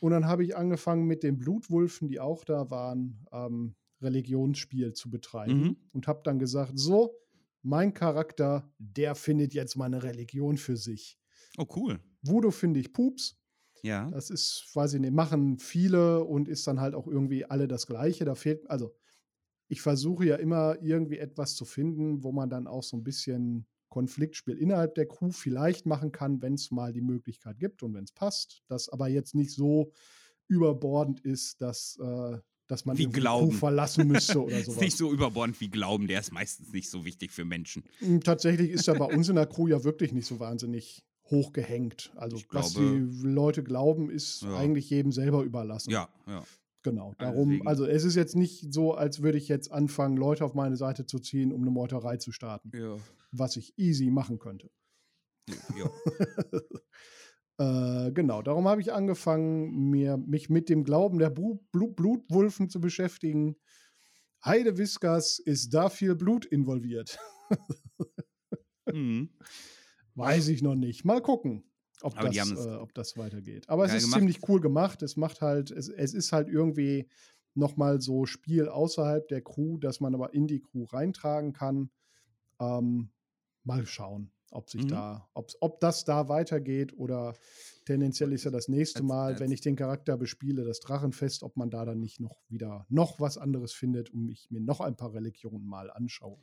Und 0.00 0.12
dann 0.12 0.26
habe 0.26 0.42
ich 0.44 0.56
angefangen 0.56 1.04
mit 1.06 1.22
den 1.22 1.38
Blutwulfen, 1.38 2.08
die 2.08 2.18
auch 2.20 2.44
da 2.44 2.70
waren, 2.70 3.26
ähm, 3.32 3.74
Religionsspiel 4.04 4.92
zu 4.92 5.10
betreiben 5.10 5.60
Mhm. 5.60 5.76
und 5.92 6.06
habe 6.06 6.20
dann 6.24 6.38
gesagt, 6.38 6.72
so, 6.78 7.16
mein 7.62 7.94
Charakter, 7.94 8.70
der 8.78 9.14
findet 9.14 9.54
jetzt 9.54 9.74
mal 9.76 9.86
eine 9.86 10.02
Religion 10.02 10.56
für 10.58 10.76
sich. 10.76 11.18
Oh, 11.58 11.66
cool. 11.76 11.98
Voodoo 12.22 12.50
finde 12.50 12.80
ich 12.80 12.92
Pups. 12.92 13.40
Ja. 13.82 14.10
Das 14.10 14.30
ist, 14.30 14.70
weiß 14.74 14.94
ich 14.94 15.00
nicht, 15.00 15.12
machen 15.12 15.58
viele 15.58 16.24
und 16.24 16.48
ist 16.48 16.66
dann 16.66 16.80
halt 16.80 16.94
auch 16.94 17.06
irgendwie 17.06 17.44
alle 17.44 17.68
das 17.68 17.86
Gleiche. 17.86 18.24
Da 18.24 18.34
fehlt, 18.34 18.68
also 18.70 18.94
ich 19.68 19.80
versuche 19.82 20.26
ja 20.26 20.36
immer 20.36 20.76
irgendwie 20.82 21.18
etwas 21.18 21.54
zu 21.54 21.64
finden, 21.64 22.22
wo 22.22 22.32
man 22.32 22.50
dann 22.50 22.66
auch 22.66 22.82
so 22.82 22.96
ein 22.96 23.04
bisschen 23.04 23.66
Konfliktspiel 23.88 24.56
innerhalb 24.56 24.94
der 24.94 25.06
Crew 25.06 25.30
vielleicht 25.30 25.86
machen 25.86 26.12
kann, 26.12 26.42
wenn 26.42 26.54
es 26.54 26.70
mal 26.70 26.92
die 26.92 27.00
Möglichkeit 27.02 27.58
gibt 27.58 27.82
und 27.82 27.94
wenn 27.94 28.04
es 28.04 28.12
passt. 28.12 28.62
Das 28.68 28.88
aber 28.88 29.08
jetzt 29.08 29.34
nicht 29.34 29.52
so 29.52 29.92
überbordend 30.48 31.20
ist, 31.20 31.60
dass, 31.62 31.98
äh, 32.02 32.38
dass 32.66 32.84
man 32.86 32.96
Wie 32.98 33.06
Glauben. 33.06 33.50
Crew 33.50 33.56
verlassen 33.58 34.08
müsste 34.08 34.42
oder 34.42 34.58
Ist 34.58 34.66
sowas. 34.66 34.80
nicht 34.80 34.96
so 34.96 35.12
überbordend 35.12 35.60
wie 35.60 35.68
Glauben, 35.68 36.06
der 36.06 36.20
ist 36.20 36.32
meistens 36.32 36.72
nicht 36.72 36.88
so 36.90 37.04
wichtig 37.04 37.30
für 37.32 37.44
Menschen. 37.44 37.84
Mm, 38.00 38.20
Tatsächlich 38.20 38.70
ist 38.70 38.88
er 38.88 38.94
bei 38.94 39.04
uns 39.06 39.28
in 39.28 39.36
der 39.36 39.46
Crew 39.46 39.68
ja 39.68 39.84
wirklich 39.84 40.12
nicht 40.12 40.26
so 40.26 40.40
wahnsinnig 40.40 41.04
hochgehängt. 41.30 42.12
Also, 42.16 42.36
Ich 42.36 42.46
was 42.50 42.74
glaube- 42.74 43.08
die 43.10 43.26
Leute 43.26 43.62
glauben, 43.64 44.10
ist 44.10 44.42
Ja. 44.42 44.56
eigentlich 44.56 44.90
jedem 44.90 45.12
selber 45.12 45.42
überlassen. 45.42 45.90
Ja, 45.90 46.08
ja. 46.26 46.44
Genau. 46.82 47.14
Also 47.16 47.32
Darum, 47.32 47.48
deswegen- 47.50 47.66
also 47.66 47.86
es 47.86 48.04
ist 48.04 48.14
jetzt 48.14 48.36
nicht 48.36 48.72
so, 48.74 48.92
als 48.94 49.22
würde 49.22 49.38
ich 49.38 49.48
jetzt 49.48 49.72
anfangen, 49.72 50.16
Leute 50.18 50.44
auf 50.44 50.52
meine 50.54 50.76
Seite 50.76 51.06
zu 51.06 51.18
ziehen, 51.18 51.50
um 51.52 51.62
eine 51.62 51.70
Meuterei 51.70 52.18
zu 52.18 52.30
starten, 52.30 52.70
Ja. 52.76 52.96
was 53.32 53.56
ich 53.56 53.72
easy 53.78 54.10
machen 54.10 54.38
könnte. 54.38 54.70
ja. 55.78 55.90
Äh, 57.58 58.10
genau, 58.12 58.42
darum 58.42 58.66
habe 58.66 58.80
ich 58.80 58.92
angefangen, 58.92 59.90
mir, 59.90 60.16
mich 60.16 60.50
mit 60.50 60.68
dem 60.68 60.84
Glauben 60.84 61.18
der 61.18 61.30
Bru- 61.30 61.60
Blu 61.70 61.92
Blutwulfen 61.92 62.68
zu 62.68 62.80
beschäftigen. 62.80 63.56
Heide 64.44 64.76
Viskas, 64.76 65.38
ist 65.38 65.72
da 65.72 65.88
viel 65.88 66.14
Blut 66.14 66.44
involviert? 66.44 67.18
Mhm. 68.92 69.30
Weiß 70.14 70.48
ich 70.48 70.62
noch 70.62 70.74
nicht. 70.74 71.04
Mal 71.04 71.20
gucken, 71.20 71.64
ob, 72.02 72.18
das, 72.20 72.36
äh, 72.52 72.76
ob 72.76 72.94
das 72.94 73.16
weitergeht. 73.16 73.68
Aber 73.68 73.84
es 73.84 73.94
ist 73.94 74.04
gemacht. 74.04 74.18
ziemlich 74.20 74.48
cool 74.48 74.60
gemacht. 74.60 75.02
Es 75.02 75.16
macht 75.16 75.40
halt, 75.40 75.70
es, 75.70 75.88
es 75.88 76.14
ist 76.14 76.32
halt 76.32 76.48
irgendwie 76.48 77.08
nochmal 77.54 78.00
so 78.00 78.26
Spiel 78.26 78.68
außerhalb 78.68 79.26
der 79.28 79.42
Crew, 79.42 79.78
dass 79.78 80.00
man 80.00 80.14
aber 80.14 80.34
in 80.34 80.46
die 80.46 80.60
Crew 80.60 80.84
reintragen 80.84 81.52
kann. 81.52 81.90
Ähm, 82.60 83.10
mal 83.64 83.86
schauen, 83.86 84.30
ob 84.50 84.70
sich 84.70 84.84
Mhm. 84.84 84.88
da, 84.88 85.28
ob, 85.34 85.50
ob 85.60 85.80
das 85.80 86.04
da 86.04 86.28
weitergeht 86.28 86.96
oder 86.96 87.34
tendenziell 87.84 88.32
ist 88.32 88.44
ja 88.44 88.50
das 88.50 88.68
nächste 88.68 89.02
Mal, 89.02 89.40
wenn 89.40 89.50
ich 89.52 89.60
den 89.60 89.76
Charakter 89.76 90.16
bespiele, 90.16 90.64
das 90.64 90.80
Drachenfest, 90.80 91.42
ob 91.42 91.56
man 91.56 91.70
da 91.70 91.84
dann 91.84 92.00
nicht 92.00 92.20
noch 92.20 92.38
wieder 92.48 92.86
noch 92.88 93.20
was 93.20 93.36
anderes 93.38 93.72
findet 93.72 94.10
und 94.10 94.28
ich 94.28 94.50
mir 94.50 94.60
noch 94.60 94.80
ein 94.80 94.96
paar 94.96 95.12
Religionen 95.12 95.66
mal 95.66 95.90
anschaue. 95.90 96.38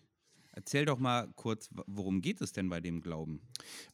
Erzähl 0.54 0.84
doch 0.86 1.00
mal 1.00 1.30
kurz, 1.38 1.70
worum 1.88 2.20
geht 2.22 2.42
es 2.42 2.52
denn 2.52 2.70
bei 2.70 2.82
dem 2.82 3.00
Glauben? 3.02 3.42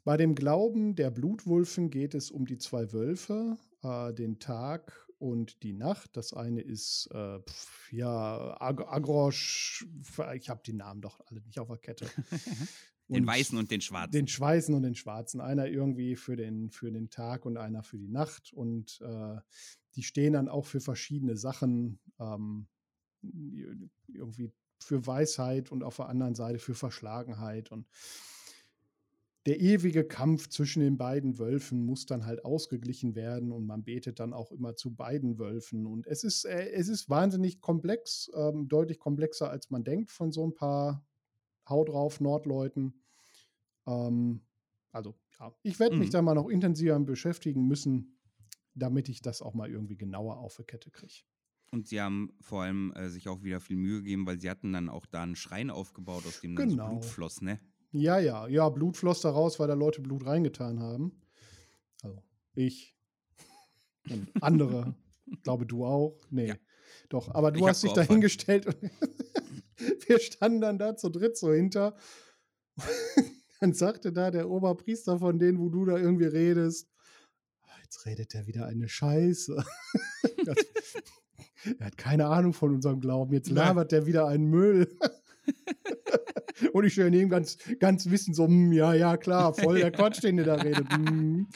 Bei 0.04 0.18
dem 0.18 0.34
Glauben 0.34 0.96
der 0.96 1.12
Blutwulfen 1.12 1.92
geht 1.92 2.16
es 2.16 2.32
um 2.32 2.48
die 2.48 2.58
zwei 2.58 2.92
Wölfe, 2.94 3.58
äh, 3.84 4.12
den 4.14 4.40
Tag 4.40 5.08
und 5.20 5.62
die 5.62 5.74
Nacht. 5.74 6.18
Das 6.18 6.34
eine 6.34 6.62
ist, 6.62 7.10
äh, 7.12 7.40
pf, 7.42 7.92
ja, 7.94 8.58
Ag 8.60 8.82
Agrosch, 8.88 9.86
ich 10.36 10.50
habe 10.50 10.62
die 10.66 10.74
Namen 10.74 11.02
doch 11.02 11.20
alle 11.28 11.42
nicht 11.42 11.60
auf 11.60 11.68
der 11.68 11.78
Kette. 11.78 12.08
Den 13.10 13.24
Und 13.24 13.28
Weißen 13.28 13.58
und 13.58 13.72
den 13.72 13.82
Schwarzen. 13.82 14.12
Den 14.12 14.28
Schweißen 14.28 14.76
und 14.76 14.84
den 14.84 14.96
Schwarzen. 14.96 15.40
Einer 15.42 15.68
irgendwie 15.68 16.16
für 16.16 16.36
den, 16.36 16.72
für 16.72 16.92
den 16.92 17.10
Tag 17.10 17.46
und 17.46 17.58
einer 17.58 17.84
für 17.84 17.98
die 17.98 18.10
Nacht. 18.10 18.52
Und 18.54 19.00
äh, 19.02 19.38
die 19.96 20.04
stehen 20.04 20.34
dann 20.34 20.50
auch 20.50 20.66
für 20.66 20.82
verschiedene 20.82 21.38
Sachen. 21.38 22.00
Ähm, 22.20 22.68
irgendwie 24.08 24.52
für 24.80 25.06
Weisheit 25.06 25.72
und 25.72 25.84
auf 25.84 25.98
der 25.98 26.10
anderen 26.10 26.36
Seite 26.36 26.60
für 26.60 26.76
Verschlagenheit. 26.76 27.72
Und 27.72 27.88
der 29.46 29.60
ewige 29.60 30.06
Kampf 30.06 30.50
zwischen 30.50 30.82
den 30.82 30.98
beiden 30.98 31.40
Wölfen 31.40 31.86
muss 31.86 32.06
dann 32.06 32.26
halt 32.26 32.44
ausgeglichen 32.44 33.16
werden 33.16 33.52
und 33.52 33.66
man 33.66 33.84
betet 33.84 34.20
dann 34.20 34.34
auch 34.34 34.52
immer 34.52 34.76
zu 34.76 34.94
beiden 34.94 35.40
Wölfen. 35.40 35.86
Und 35.88 36.06
es 36.08 36.24
ist, 36.24 36.46
äh, 36.46 36.70
es 36.72 36.90
ist 36.90 37.10
wahnsinnig 37.10 37.62
komplex, 37.62 38.30
ähm, 38.36 38.68
deutlich 38.68 39.00
komplexer, 39.00 39.50
als 39.50 39.70
man 39.70 39.84
denkt 39.84 40.12
von 40.12 40.32
so 40.32 40.46
ein 40.46 40.54
paar 40.54 41.06
Hau 41.70 41.84
drauf 41.84 42.20
Nordleuten. 42.20 43.02
Ähm, 43.88 44.42
also, 44.92 45.16
ja, 45.40 45.54
ich 45.64 45.80
werde 45.80 45.98
mich 45.98 46.10
Mhm. 46.10 46.14
da 46.14 46.22
mal 46.22 46.36
noch 46.36 46.50
intensiver 46.50 47.00
beschäftigen 47.00 47.68
müssen, 47.68 48.20
damit 48.74 49.10
ich 49.10 49.22
das 49.22 49.42
auch 49.42 49.54
mal 49.54 49.70
irgendwie 49.70 49.98
genauer 49.98 50.38
auf 50.38 50.58
die 50.58 50.64
Kette 50.64 50.92
kriege. 50.92 51.24
Und 51.72 51.88
sie 51.88 52.00
haben 52.02 52.32
vor 52.40 52.64
allem 52.64 52.94
äh, 52.94 53.10
sich 53.10 53.28
auch 53.28 53.44
wieder 53.44 53.60
viel 53.60 53.76
Mühe 53.76 53.98
gegeben, 54.02 54.26
weil 54.26 54.40
sie 54.40 54.50
hatten 54.50 54.72
dann 54.72 54.90
auch 54.90 55.06
da 55.06 55.24
einen 55.24 55.36
Schrein 55.36 55.70
aufgebaut, 55.70 56.26
aus 56.26 56.40
dem 56.40 56.56
dann 56.56 56.70
Genau. 56.70 56.86
so 56.86 56.90
Blut 56.92 57.06
floss, 57.06 57.42
ne? 57.42 57.60
Ja, 57.92 58.20
ja, 58.20 58.48
ja, 58.48 58.70
Blut 58.70 58.98
floss 58.98 59.22
da 59.22 59.32
raus, 59.32 59.60
weil 59.60 59.68
da 59.68 59.74
Leute 59.74 60.02
Blut 60.02 60.26
reingetan 60.26 60.80
haben. 60.80 61.22
Also, 62.04 62.24
ich 62.56 62.96
und 64.10 64.32
andere. 64.42 64.96
Glaube, 65.44 65.66
du 65.66 65.86
auch. 65.86 66.18
Nee, 66.30 66.48
Ja. 66.48 66.56
doch. 67.10 67.34
Aber 67.36 67.52
du 67.52 67.60
Ich 67.60 67.68
hast 67.68 67.84
dich 67.84 67.94
dahingestellt 67.94 68.66
wir 70.08 70.20
standen 70.20 70.62
dann 70.62 70.78
da 70.78 70.96
zu 70.96 71.10
dritt 71.10 71.38
so 71.38 71.52
hinter. 71.54 71.96
dann 73.60 73.74
sagte 73.74 74.12
da 74.12 74.32
der 74.32 74.50
Oberpriester 74.50 75.20
von 75.20 75.40
denen, 75.40 75.60
wo 75.60 75.70
du 75.70 75.86
da 75.86 75.98
irgendwie 75.98 76.26
redest, 76.26 76.90
"Ah, 77.64 77.78
jetzt 77.84 78.06
redet 78.06 78.36
er 78.36 78.48
wieder 78.48 78.66
eine 78.66 78.88
Scheiße. 78.88 79.64
das, 80.46 80.58
er 81.80 81.88
hat 81.88 81.98
keine 81.98 82.28
Ahnung 82.28 82.54
von 82.54 82.74
unserem 82.74 83.00
Glauben. 83.00 83.34
Jetzt 83.34 83.50
labert 83.50 83.92
er 83.94 84.06
wieder 84.06 84.28
einen 84.28 84.46
Müll. 84.46 84.98
Und 86.74 86.86
ich 86.86 86.94
stelle 86.94 87.12
neben 87.12 87.30
ganz, 87.30 87.58
ganz 87.80 88.10
wissen 88.10 88.34
so, 88.34 88.46
"Hm, 88.46 88.72
ja, 88.72 88.94
ja, 88.94 89.18
klar, 89.18 89.54
voll 89.54 89.80
der 89.80 89.92
Quatsch, 89.92 90.24
den 90.24 90.38
ihr 90.38 90.44
da 90.44 90.56
redet. 90.56 90.92
Hm. 90.92 91.48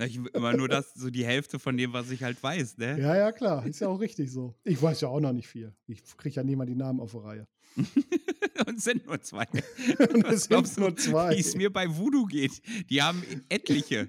Ich, 0.00 0.18
immer 0.34 0.54
nur 0.56 0.68
das, 0.68 0.94
so 0.94 1.10
die 1.10 1.24
Hälfte 1.24 1.58
von 1.58 1.76
dem, 1.76 1.92
was 1.92 2.10
ich 2.10 2.22
halt 2.22 2.42
weiß, 2.42 2.78
ne? 2.78 3.00
Ja, 3.00 3.16
ja, 3.16 3.32
klar, 3.32 3.66
ist 3.66 3.80
ja 3.80 3.88
auch 3.88 4.00
richtig 4.00 4.30
so. 4.30 4.54
Ich 4.64 4.80
weiß 4.80 5.00
ja 5.02 5.08
auch 5.08 5.20
noch 5.20 5.32
nicht 5.32 5.48
viel. 5.48 5.72
Ich 5.86 6.02
kriege 6.16 6.36
ja 6.36 6.42
niemand 6.42 6.70
die 6.70 6.74
Namen 6.74 7.00
auf 7.00 7.12
die 7.12 7.18
Reihe. 7.18 7.46
Und 8.66 8.80
sind 8.80 9.06
nur 9.06 9.20
zwei. 9.20 9.44
Und 10.14 10.24
es 10.26 10.44
sind 10.44 10.78
nur 10.78 10.96
zwei. 10.96 11.34
Wie 11.36 11.40
es 11.40 11.54
mir 11.56 11.70
bei 11.72 11.86
Voodoo 11.94 12.24
geht. 12.24 12.62
Die 12.88 13.02
haben 13.02 13.22
etliche. 13.48 14.08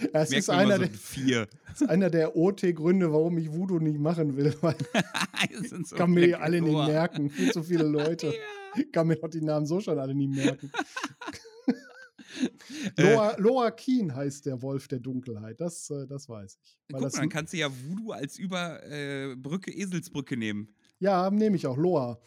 Es 0.12 0.32
ist 0.32 0.50
einer, 0.50 0.78
der, 0.78 0.88
so 0.88 0.94
vier. 0.94 1.48
das 1.68 1.82
ist 1.82 1.88
einer 1.88 2.10
der 2.10 2.36
OT-Gründe, 2.36 3.12
warum 3.12 3.38
ich 3.38 3.52
Voodoo 3.52 3.78
nicht 3.78 3.98
machen 3.98 4.36
will, 4.36 4.54
weil 4.60 4.76
so 5.84 5.96
kann 5.96 6.10
mir 6.10 6.26
die 6.26 6.34
alle 6.34 6.60
nicht 6.60 6.72
merken. 6.72 7.30
Viel 7.30 7.52
zu 7.52 7.62
viele 7.62 7.84
Leute. 7.84 8.32
Kann 8.92 9.08
mir 9.08 9.16
doch 9.16 9.28
die 9.28 9.40
Namen 9.40 9.66
so 9.66 9.80
schon 9.80 9.98
alle 9.98 10.14
nicht 10.14 10.32
merken. 10.34 10.70
Äh, 12.96 13.12
Loa, 13.12 13.36
Loa 13.38 13.70
Keen 13.72 14.14
heißt 14.14 14.46
der 14.46 14.62
Wolf 14.62 14.88
der 14.88 15.00
Dunkelheit. 15.00 15.60
Das, 15.60 15.90
äh, 15.90 16.06
das 16.06 16.28
weiß 16.28 16.58
ich. 16.62 16.78
Weil 16.88 17.02
Guck 17.02 17.12
mal, 17.12 17.18
dann 17.20 17.28
kannst 17.28 17.52
du 17.52 17.58
ja 17.58 17.68
Voodoo 17.70 18.12
als 18.12 18.38
Überbrücke, 18.38 19.32
äh, 19.32 19.36
Brücke, 19.36 19.70
Eselsbrücke 19.72 20.36
nehmen. 20.36 20.74
ja, 21.00 21.30
nehme 21.30 21.56
ich 21.56 21.66
auch. 21.66 21.76
Loa. 21.76 22.18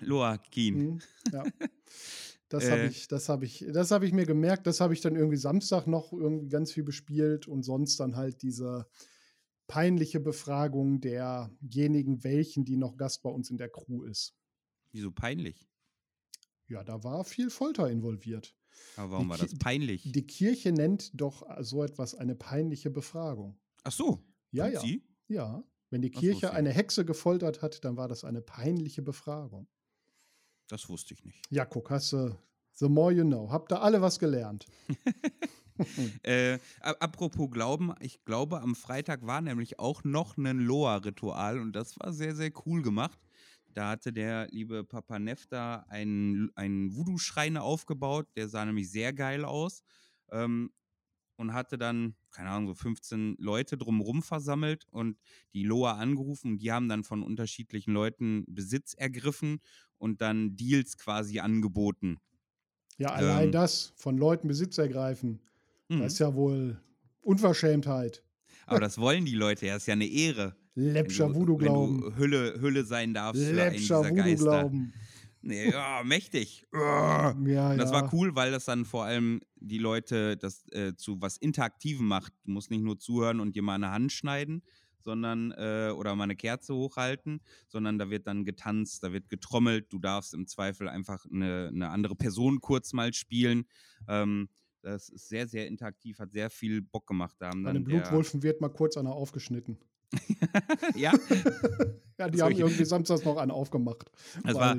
Loa 0.00 0.38
Keen. 0.38 0.78
Mhm, 0.78 1.00
ja. 1.32 1.44
Das 2.52 2.70
habe 2.70 2.82
Äh. 2.82 2.88
ich, 2.88 3.08
das 3.08 3.28
habe 3.28 3.44
ich, 3.46 3.64
das 3.72 3.90
habe 3.90 4.04
ich 4.04 4.12
mir 4.12 4.26
gemerkt. 4.26 4.66
Das 4.66 4.80
habe 4.80 4.92
ich 4.92 5.00
dann 5.00 5.16
irgendwie 5.16 5.38
Samstag 5.38 5.86
noch 5.86 6.12
irgendwie 6.12 6.48
ganz 6.48 6.72
viel 6.72 6.82
bespielt 6.84 7.48
und 7.48 7.62
sonst 7.62 7.98
dann 7.98 8.16
halt 8.16 8.42
diese 8.42 8.86
peinliche 9.68 10.20
Befragung 10.20 11.00
derjenigen, 11.00 12.24
welchen, 12.24 12.64
die 12.66 12.76
noch 12.76 12.96
Gast 12.98 13.22
bei 13.22 13.30
uns 13.30 13.48
in 13.48 13.56
der 13.56 13.70
Crew 13.70 14.04
ist. 14.04 14.36
Wieso 14.90 15.10
peinlich? 15.10 15.66
Ja, 16.68 16.84
da 16.84 17.02
war 17.04 17.24
viel 17.24 17.48
Folter 17.48 17.90
involviert. 17.90 18.54
Aber 18.96 19.12
warum 19.12 19.26
Die 19.26 19.30
war 19.30 19.38
das 19.38 19.54
peinlich? 19.58 20.12
Die 20.12 20.26
Kirche 20.26 20.72
nennt 20.72 21.18
doch 21.18 21.46
so 21.62 21.82
etwas 21.82 22.14
eine 22.14 22.34
peinliche 22.34 22.90
Befragung. 22.90 23.58
Ach 23.84 23.92
so. 23.92 24.22
Ja, 24.50 24.68
ja. 24.68 24.80
Sie? 24.80 25.06
Ja, 25.28 25.64
wenn 25.88 26.02
die 26.02 26.10
Kirche 26.10 26.52
eine 26.52 26.70
Hexe 26.70 27.04
gefoltert 27.06 27.62
hat, 27.62 27.84
dann 27.84 27.96
war 27.96 28.08
das 28.08 28.24
eine 28.24 28.42
peinliche 28.42 29.00
Befragung. 29.02 29.68
Das 30.68 30.88
wusste 30.88 31.14
ich 31.14 31.24
nicht. 31.24 31.40
Ja, 31.50 31.64
guck, 31.64 31.90
hast 31.90 32.12
du, 32.12 32.36
the 32.74 32.88
more 32.88 33.12
you 33.12 33.24
know. 33.24 33.50
Habt 33.50 33.72
ihr 33.72 33.82
alle 33.82 34.00
was 34.00 34.18
gelernt? 34.18 34.66
Äh, 36.22 36.58
apropos 36.80 37.50
Glauben, 37.50 37.94
ich 38.00 38.24
glaube, 38.24 38.60
am 38.60 38.74
Freitag 38.74 39.26
war 39.26 39.40
nämlich 39.40 39.78
auch 39.78 40.04
noch 40.04 40.36
ein 40.36 40.58
Loa-Ritual 40.58 41.58
und 41.58 41.72
das 41.72 41.98
war 41.98 42.12
sehr, 42.12 42.34
sehr 42.34 42.50
cool 42.66 42.82
gemacht. 42.82 43.18
Da 43.68 43.90
hatte 43.90 44.12
der 44.12 44.48
liebe 44.50 44.84
Papa 44.84 45.18
Nefta 45.18 45.86
einen, 45.88 46.50
einen 46.54 46.94
Voodoo-Schrein 46.94 47.56
aufgebaut, 47.56 48.26
der 48.36 48.48
sah 48.48 48.64
nämlich 48.64 48.90
sehr 48.90 49.12
geil 49.12 49.44
aus. 49.44 49.82
Ähm, 50.30 50.70
und 51.36 51.52
hatte 51.52 51.78
dann, 51.78 52.14
keine 52.30 52.50
Ahnung, 52.50 52.68
so 52.68 52.74
15 52.74 53.36
Leute 53.38 53.76
drumherum 53.76 54.22
versammelt 54.22 54.86
und 54.90 55.18
die 55.54 55.64
Loa 55.64 55.92
angerufen 55.92 56.52
und 56.52 56.58
die 56.58 56.72
haben 56.72 56.88
dann 56.88 57.04
von 57.04 57.22
unterschiedlichen 57.22 57.92
Leuten 57.92 58.44
Besitz 58.46 58.94
ergriffen 58.94 59.60
und 59.98 60.20
dann 60.20 60.56
Deals 60.56 60.96
quasi 60.96 61.40
angeboten. 61.40 62.18
Ja, 62.98 63.10
allein 63.10 63.46
ähm, 63.46 63.52
das, 63.52 63.92
von 63.96 64.18
Leuten 64.18 64.48
Besitz 64.48 64.78
ergreifen, 64.78 65.40
das 65.88 66.14
ist 66.14 66.20
mhm. 66.20 66.26
ja 66.26 66.34
wohl 66.34 66.80
Unverschämtheit. 67.20 68.22
Aber 68.66 68.80
das 68.80 68.98
wollen 68.98 69.24
die 69.24 69.34
Leute 69.34 69.66
ja, 69.66 69.76
ist 69.76 69.86
ja 69.86 69.92
eine 69.92 70.06
Ehre. 70.06 70.56
Läppscher 70.74 71.34
Voodoo-Glauben. 71.34 72.16
Hülle, 72.16 72.60
Hülle 72.60 72.84
sein 72.84 73.12
darfst 73.12 73.42
Läppscher 73.42 74.08
Voodoo-Glauben. 74.08 74.94
Nee, 75.42 75.70
ja, 75.72 76.02
mächtig. 76.04 76.66
ja, 76.72 77.32
das 77.76 77.90
ja. 77.90 77.92
war 77.92 78.14
cool, 78.14 78.34
weil 78.34 78.52
das 78.52 78.64
dann 78.64 78.84
vor 78.84 79.04
allem 79.04 79.40
die 79.56 79.78
Leute 79.78 80.36
das 80.36 80.66
äh, 80.72 80.94
zu 80.96 81.20
was 81.20 81.36
Interaktivem 81.36 82.06
macht. 82.06 82.32
Du 82.44 82.52
musst 82.52 82.70
nicht 82.70 82.82
nur 82.82 82.98
zuhören 82.98 83.40
und 83.40 83.54
dir 83.56 83.62
mal 83.62 83.74
eine 83.74 83.90
Hand 83.90 84.12
schneiden, 84.12 84.62
sondern 85.00 85.52
äh, 85.52 85.92
oder 85.94 86.14
mal 86.14 86.24
eine 86.24 86.36
Kerze 86.36 86.74
hochhalten, 86.74 87.40
sondern 87.68 87.98
da 87.98 88.08
wird 88.08 88.26
dann 88.26 88.44
getanzt, 88.44 89.02
da 89.02 89.12
wird 89.12 89.28
getrommelt. 89.28 89.92
Du 89.92 89.98
darfst 89.98 90.32
im 90.34 90.46
Zweifel 90.46 90.88
einfach 90.88 91.26
eine, 91.30 91.68
eine 91.68 91.90
andere 91.90 92.14
Person 92.14 92.60
kurz 92.60 92.92
mal 92.92 93.12
spielen. 93.12 93.64
Ähm, 94.08 94.48
das 94.82 95.08
ist 95.08 95.28
sehr, 95.28 95.46
sehr 95.46 95.68
interaktiv, 95.68 96.18
hat 96.18 96.32
sehr 96.32 96.50
viel 96.50 96.82
Bock 96.82 97.06
gemacht. 97.06 97.36
Da 97.38 97.50
haben 97.50 97.62
Bei 97.62 97.72
den 97.72 97.84
Blutwolfen 97.84 98.42
wird 98.42 98.60
mal 98.60 98.68
kurz 98.68 98.96
einer 98.96 99.12
aufgeschnitten. 99.12 99.78
ja. 100.94 101.12
ja, 102.18 102.28
die 102.28 102.38
so, 102.38 102.44
haben 102.44 102.56
irgendwie 102.56 102.84
samstags 102.84 103.24
noch 103.24 103.36
einen 103.36 103.50
aufgemacht. 103.50 104.10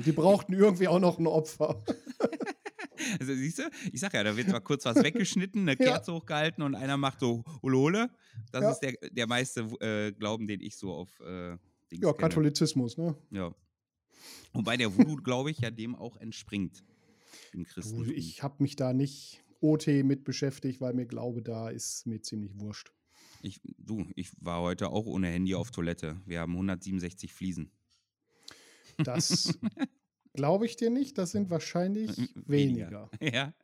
Die 0.04 0.12
brauchten 0.12 0.52
irgendwie 0.52 0.88
auch 0.88 1.00
noch 1.00 1.18
ein 1.18 1.26
Opfer. 1.26 1.82
also 3.20 3.34
siehst 3.34 3.58
du, 3.58 3.62
ich 3.92 4.00
sag 4.00 4.14
ja, 4.14 4.22
da 4.22 4.36
wird 4.36 4.48
zwar 4.48 4.60
kurz 4.60 4.84
was 4.84 4.96
weggeschnitten, 4.96 5.62
eine 5.62 5.76
Kerze 5.76 6.12
ja. 6.12 6.18
hochgehalten 6.18 6.62
und 6.62 6.74
einer 6.74 6.96
macht 6.96 7.20
so 7.20 7.44
Holole. 7.62 8.10
Das 8.52 8.62
ja. 8.62 8.70
ist 8.70 8.80
der, 8.80 8.92
der 9.10 9.26
meiste 9.26 9.60
äh, 9.80 10.12
Glauben, 10.12 10.46
den 10.46 10.60
ich 10.60 10.76
so 10.76 10.92
auf 10.92 11.20
äh, 11.20 11.56
Dings 11.90 12.04
Ja, 12.04 12.12
Katholizismus, 12.12 12.96
ne? 12.96 13.16
Ja. 13.30 13.54
Wobei 14.52 14.76
der 14.76 14.96
Voodoo, 14.96 15.16
glaube 15.16 15.50
ich, 15.50 15.58
ja 15.58 15.70
dem 15.70 15.96
auch 15.96 16.16
entspringt. 16.16 16.84
Im 17.52 17.64
Christentum. 17.64 18.12
Ich 18.14 18.42
habe 18.42 18.62
mich 18.62 18.76
da 18.76 18.92
nicht 18.92 19.44
OT 19.60 19.88
mit 20.04 20.24
beschäftigt, 20.24 20.80
weil 20.80 20.94
mir 20.94 21.06
glaube, 21.06 21.42
da 21.42 21.68
ist 21.70 22.06
mir 22.06 22.20
ziemlich 22.20 22.58
wurscht. 22.60 22.92
Ich, 23.44 23.60
du, 23.76 24.06
ich 24.16 24.30
war 24.40 24.62
heute 24.62 24.88
auch 24.88 25.04
ohne 25.04 25.28
Handy 25.28 25.54
auf 25.54 25.70
Toilette. 25.70 26.18
Wir 26.24 26.40
haben 26.40 26.52
167 26.52 27.30
Fliesen. 27.30 27.70
Das 28.96 29.58
glaube 30.32 30.64
ich 30.64 30.76
dir 30.76 30.88
nicht. 30.88 31.18
Das 31.18 31.32
sind 31.32 31.50
wahrscheinlich 31.50 32.16
weniger. 32.34 33.10
weniger. 33.10 33.10
Ja. 33.20 33.54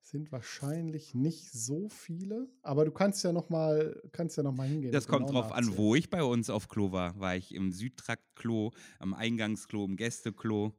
Sind 0.00 0.30
wahrscheinlich 0.30 1.14
nicht 1.14 1.50
so 1.50 1.88
viele, 1.88 2.48
aber 2.62 2.84
du 2.84 2.92
kannst 2.92 3.22
ja 3.24 3.32
noch 3.32 3.50
mal, 3.50 4.00
kannst 4.12 4.36
ja 4.36 4.42
noch 4.44 4.54
mal 4.54 4.68
hingehen. 4.68 4.92
Das 4.92 5.08
kommt 5.08 5.26
genau 5.26 5.42
drauf 5.42 5.52
an, 5.52 5.76
wo 5.76 5.96
ich 5.96 6.08
bei 6.08 6.22
uns 6.22 6.48
auf 6.48 6.68
Klo 6.68 6.92
war. 6.92 7.18
War 7.18 7.36
ich 7.36 7.52
im 7.52 7.72
Südtrakt-Klo, 7.72 8.70
am 9.00 9.12
Eingangsklo, 9.12 9.84
im 9.84 9.96
Gästeklo? 9.96 10.72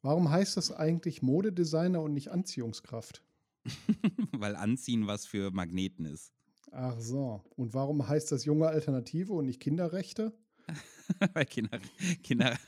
Warum 0.00 0.30
heißt 0.30 0.56
das 0.56 0.70
eigentlich 0.70 1.22
Modedesigner 1.22 2.00
und 2.00 2.14
nicht 2.14 2.28
Anziehungskraft? 2.28 3.22
Weil 4.32 4.54
Anziehen 4.54 5.08
was 5.08 5.26
für 5.26 5.50
Magneten 5.50 6.06
ist. 6.06 6.32
Ach 6.76 6.98
so. 6.98 7.40
Und 7.56 7.72
warum 7.72 8.06
heißt 8.08 8.32
das 8.32 8.44
junge 8.44 8.66
Alternative 8.66 9.32
und 9.32 9.46
nicht 9.46 9.60
Kinderrechte? 9.60 10.32
Weil 11.34 11.46
Kinder. 11.46 11.78
Kinder 12.24 12.58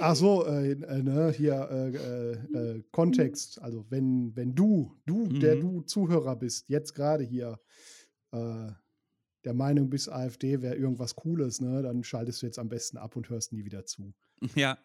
Ach 0.00 0.14
so, 0.14 0.46
äh, 0.46 0.72
äh, 0.72 1.02
ne, 1.02 1.32
hier 1.34 1.68
äh, 1.70 1.88
äh, 1.96 2.32
äh, 2.76 2.82
Kontext. 2.92 3.60
Also 3.62 3.86
wenn, 3.88 4.36
wenn 4.36 4.54
du, 4.54 4.94
du, 5.06 5.24
mhm. 5.24 5.40
der 5.40 5.56
du 5.56 5.80
Zuhörer 5.80 6.36
bist, 6.36 6.68
jetzt 6.68 6.94
gerade 6.94 7.24
hier 7.24 7.58
äh, 8.32 8.70
der 9.44 9.54
Meinung 9.54 9.88
bist, 9.88 10.10
AfD 10.10 10.60
wäre 10.60 10.76
irgendwas 10.76 11.16
Cooles, 11.16 11.60
ne, 11.60 11.82
dann 11.82 12.04
schaltest 12.04 12.42
du 12.42 12.46
jetzt 12.46 12.58
am 12.58 12.68
besten 12.68 12.98
ab 12.98 13.16
und 13.16 13.30
hörst 13.30 13.52
nie 13.52 13.64
wieder 13.64 13.86
zu. 13.86 14.12
Ja, 14.54 14.78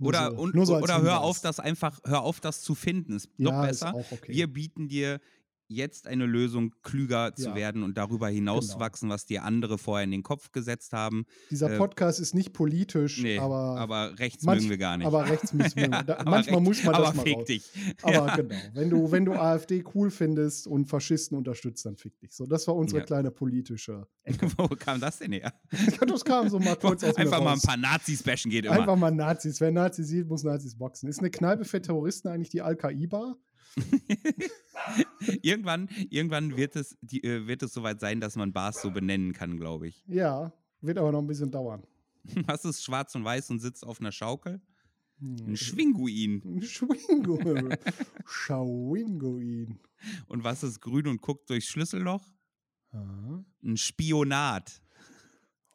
oder, 0.00 0.30
so, 0.30 0.36
und, 0.36 0.66
so 0.66 0.76
oder 0.76 1.02
hör 1.02 1.20
auf, 1.20 1.40
das 1.40 1.60
einfach, 1.60 1.98
hör 2.04 2.22
auf, 2.22 2.40
das 2.40 2.62
zu 2.62 2.74
finden. 2.74 3.16
Ist 3.16 3.28
ja, 3.36 3.50
noch 3.50 3.62
besser. 3.66 3.94
Ist 3.98 4.12
okay. 4.12 4.32
Wir 4.32 4.46
bieten 4.46 4.88
dir 4.88 5.20
jetzt 5.68 6.06
eine 6.06 6.26
Lösung, 6.26 6.74
klüger 6.82 7.34
zu 7.34 7.50
ja. 7.50 7.54
werden 7.54 7.82
und 7.82 7.96
darüber 7.96 8.28
hinauszuwachsen, 8.28 9.08
genau. 9.08 9.14
was 9.14 9.26
dir 9.26 9.44
andere 9.44 9.78
vorher 9.78 10.04
in 10.04 10.10
den 10.10 10.22
Kopf 10.22 10.50
gesetzt 10.50 10.92
haben. 10.92 11.26
Dieser 11.50 11.72
äh, 11.72 11.78
Podcast 11.78 12.18
äh, 12.18 12.22
ist 12.22 12.34
nicht 12.34 12.52
politisch, 12.52 13.22
nee, 13.22 13.38
aber, 13.38 13.78
aber 13.78 14.18
rechts 14.18 14.44
manch, 14.44 14.60
mögen 14.60 14.70
wir 14.70 14.78
gar 14.78 14.96
nicht. 14.96 15.06
Aber 15.06 15.28
rechts 15.28 15.52
müssen 15.52 15.76
wir. 15.76 15.82
ja, 15.90 16.02
da, 16.02 16.22
manchmal 16.24 16.56
recht, 16.56 16.64
muss 16.66 16.84
man 16.84 16.94
das 16.94 17.14
mal 17.14 17.22
fick 17.22 17.36
raus. 17.36 17.44
dich. 17.46 17.70
Aber 18.02 18.12
ja. 18.12 18.36
genau, 18.36 18.54
wenn 18.72 18.90
du, 18.90 19.12
wenn 19.12 19.24
du 19.24 19.32
AfD 19.34 19.84
cool 19.94 20.10
findest 20.10 20.66
und 20.66 20.86
Faschisten 20.86 21.36
unterstützt, 21.36 21.84
dann 21.86 21.96
fick 21.96 22.18
dich. 22.18 22.34
So, 22.34 22.46
das 22.46 22.66
war 22.66 22.74
unsere 22.74 23.02
kleine 23.02 23.30
politische 23.30 24.06
Ecke. 24.24 24.48
Wo 24.56 24.68
kam 24.68 25.00
das 25.00 25.18
denn 25.18 25.32
her? 25.32 25.52
das 26.06 26.24
kam 26.24 26.48
so 26.48 26.58
mal 26.58 26.76
kurz 26.80 27.04
aus 27.04 27.16
Einfach 27.16 27.42
mal 27.42 27.52
ein 27.52 27.60
paar 27.60 27.76
Nazis 27.76 28.22
bashen 28.22 28.50
geht 28.50 28.64
immer. 28.64 28.74
Einfach 28.74 28.96
mal 28.96 29.10
Nazis. 29.10 29.60
Wer 29.60 29.70
Nazis 29.70 30.08
sieht, 30.08 30.28
muss 30.28 30.44
Nazis 30.44 30.76
boxen. 30.76 31.08
Ist 31.08 31.18
eine 31.18 31.30
Kneipe 31.30 31.64
für 31.64 31.82
Terroristen 31.82 32.28
eigentlich 32.28 32.50
die 32.50 32.62
Al-Qaida? 32.62 33.36
irgendwann, 35.42 35.88
irgendwann 36.10 36.56
wird 36.56 36.76
es, 36.76 36.96
die, 37.00 37.22
äh, 37.24 37.46
wird 37.46 37.62
es 37.62 37.72
soweit 37.72 38.00
sein, 38.00 38.20
dass 38.20 38.36
man 38.36 38.52
Bars 38.52 38.82
so 38.82 38.90
benennen 38.90 39.32
kann, 39.32 39.58
glaube 39.58 39.88
ich. 39.88 40.04
Ja, 40.06 40.52
wird 40.80 40.98
aber 40.98 41.12
noch 41.12 41.20
ein 41.20 41.26
bisschen 41.26 41.50
dauern. 41.50 41.82
Was 42.46 42.64
ist 42.64 42.84
schwarz 42.84 43.14
und 43.14 43.24
weiß 43.24 43.50
und 43.50 43.60
sitzt 43.60 43.84
auf 43.84 44.00
einer 44.00 44.12
Schaukel? 44.12 44.60
Ein. 45.20 45.56
Schwinguin. 45.56 46.42
Ein 46.44 46.62
Schwinguin. 46.62 47.76
Schwinguin. 48.24 49.80
Und 50.28 50.44
was 50.44 50.62
ist 50.62 50.80
grün 50.80 51.08
und 51.08 51.20
guckt 51.20 51.50
durchs 51.50 51.66
Schlüsselloch? 51.66 52.24
Aha. 52.92 53.44
Ein 53.64 53.76
Spionat. 53.76 54.80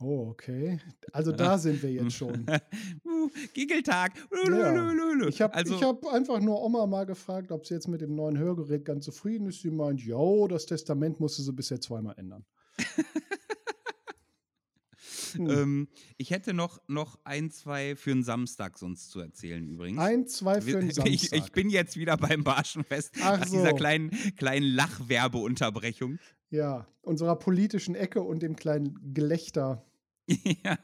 Oh, 0.03 0.27
okay. 0.31 0.79
Also 1.13 1.31
da 1.31 1.57
sind 1.57 1.81
wir 1.81 1.91
jetzt 1.91 2.13
schon. 2.13 2.45
uh, 3.05 3.29
Giggeltag. 3.53 4.13
Ja. 4.47 5.27
Ich 5.29 5.41
habe 5.41 5.53
also, 5.53 5.81
hab 5.81 6.05
einfach 6.07 6.41
nur 6.41 6.61
Oma 6.61 6.85
mal 6.85 7.05
gefragt, 7.05 7.51
ob 7.51 7.65
sie 7.65 7.75
jetzt 7.75 7.87
mit 7.87 8.01
dem 8.01 8.15
neuen 8.15 8.37
Hörgerät 8.37 8.83
ganz 8.83 9.05
zufrieden 9.05 9.47
ist. 9.47 9.61
Sie 9.61 9.71
meint, 9.71 10.05
ja, 10.05 10.47
das 10.49 10.65
Testament 10.65 11.21
musste 11.21 11.41
sie 11.41 11.53
bisher 11.53 11.79
zweimal 11.79 12.15
ändern. 12.17 12.43
hm. 15.35 15.49
ähm, 15.49 15.87
ich 16.17 16.31
hätte 16.31 16.53
noch, 16.53 16.81
noch 16.87 17.17
ein, 17.23 17.49
zwei 17.49 17.95
für 17.95 18.11
einen 18.11 18.23
Samstag 18.23 18.77
sonst 18.77 19.09
zu 19.09 19.21
erzählen 19.21 19.65
übrigens. 19.65 19.99
Ein, 19.99 20.27
zwei 20.27 20.59
für 20.59 20.79
einen 20.79 20.91
Samstag. 20.91 21.05
Ich, 21.13 21.31
ich 21.31 21.51
bin 21.53 21.69
jetzt 21.69 21.95
wieder 21.95 22.17
beim 22.17 22.43
Barschenfest 22.43 23.13
Ach 23.21 23.39
nach 23.39 23.47
so. 23.47 23.55
dieser 23.55 23.73
kleinen, 23.73 24.09
kleinen 24.35 24.67
Lachwerbeunterbrechung. 24.67 26.19
Ja, 26.49 26.87
unserer 27.01 27.37
politischen 27.37 27.95
Ecke 27.95 28.21
und 28.21 28.43
dem 28.43 28.55
kleinen 28.55 29.13
Gelächter 29.13 29.85
ja. 30.63 30.77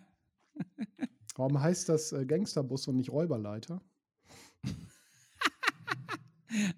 Warum 1.35 1.59
heißt 1.61 1.89
das 1.89 2.11
äh, 2.11 2.25
Gangsterbus 2.25 2.87
und 2.87 2.97
nicht 2.97 3.11
Räuberleiter? 3.11 3.81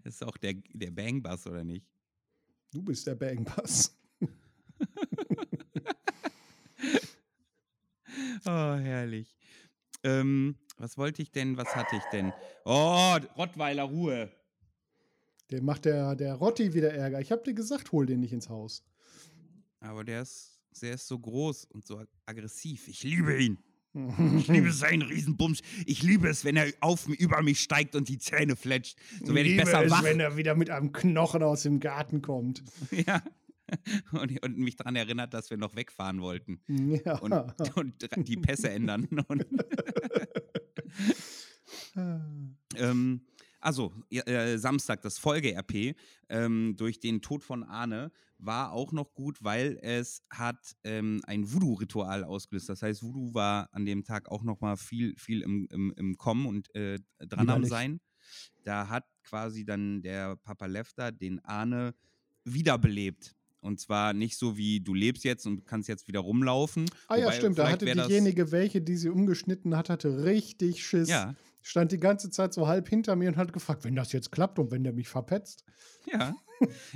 das 0.04 0.14
ist 0.16 0.24
auch 0.24 0.38
der, 0.38 0.54
der 0.74 0.92
Bangbus, 0.92 1.48
oder 1.48 1.64
nicht? 1.64 1.88
Du 2.72 2.82
bist 2.82 3.08
der 3.08 3.16
Bangbus. 3.16 3.98
oh, 8.46 8.76
herrlich. 8.76 9.36
Ähm, 10.04 10.58
was 10.78 10.98
wollte 10.98 11.22
ich 11.22 11.32
denn? 11.32 11.58
Was 11.58 11.76
hatte 11.76 11.96
ich 11.96 12.04
denn? 12.12 12.34
Oh, 12.66 13.18
Rottweiler 13.38 13.84
Ruhe. 13.84 14.32
Der 15.50 15.62
macht 15.62 15.86
der, 15.86 16.16
der 16.16 16.36
Rotti 16.36 16.74
wieder 16.74 16.94
Ärger. 16.94 17.20
Ich 17.20 17.32
hab 17.32 17.44
dir 17.44 17.54
gesagt, 17.54 17.92
hol 17.92 18.06
den 18.06 18.22
nicht 18.22 18.34
ins 18.34 18.50
Haus. 18.50 18.84
Aber 19.80 20.04
der 20.04 20.22
ist 20.22 20.51
er 20.82 20.94
ist 20.94 21.08
so 21.08 21.20
groß 21.20 21.66
und 21.66 21.86
so 21.86 22.02
aggressiv. 22.26 22.88
Ich 22.88 23.04
liebe 23.04 23.42
ihn. 23.42 23.58
Ich 24.38 24.48
liebe 24.48 24.72
seinen 24.72 25.02
Riesenbums. 25.02 25.62
Ich 25.86 26.02
liebe 26.02 26.30
es, 26.30 26.46
wenn 26.46 26.56
er 26.56 26.72
auf 26.80 27.08
über 27.08 27.42
mich 27.42 27.60
steigt 27.60 27.96
und 27.96 28.08
die 28.08 28.18
Zähne 28.18 28.56
fletscht. 28.56 28.98
So 29.24 29.36
werde 29.36 29.50
ich 29.50 29.58
besser 29.58 29.84
es, 29.84 29.92
wach. 29.92 30.04
wenn 30.04 30.20
er 30.20 30.38
wieder 30.38 30.56
mit 30.56 30.70
einem 30.70 30.94
Knochen 30.94 31.44
aus 31.44 31.64
dem 31.64 31.80
Garten 31.80 32.22
kommt. 32.22 32.64
Ja. 32.92 33.22
Und, 34.12 34.44
und 34.44 34.58
mich 34.58 34.76
daran 34.76 34.98
erinnert, 34.98 35.34
dass 35.34 35.50
wir 35.50 35.56
noch 35.56 35.78
wegfahren 35.78 36.20
wollten. 36.20 36.60
Ja. 36.68 37.20
Und, 37.20 37.34
und 38.18 38.28
die 38.28 38.36
Pässe 38.36 38.70
ändern. 38.70 39.08
ähm, 42.76 43.22
also, 43.62 43.94
äh, 44.10 44.58
Samstag, 44.58 45.02
das 45.04 45.20
Folge-RP 45.20 45.96
ähm, 46.28 46.76
durch 46.76 47.00
den 47.00 47.22
Tod 47.22 47.46
von 47.46 47.64
Arne 47.64 48.12
war 48.42 48.72
auch 48.74 48.92
noch 48.92 49.14
gut, 49.14 49.44
weil 49.44 49.78
es 49.82 50.24
hat 50.30 50.76
ähm, 50.84 51.22
ein 51.26 51.52
Voodoo-Ritual 51.52 52.24
ausgelöst. 52.24 52.70
Das 52.70 52.82
heißt, 52.82 53.04
Voodoo 53.04 53.34
war 53.34 53.70
an 53.72 53.86
dem 53.86 54.04
Tag 54.04 54.30
auch 54.30 54.44
noch 54.44 54.60
mal 54.62 54.78
viel, 54.78 55.16
viel 55.18 55.42
im, 55.42 55.68
im, 55.72 55.94
im 55.96 56.18
Kommen 56.18 56.46
und 56.46 56.74
äh, 56.76 57.00
dran 57.20 57.50
am 57.50 57.66
Sein. 57.66 58.02
Da 58.64 58.90
hat 58.90 59.06
quasi 59.24 59.66
dann 59.66 60.02
der 60.02 60.36
Papa 60.38 60.66
Lefter 60.66 61.12
den 61.12 61.40
Arne 61.46 61.94
wiederbelebt. 62.44 63.36
Und 63.60 63.80
zwar 63.80 64.14
nicht 64.14 64.38
so 64.38 64.58
wie 64.58 64.80
du 64.80 64.96
lebst 64.96 65.24
jetzt 65.24 65.46
und 65.46 65.68
kannst 65.68 65.88
jetzt 65.88 66.08
wieder 66.08 66.20
rumlaufen. 66.20 66.90
Ah 67.08 67.16
ja, 67.16 67.26
Wobei, 67.26 67.36
stimmt. 67.36 67.60
Da 67.60 67.70
hatte 67.70 67.86
diejenige, 67.86 68.52
welche, 68.52 68.82
die 68.82 68.98
sie 68.98 69.10
umgeschnitten 69.10 69.78
hat, 69.78 69.90
hatte 69.90 70.24
richtig 70.24 70.84
Schiss. 70.84 71.10
Ja, 71.10 71.36
Stand 71.62 71.92
die 71.92 72.00
ganze 72.00 72.30
Zeit 72.30 72.54
so 72.54 72.68
halb 72.68 72.90
hinter 72.90 73.16
mir 73.16 73.30
und 73.30 73.38
hat 73.38 73.54
gefragt, 73.54 73.84
wenn 73.84 73.96
das 73.96 74.12
jetzt 74.12 74.32
klappt 74.32 74.60
und 74.60 74.72
wenn 74.72 74.84
der 74.84 74.94
mich 74.94 75.08
verpetzt. 75.10 75.64
ja. 76.12 76.34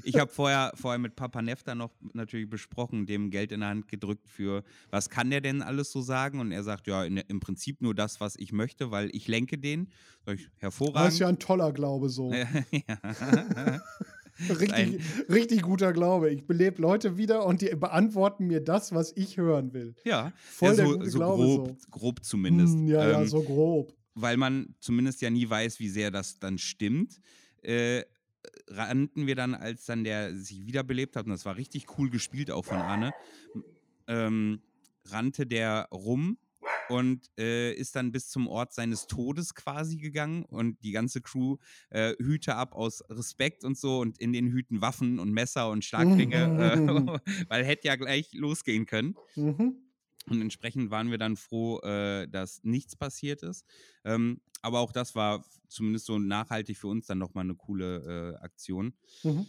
Ich 0.03 0.19
habe 0.19 0.31
vorher, 0.31 0.71
vorher 0.75 0.99
mit 0.99 1.15
Papa 1.15 1.41
Nefta 1.41 1.73
noch 1.73 1.89
natürlich 2.13 2.47
besprochen, 2.47 3.07
dem 3.07 3.31
Geld 3.31 3.51
in 3.51 3.61
der 3.61 3.69
Hand 3.69 3.87
gedrückt 3.87 4.29
für, 4.29 4.63
was 4.91 5.09
kann 5.09 5.31
der 5.31 5.41
denn 5.41 5.63
alles 5.63 5.91
so 5.91 6.01
sagen? 6.01 6.39
Und 6.39 6.51
er 6.51 6.61
sagt, 6.63 6.85
ja, 6.85 7.03
in, 7.03 7.17
im 7.17 7.39
Prinzip 7.39 7.81
nur 7.81 7.95
das, 7.95 8.21
was 8.21 8.35
ich 8.35 8.51
möchte, 8.51 8.91
weil 8.91 9.09
ich 9.11 9.27
lenke 9.27 9.57
den. 9.57 9.89
Sag 10.23 10.35
ich, 10.35 10.43
Das 10.45 10.51
hervorragend. 10.61 11.13
ist 11.13 11.19
ja 11.19 11.27
ein 11.29 11.39
toller 11.39 11.71
Glaube 11.71 12.09
so. 12.09 12.31
ja. 12.71 13.81
Richtig, 14.49 14.99
richtig 15.29 15.61
guter 15.61 15.93
Glaube. 15.93 16.29
Ich 16.29 16.45
belebe 16.45 16.81
Leute 16.81 17.15
wieder 17.15 17.45
und 17.45 17.61
die 17.61 17.73
beantworten 17.73 18.47
mir 18.47 18.59
das, 18.59 18.93
was 18.93 19.13
ich 19.15 19.37
hören 19.37 19.73
will. 19.73 19.95
ja. 20.03 20.33
Voll 20.37 20.69
ja, 20.71 20.75
der 20.75 20.85
so, 20.87 20.97
gute 20.97 21.09
so 21.09 21.17
Glaube 21.19 21.43
grob, 21.43 21.67
so. 21.79 21.87
grob 21.89 22.23
zumindest. 22.25 22.73
Hm, 22.73 22.87
ja, 22.87 23.09
ja, 23.11 23.21
Ähm, 23.21 23.27
so 23.27 23.41
grob. 23.41 23.93
Weil 24.15 24.37
man 24.37 24.75
zumindest 24.79 25.21
ja 25.21 25.29
nie 25.29 25.47
weiß, 25.47 25.79
wie 25.79 25.89
sehr 25.89 26.09
das 26.09 26.39
dann 26.39 26.57
stimmt, 26.57 27.19
äh, 27.61 28.03
rannten 28.67 29.27
wir 29.27 29.35
dann, 29.35 29.53
als 29.53 29.85
dann 29.85 30.03
der 30.03 30.35
sich 30.35 30.65
wiederbelebt 30.65 31.15
hat, 31.15 31.25
und 31.25 31.31
das 31.31 31.45
war 31.45 31.57
richtig 31.57 31.97
cool 31.97 32.09
gespielt 32.09 32.51
auch 32.51 32.65
von 32.65 32.77
Arne, 32.77 33.11
ähm, 34.07 34.61
rannte 35.05 35.45
der 35.45 35.87
rum 35.91 36.37
und 36.89 37.31
äh, 37.37 37.73
ist 37.73 37.95
dann 37.95 38.11
bis 38.11 38.29
zum 38.29 38.47
Ort 38.47 38.73
seines 38.73 39.07
Todes 39.07 39.55
quasi 39.55 39.97
gegangen 39.97 40.45
und 40.45 40.81
die 40.83 40.91
ganze 40.91 41.21
Crew 41.21 41.57
äh, 41.89 42.13
Hüte 42.19 42.55
ab 42.55 42.73
aus 42.73 43.03
Respekt 43.09 43.63
und 43.63 43.77
so 43.77 43.99
und 43.99 44.19
in 44.19 44.33
den 44.33 44.47
Hüten 44.47 44.81
Waffen 44.81 45.19
und 45.19 45.31
Messer 45.31 45.69
und 45.69 45.83
Schlagringe, 45.83 46.35
äh, 46.35 46.77
weil 47.49 47.65
hätte 47.65 47.87
ja 47.87 47.95
gleich 47.95 48.33
losgehen 48.33 48.85
können. 48.85 49.15
Mhm. 49.35 49.84
Und 50.27 50.41
entsprechend 50.41 50.89
waren 50.89 51.11
wir 51.11 51.17
dann 51.17 51.37
froh, 51.37 51.79
äh, 51.81 52.27
dass 52.27 52.63
nichts 52.63 52.95
passiert 52.95 53.43
ist. 53.43 53.65
Ähm, 54.03 54.41
aber 54.61 54.79
auch 54.79 54.91
das 54.91 55.13
war 55.15 55.45
zumindest 55.67 56.05
so 56.05 56.17
nachhaltig 56.17 56.77
für 56.77 56.87
uns 56.87 57.05
dann 57.05 57.19
nochmal 57.19 57.43
eine 57.43 57.55
coole 57.55 58.35
äh, 58.39 58.43
Aktion. 58.43 58.93
Mhm. 59.23 59.45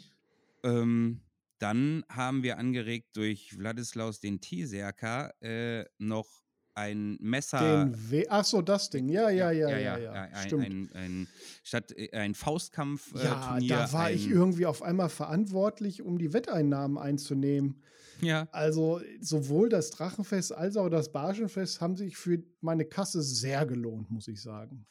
Ähm, 0.62 1.20
dann 1.58 2.04
haben 2.10 2.42
wir 2.42 2.58
angeregt 2.58 3.16
durch 3.16 3.56
Wladislaus 3.58 4.20
den 4.20 4.40
T-Serker 4.40 5.32
äh, 5.42 5.86
noch 5.98 6.45
ein 6.76 7.16
Messer. 7.20 7.58
Den 7.58 8.10
We 8.10 8.24
Ach 8.28 8.44
so, 8.44 8.62
das 8.62 8.90
Ding. 8.90 9.08
Ja, 9.08 9.30
ja, 9.30 9.50
ja, 9.50 9.76
ja, 9.76 9.98
ja. 9.98 10.12
Ein, 10.12 10.46
Stimmt. 10.46 10.64
ein, 10.64 10.90
ein, 10.94 11.28
statt 11.64 11.92
äh, 11.96 12.10
ein 12.12 12.34
Faustkampf 12.34 13.14
äh, 13.14 13.24
ja, 13.24 13.48
Turnier. 13.48 13.68
da 13.68 13.92
war 13.92 14.10
ich 14.10 14.28
irgendwie 14.28 14.66
auf 14.66 14.82
einmal 14.82 15.08
verantwortlich, 15.08 16.02
um 16.02 16.18
die 16.18 16.32
Wetteinnahmen 16.32 16.98
einzunehmen. 16.98 17.82
Ja, 18.20 18.48
Also 18.52 19.00
sowohl 19.20 19.68
das 19.68 19.90
Drachenfest 19.90 20.52
als 20.52 20.76
auch 20.76 20.88
das 20.88 21.12
Barschenfest 21.12 21.80
haben 21.80 21.96
sich 21.96 22.16
für 22.16 22.42
meine 22.60 22.84
Kasse 22.84 23.22
sehr 23.22 23.66
gelohnt, 23.66 24.10
muss 24.10 24.28
ich 24.28 24.40
sagen. 24.40 24.86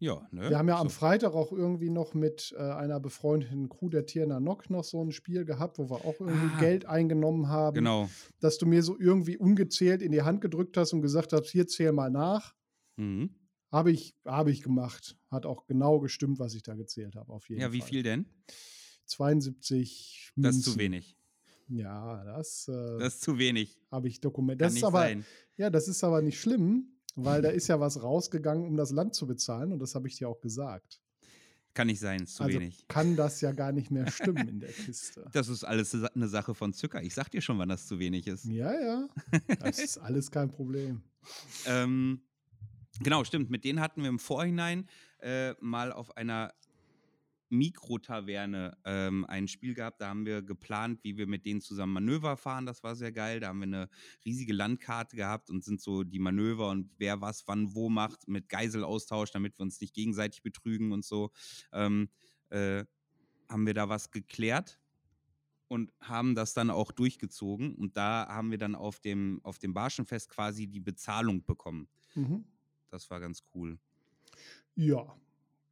Ja, 0.00 0.26
ne? 0.32 0.50
Wir 0.50 0.58
haben 0.58 0.66
ja 0.68 0.78
am 0.80 0.88
So. 0.88 0.94
Freitag 0.94 1.34
auch 1.34 1.52
irgendwie 1.52 1.90
noch 1.90 2.14
mit 2.14 2.52
äh, 2.56 2.60
einer 2.60 2.98
befreundeten 2.98 3.68
Crew 3.68 3.88
der 3.88 4.06
Tierna 4.06 4.40
Nock 4.40 4.68
noch 4.70 4.82
so 4.82 5.00
ein 5.04 5.12
Spiel 5.12 5.44
gehabt, 5.44 5.78
wo 5.78 5.88
wir 5.90 6.04
auch 6.04 6.18
irgendwie 6.20 6.50
Ah. 6.56 6.60
Geld 6.60 6.86
eingenommen 6.86 7.48
haben. 7.48 7.74
Genau. 7.76 8.08
Dass 8.40 8.58
du 8.58 8.66
mir 8.66 8.82
so 8.82 8.98
irgendwie 8.98 9.36
ungezählt 9.36 10.02
in 10.02 10.10
die 10.10 10.22
Hand 10.22 10.40
gedrückt 10.40 10.76
hast 10.76 10.92
und 10.92 11.02
gesagt 11.02 11.32
hast, 11.32 11.48
hier 11.50 11.66
zähl 11.68 11.92
mal 11.92 12.10
nach. 12.10 12.54
Mhm. 12.96 13.30
Habe 13.70 13.92
ich, 13.92 14.16
habe 14.24 14.50
ich 14.50 14.62
gemacht. 14.62 15.16
Hat 15.30 15.46
auch 15.46 15.66
genau 15.66 16.00
gestimmt, 16.00 16.40
was 16.40 16.54
ich 16.54 16.62
da 16.64 16.74
gezählt 16.74 17.14
habe, 17.14 17.32
auf 17.32 17.48
jeden 17.48 17.60
Ja, 17.60 17.72
wie 17.72 17.78
Fall. 17.80 17.88
viel 17.88 18.02
denn? 18.02 18.26
72 19.06 20.32
Das 20.36 20.56
ist 20.56 20.56
Münzen. 20.66 20.72
zu 20.72 20.78
wenig. 20.78 21.16
Ja, 21.68 22.24
das, 22.24 22.66
äh, 22.68 22.98
Das 22.98 23.14
ist 23.14 23.22
zu 23.22 23.38
wenig. 23.38 23.78
habe 23.92 24.08
ich 24.08 24.20
dokumentiert. 24.20 24.58
Kann 24.60 24.66
Das 24.66 24.72
ist 24.72 24.82
nicht 24.82 24.84
aber, 24.84 24.98
sein. 25.02 25.24
ja, 25.56 25.70
das 25.70 25.86
ist 25.88 26.02
aber 26.02 26.20
nicht 26.22 26.40
schlimm, 26.40 26.88
weil 27.16 27.42
da 27.42 27.48
ist 27.50 27.68
ja 27.68 27.80
was 27.80 28.02
rausgegangen, 28.02 28.66
um 28.66 28.76
das 28.76 28.90
Land 28.90 29.14
zu 29.14 29.26
bezahlen 29.26 29.72
und 29.72 29.78
das 29.80 29.94
habe 29.94 30.08
ich 30.08 30.16
dir 30.16 30.28
auch 30.28 30.40
gesagt. 30.40 31.00
Kann 31.72 31.86
nicht 31.86 32.00
sein, 32.00 32.24
ist 32.24 32.34
zu 32.34 32.42
also 32.42 32.58
wenig. 32.58 32.84
kann 32.88 33.14
das 33.14 33.40
ja 33.40 33.52
gar 33.52 33.70
nicht 33.70 33.92
mehr 33.92 34.10
stimmen 34.10 34.48
in 34.48 34.60
der 34.60 34.72
Kiste. 34.72 35.24
Das 35.32 35.48
ist 35.48 35.62
alles 35.62 35.94
eine 35.94 36.28
Sache 36.28 36.54
von 36.54 36.72
Zucker. 36.72 37.00
Ich 37.02 37.14
sag 37.14 37.30
dir 37.30 37.40
schon, 37.40 37.58
wann 37.58 37.68
das 37.68 37.86
zu 37.86 38.00
wenig 38.00 38.26
ist. 38.26 38.44
Ja, 38.46 38.72
ja, 38.72 39.08
das 39.60 39.78
ist 39.78 39.98
alles 39.98 40.32
kein 40.32 40.50
Problem. 40.50 41.02
Ähm, 41.66 42.22
genau, 43.00 43.22
stimmt. 43.22 43.50
Mit 43.50 43.64
denen 43.64 43.78
hatten 43.78 44.02
wir 44.02 44.08
im 44.08 44.18
Vorhinein 44.18 44.88
äh, 45.20 45.54
mal 45.60 45.92
auf 45.92 46.16
einer 46.16 46.52
Mikrotaverne 47.50 48.76
ähm, 48.84 49.24
ein 49.26 49.48
Spiel 49.48 49.74
gehabt. 49.74 50.00
Da 50.00 50.08
haben 50.08 50.24
wir 50.24 50.40
geplant, 50.42 51.02
wie 51.02 51.16
wir 51.16 51.26
mit 51.26 51.44
denen 51.44 51.60
zusammen 51.60 51.92
Manöver 51.92 52.36
fahren. 52.36 52.64
Das 52.64 52.82
war 52.82 52.94
sehr 52.96 53.12
geil. 53.12 53.40
Da 53.40 53.48
haben 53.48 53.58
wir 53.58 53.64
eine 53.64 53.88
riesige 54.24 54.52
Landkarte 54.52 55.16
gehabt 55.16 55.50
und 55.50 55.64
sind 55.64 55.80
so 55.80 56.04
die 56.04 56.18
Manöver 56.18 56.70
und 56.70 56.90
wer 56.98 57.20
was 57.20 57.46
wann 57.46 57.74
wo 57.74 57.88
macht 57.88 58.28
mit 58.28 58.48
Geiselaustausch, 58.48 59.32
damit 59.32 59.58
wir 59.58 59.62
uns 59.62 59.80
nicht 59.80 59.94
gegenseitig 59.94 60.42
betrügen 60.42 60.92
und 60.92 61.04
so. 61.04 61.30
Ähm, 61.72 62.08
äh, 62.50 62.84
haben 63.48 63.66
wir 63.66 63.74
da 63.74 63.88
was 63.88 64.10
geklärt 64.12 64.78
und 65.66 65.92
haben 66.00 66.34
das 66.34 66.54
dann 66.54 66.70
auch 66.70 66.92
durchgezogen. 66.92 67.74
Und 67.74 67.96
da 67.96 68.26
haben 68.28 68.50
wir 68.50 68.58
dann 68.58 68.74
auf 68.74 69.00
dem, 69.00 69.40
auf 69.42 69.58
dem 69.58 69.74
Barschenfest 69.74 70.28
quasi 70.28 70.66
die 70.66 70.80
Bezahlung 70.80 71.44
bekommen. 71.44 71.88
Mhm. 72.14 72.44
Das 72.88 73.10
war 73.10 73.20
ganz 73.20 73.42
cool. 73.54 73.78
Ja, 74.74 75.16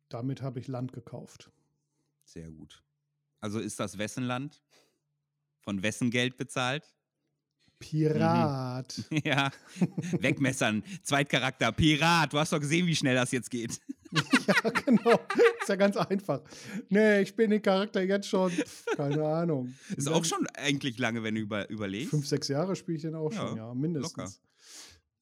damit 0.08 0.40
habe 0.40 0.60
ich 0.60 0.68
Land 0.68 0.92
gekauft. 0.92 1.50
Sehr 2.28 2.50
gut. 2.50 2.84
Also 3.40 3.58
ist 3.58 3.80
das 3.80 3.96
wessen 3.96 4.24
Land? 4.24 4.62
Von 5.60 5.82
wessen 5.82 6.10
Geld 6.10 6.36
bezahlt? 6.36 6.94
Pirat. 7.78 9.02
ja. 9.24 9.50
Wegmessern. 10.18 10.82
Zweitcharakter. 11.02 11.72
Pirat. 11.72 12.34
Du 12.34 12.38
hast 12.38 12.52
doch 12.52 12.60
gesehen, 12.60 12.86
wie 12.86 12.94
schnell 12.94 13.14
das 13.14 13.30
jetzt 13.30 13.50
geht. 13.50 13.80
ja, 14.12 14.70
genau. 14.70 15.18
Ist 15.60 15.68
ja 15.68 15.76
ganz 15.76 15.96
einfach. 15.96 16.42
Nee, 16.90 17.22
ich 17.22 17.34
bin 17.34 17.50
den 17.50 17.62
Charakter 17.62 18.02
jetzt 18.02 18.28
schon, 18.28 18.52
keine 18.94 19.24
Ahnung. 19.24 19.74
Ist 19.96 20.08
auch 20.08 20.24
schon 20.24 20.46
eigentlich 20.54 20.98
lange, 20.98 21.22
wenn 21.22 21.34
du 21.34 21.40
über, 21.40 21.70
überlegst. 21.70 22.10
Fünf, 22.10 22.26
sechs 22.26 22.48
Jahre 22.48 22.76
spiele 22.76 22.96
ich 22.96 23.02
den 23.02 23.14
auch 23.14 23.32
schon, 23.32 23.56
ja, 23.56 23.72
mindestens. 23.74 24.40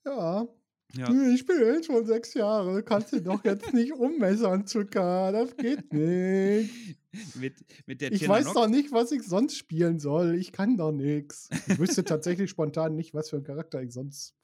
Ja, 0.05 0.49
Ja. 0.95 1.11
ich 1.11 1.45
bin 1.45 1.59
jetzt 1.61 1.87
schon 1.87 2.07
sechs 2.07 2.35
Jahre. 2.35 2.83
Kannst 2.83 3.13
du 3.13 3.21
doch 3.21 3.45
jetzt 3.45 3.75
nicht 3.75 3.93
ummessern, 3.93 4.67
Zucker. 4.67 5.33
Das 5.33 5.57
geht 5.57 5.93
nicht. 5.93 6.99
Mit, 7.35 7.55
mit 7.87 8.01
der 8.01 8.13
Ich 8.13 8.27
weiß 8.29 8.47
Nock- 8.47 8.55
doch 8.55 8.69
nicht, 8.69 8.93
was 8.93 9.11
ich 9.13 9.23
sonst 9.23 9.57
spielen 9.57 9.99
soll. 9.99 10.35
Ich 10.37 10.53
kann 10.53 10.77
doch 10.77 10.93
nichts. 10.93 11.49
Ich 11.67 11.79
wüsste 11.79 12.05
tatsächlich 12.05 12.51
spontan 12.51 12.95
nicht, 12.95 13.15
was 13.15 13.31
für 13.31 13.37
ein 13.37 13.45
Charakter 13.45 13.83
ich 13.83 13.93
sonst 13.93 14.35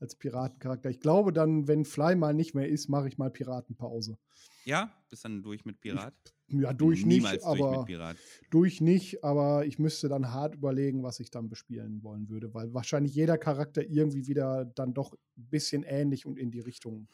als 0.00 0.16
Piratencharakter. 0.16 0.90
Ich 0.90 1.00
glaube 1.00 1.32
dann, 1.32 1.66
wenn 1.68 1.84
Fly 1.84 2.14
mal 2.16 2.34
nicht 2.34 2.54
mehr 2.54 2.68
ist, 2.68 2.88
mache 2.88 3.08
ich 3.08 3.16
mal 3.16 3.30
Piratenpause. 3.30 4.18
Ja, 4.64 4.92
bist 5.10 5.24
dann 5.24 5.42
durch 5.42 5.64
mit 5.64 5.80
Pirat? 5.80 6.14
Ja, 6.48 6.72
durch 6.72 7.04
Niemals 7.04 7.34
nicht, 7.34 7.44
durch 7.44 7.60
aber 7.60 7.78
mit 7.78 7.86
Pirat. 7.86 8.16
durch 8.50 8.80
nicht, 8.80 9.24
aber 9.24 9.66
ich 9.66 9.78
müsste 9.78 10.08
dann 10.08 10.30
hart 10.30 10.54
überlegen, 10.54 11.02
was 11.02 11.20
ich 11.20 11.30
dann 11.30 11.48
bespielen 11.48 12.02
wollen 12.02 12.28
würde, 12.28 12.52
weil 12.54 12.72
wahrscheinlich 12.74 13.14
jeder 13.14 13.38
Charakter 13.38 13.82
irgendwie 13.82 14.26
wieder 14.26 14.64
dann 14.64 14.94
doch 14.94 15.12
ein 15.12 15.48
bisschen 15.48 15.82
ähnlich 15.82 16.26
und 16.26 16.38
in 16.38 16.50
die 16.50 16.60
Richtung 16.60 17.08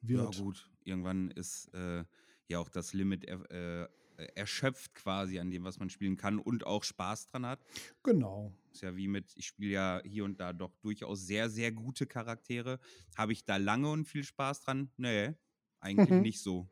wird. 0.00 0.34
Ja, 0.34 0.42
gut. 0.42 0.70
Irgendwann 0.84 1.30
ist 1.30 1.72
äh, 1.74 2.04
ja 2.48 2.58
auch 2.58 2.68
das 2.68 2.92
Limit 2.92 3.24
äh, 3.26 3.88
erschöpft 4.34 4.94
quasi 4.94 5.38
an 5.38 5.50
dem, 5.50 5.64
was 5.64 5.78
man 5.78 5.90
spielen 5.90 6.16
kann 6.16 6.38
und 6.38 6.66
auch 6.66 6.84
Spaß 6.84 7.26
dran 7.26 7.46
hat. 7.46 7.64
Genau. 8.02 8.52
Ist 8.72 8.82
ja 8.82 8.96
wie 8.96 9.08
mit, 9.08 9.32
ich 9.36 9.46
spiele 9.46 9.72
ja 9.72 10.02
hier 10.04 10.24
und 10.24 10.40
da 10.40 10.52
doch 10.52 10.74
durchaus 10.76 11.26
sehr, 11.26 11.50
sehr 11.50 11.72
gute 11.72 12.06
Charaktere. 12.06 12.78
Habe 13.16 13.32
ich 13.32 13.44
da 13.44 13.56
lange 13.56 13.90
und 13.90 14.06
viel 14.06 14.24
Spaß 14.24 14.62
dran? 14.62 14.90
Nee, 14.96 15.34
eigentlich 15.82 16.10
Mhm. 16.10 16.22
nicht 16.22 16.40
so. 16.40 16.68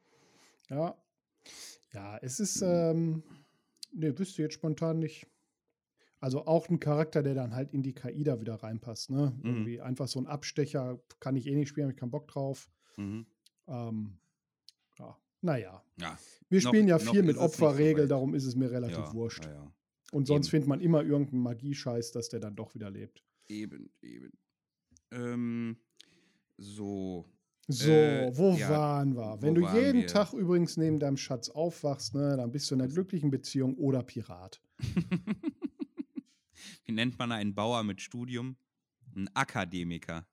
Ja. 0.68 0.96
Ja, 1.92 2.18
es 2.22 2.38
ist, 2.40 2.62
ähm, 2.62 3.22
ne, 3.92 4.16
wüsste 4.18 4.42
jetzt 4.42 4.54
spontan 4.54 4.98
nicht. 4.98 5.26
Also 6.20 6.46
auch 6.46 6.68
ein 6.68 6.80
Charakter, 6.80 7.22
der 7.22 7.34
dann 7.34 7.54
halt 7.54 7.72
in 7.72 7.82
die 7.82 7.94
KI 7.94 8.22
da 8.24 8.40
wieder 8.40 8.56
reinpasst, 8.56 9.10
ne? 9.10 9.32
Mhm. 9.42 9.44
Irgendwie 9.50 9.80
einfach 9.80 10.06
so 10.06 10.20
ein 10.20 10.26
Abstecher 10.26 11.00
kann 11.18 11.34
ich 11.36 11.46
eh 11.46 11.54
nicht 11.54 11.68
spielen, 11.68 11.86
habe 11.86 11.92
ich 11.94 11.98
keinen 11.98 12.10
Bock 12.10 12.28
drauf. 12.28 12.70
Mhm. 12.96 13.26
Ähm, 13.66 14.18
ja, 14.98 15.18
naja. 15.40 15.82
Ja, 15.98 16.18
Wir 16.50 16.60
Noch- 16.62 16.68
spielen 16.70 16.88
ja 16.88 16.98
noch 16.98 17.10
viel 17.10 17.20
ist 17.20 17.26
mit 17.26 17.36
Opferregel, 17.38 18.06
darum 18.06 18.34
ist 18.34 18.44
es 18.44 18.54
mir 18.54 18.70
relativ 18.70 18.98
ja, 18.98 19.12
wurscht. 19.14 19.44
Ja, 19.46 19.52
ja. 19.52 19.72
Und 20.12 20.26
sonst 20.26 20.46
Eben. 20.48 20.50
findet 20.50 20.68
man 20.68 20.80
immer 20.80 21.02
irgendeinen 21.02 21.42
Magiescheiß, 21.42 22.12
dass 22.12 22.28
der 22.28 22.40
dann 22.40 22.54
doch 22.56 22.74
wieder 22.74 22.90
lebt. 22.90 23.24
Eben, 23.48 23.90
eben. 24.02 24.30
Ähm, 25.12 25.76
so. 26.58 27.24
So, 27.72 27.90
Äh, 27.90 28.36
wo 28.36 28.54
ja, 28.54 28.68
waren 28.68 29.16
wir? 29.16 29.38
Wenn 29.40 29.54
du 29.54 29.60
jeden 29.60 30.00
wir? 30.00 30.06
Tag 30.08 30.32
übrigens 30.32 30.76
neben 30.76 30.98
deinem 30.98 31.16
Schatz 31.16 31.48
aufwachst, 31.48 32.14
ne, 32.14 32.36
dann 32.36 32.50
bist 32.50 32.68
du 32.70 32.74
in 32.74 32.80
einer 32.80 32.90
glücklichen 32.90 33.30
Beziehung 33.30 33.74
oder 33.76 34.02
Pirat. 34.02 34.60
Wie 36.84 36.92
nennt 36.92 37.18
man 37.18 37.30
einen 37.30 37.54
Bauer 37.54 37.84
mit 37.84 38.00
Studium? 38.00 38.56
Ein 39.14 39.28
Akademiker. 39.34 40.26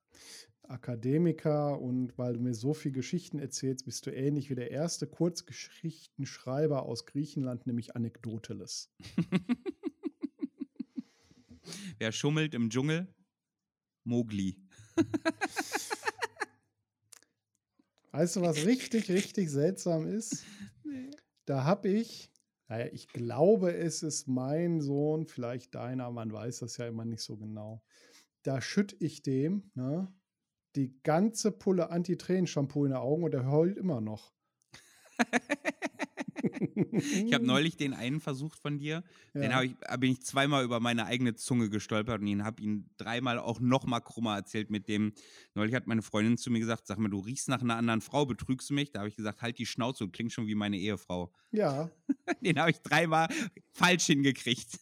Akademiker 0.63 1.79
und 1.79 2.17
weil 2.17 2.33
du 2.33 2.39
mir 2.39 2.55
so 2.55 2.73
viel 2.73 2.91
Geschichten 2.91 3.38
erzählst, 3.39 3.85
bist 3.85 4.05
du 4.07 4.11
ähnlich 4.11 4.49
wie 4.49 4.55
der 4.55 4.71
erste 4.71 5.05
Kurzgeschichtenschreiber 5.05 6.83
aus 6.83 7.05
Griechenland, 7.05 7.67
nämlich 7.67 7.95
Anekdoteles. 7.95 8.91
Wer 11.99 12.11
schummelt 12.11 12.53
im 12.55 12.69
Dschungel? 12.69 13.07
Mogli. 14.03 14.57
Weißt 18.18 18.38
du, 18.38 18.41
was 18.41 18.65
richtig, 18.65 19.11
richtig 19.11 19.51
seltsam 19.51 20.07
ist? 20.07 20.43
Nee. 20.84 21.11
Da 21.45 21.65
habe 21.65 21.89
ich, 21.89 22.32
naja, 22.70 22.88
ich 22.93 23.09
glaube, 23.09 23.76
es 23.76 24.03
ist 24.03 24.28
mein 24.28 24.80
Sohn, 24.80 25.28
vielleicht 25.28 25.76
deiner, 25.76 26.09
man 26.11 26.32
weiß 26.32 26.59
das 26.59 26.78
ja 26.78 26.88
immer 26.88 27.03
nicht 27.03 27.22
so 27.22 27.36
genau. 27.36 27.84
Da 28.43 28.61
schütte 28.61 28.95
ich 28.99 29.22
dem 29.22 29.70
ne, 29.76 30.07
die 30.78 30.97
ganze 31.03 31.51
Pulle 31.51 31.89
Anti-Tränen-Shampoo 31.89 32.86
in 32.86 32.91
die 32.91 32.97
Augen 32.97 33.24
und 33.26 33.34
er 33.34 33.51
heult 33.51 33.78
immer 33.78 33.99
noch. 33.99 34.34
Ich 37.26 37.34
habe 37.34 37.45
neulich 37.45 37.78
den 37.78 37.93
einen 37.93 38.20
versucht 38.20 38.60
von 38.60 38.80
dir. 38.80 39.04
Den 39.34 39.52
Ja. 39.52 39.58
hab 39.58 39.64
ich, 39.64 39.76
hab 39.86 40.00
bin 40.00 40.12
ich 40.12 40.22
zweimal 40.22 40.64
über 40.64 40.80
meine 40.80 41.06
eigene 41.06 41.36
Zunge 41.36 41.70
gestolpert 41.70 42.22
und 42.22 42.28
ihn 42.28 42.43
habe 42.43 42.62
ihn 42.62 42.89
dreimal 42.98 43.39
auch 43.39 43.60
nochmal 43.60 44.02
krummer 44.02 44.36
erzählt 44.36 44.70
mit 44.70 44.88
dem. 44.88 45.14
Neulich 45.54 45.76
hat 45.76 45.88
meine 45.88 46.02
Freundin 46.02 46.38
zu 46.38 46.50
mir 46.52 46.60
gesagt: 46.60 46.88
Sag 46.88 46.98
mal, 46.98 47.10
du 47.10 47.20
riechst 47.20 47.50
nach 47.50 47.62
einer 47.62 47.76
anderen 47.76 48.02
Frau, 48.02 48.26
betrügst 48.26 48.70
du 48.70 48.74
mich? 48.74 48.91
Da 48.91 49.00
habe 49.00 49.10
ich 49.10 49.16
gesagt: 49.16 49.41
Halt 49.41 49.58
die 49.60 49.66
Schnauze, 49.66 50.06
du 50.06 50.12
klingst 50.12 50.36
schon 50.36 50.48
wie 50.48 50.56
meine 50.56 50.78
Ehefrau. 50.78 51.32
Ja, 51.52 51.89
Den 52.41 52.60
habe 52.60 52.72
ich 52.72 52.80
dreimal 52.80 53.28
falsch 53.74 54.06
hingekriegt. 54.06 54.80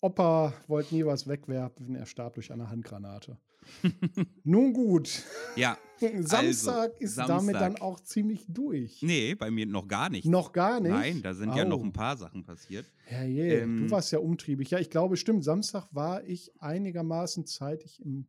Opa 0.00 0.54
wollte 0.66 0.94
nie 0.94 1.04
was 1.04 1.28
wegwerfen, 1.28 1.94
er 1.94 2.06
starb 2.06 2.34
durch 2.34 2.52
eine 2.52 2.70
Handgranate. 2.70 3.38
Nun 4.44 4.72
gut, 4.72 5.22
Ja, 5.56 5.78
Samstag 6.20 6.98
ist 7.00 7.18
damit 7.18 7.30
Also, 7.30 7.46
Samstag. 7.46 7.60
dann 7.60 7.76
auch 7.76 8.00
ziemlich 8.00 8.46
durch. 8.48 9.02
nee, 9.02 9.34
bei 9.34 9.50
mir 9.50 9.66
noch 9.66 9.86
gar 9.86 10.08
nicht. 10.08 10.24
Noch 10.26 10.52
gar 10.52 10.80
nicht? 10.80 10.90
Nein, 10.90 11.22
da 11.22 11.34
sind 11.34 11.54
ja 11.54 11.64
noch 11.64 11.82
ein 11.82 11.92
paar 11.92 12.16
Sachen 12.16 12.42
passiert. 12.42 12.86
Herrje, 13.04 13.60
Ähm, 13.62 13.86
du 13.86 13.90
warst 13.90 14.10
ja 14.12 14.18
umtriebig. 14.18 14.70
Ja, 14.70 14.78
ich 14.78 14.88
glaube, 14.90 15.16
stimmt. 15.16 15.44
Samstag 15.44 15.88
war 15.92 16.24
ich 16.24 16.50
einigermaßen 16.60 17.46
zeitig 17.46 18.00
im 18.02 18.26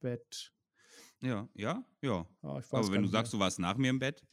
Bett. 0.00 0.52
Ja, 1.20 1.48
ja, 1.54 1.84
ja. 2.02 2.26
Ja, 2.42 2.48
Aber 2.70 2.86
wenn 2.88 2.94
du 2.94 3.00
nicht 3.02 3.12
sagst, 3.12 3.32
du 3.32 3.38
warst 3.38 3.58
nach 3.58 3.76
mir 3.76 3.90
im 3.90 3.98
Bett, 3.98 4.22
mehr. 4.22 4.28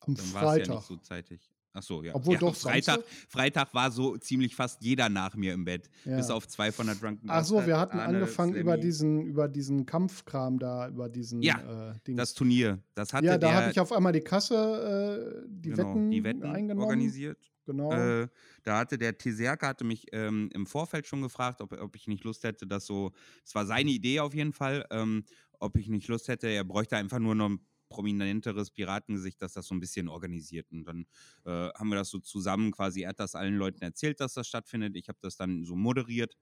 am 0.00 0.14
dann 0.14 0.32
war 0.34 0.56
es 0.56 0.66
ja 0.66 0.74
nicht 0.74 0.86
so 0.86 0.96
zeitig. 0.96 1.50
Ach 1.78 1.82
so, 1.82 2.02
ja. 2.02 2.14
Obwohl 2.14 2.34
ja, 2.34 2.40
doch 2.40 2.56
Freitag, 2.56 2.96
Samstag? 2.96 3.28
Freitag 3.28 3.74
war 3.74 3.90
so 3.90 4.16
ziemlich 4.16 4.56
fast 4.56 4.82
jeder 4.82 5.10
nach 5.10 5.36
mir 5.36 5.52
im 5.52 5.66
Bett. 5.66 5.90
Ja. 6.06 6.16
Bis 6.16 6.30
auf 6.30 6.48
zwei 6.48 6.72
von 6.72 6.86
der 6.86 6.94
Drunken 6.94 7.28
Ach 7.28 7.44
so, 7.44 7.66
wir 7.66 7.78
hatten 7.78 7.98
Arne, 7.98 8.16
angefangen 8.18 8.54
über 8.54 8.72
Slammy. 8.72 8.80
diesen, 8.80 9.22
über 9.26 9.46
diesen 9.46 9.84
Kampfkram 9.84 10.58
da, 10.58 10.88
über 10.88 11.10
diesen 11.10 11.42
Ja, 11.42 11.90
äh. 11.90 12.14
Das 12.14 12.32
Turnier, 12.32 12.82
das 12.94 13.12
hatte 13.12 13.26
ja, 13.26 13.36
da 13.36 13.52
habe 13.52 13.70
ich 13.70 13.78
auf 13.78 13.92
einmal 13.92 14.12
die 14.12 14.22
Kasse, 14.22 15.44
äh, 15.44 15.46
die, 15.48 15.70
genau, 15.70 15.90
Wetten 15.90 16.10
die 16.10 16.24
Wetten 16.24 16.44
eingenommen. 16.44 16.84
organisiert. 16.84 17.52
Genau. 17.66 17.92
Äh, 17.92 18.28
da 18.62 18.78
hatte 18.78 18.96
der 18.96 19.18
Teserka 19.18 19.68
hatte 19.68 19.84
mich 19.84 20.06
ähm, 20.12 20.48
im 20.54 20.66
Vorfeld 20.66 21.06
schon 21.06 21.20
gefragt, 21.20 21.60
ob, 21.60 21.72
ob 21.72 21.94
ich 21.96 22.06
nicht 22.06 22.24
Lust 22.24 22.44
hätte, 22.44 22.66
dass 22.66 22.86
so, 22.86 23.12
es 23.44 23.54
war 23.54 23.66
seine 23.66 23.90
Idee 23.90 24.20
auf 24.20 24.34
jeden 24.34 24.52
Fall, 24.52 24.86
ähm, 24.90 25.24
ob 25.58 25.76
ich 25.76 25.88
nicht 25.88 26.08
Lust 26.08 26.28
hätte, 26.28 26.46
er 26.46 26.64
bräuchte 26.64 26.96
einfach 26.96 27.18
nur 27.18 27.34
noch 27.34 27.50
ein 27.50 27.60
prominenteres 27.88 28.70
Piratengesicht, 28.70 29.40
dass 29.42 29.52
das 29.54 29.66
so 29.66 29.74
ein 29.74 29.80
bisschen 29.80 30.08
organisiert. 30.08 30.70
Und 30.72 30.84
dann 30.84 31.06
äh, 31.44 31.50
haben 31.74 31.88
wir 31.88 31.96
das 31.96 32.08
so 32.10 32.18
zusammen 32.18 32.72
quasi, 32.72 33.02
er 33.02 33.10
hat 33.10 33.20
das 33.20 33.34
allen 33.34 33.56
Leuten 33.56 33.82
erzählt, 33.82 34.20
dass 34.20 34.34
das 34.34 34.46
stattfindet. 34.48 34.96
Ich 34.96 35.08
habe 35.08 35.18
das 35.22 35.36
dann 35.36 35.64
so 35.64 35.76
moderiert. 35.76 36.36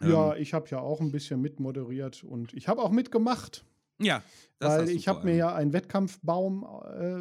ja, 0.00 0.34
Ähm, 0.34 0.36
ich 0.36 0.54
habe 0.54 0.68
ja 0.70 0.80
auch 0.80 1.00
ein 1.00 1.12
bisschen 1.12 1.40
mitmoderiert 1.40 2.24
und 2.24 2.52
ich 2.54 2.68
habe 2.68 2.82
auch 2.82 2.90
mitgemacht. 2.90 3.64
ja, 3.98 4.24
das 4.58 4.76
weil 4.78 4.88
ich 4.90 5.08
habe 5.08 5.26
mir 5.26 5.36
ja 5.36 5.54
einen 5.54 5.72
Wettkampfbaum 5.72 6.66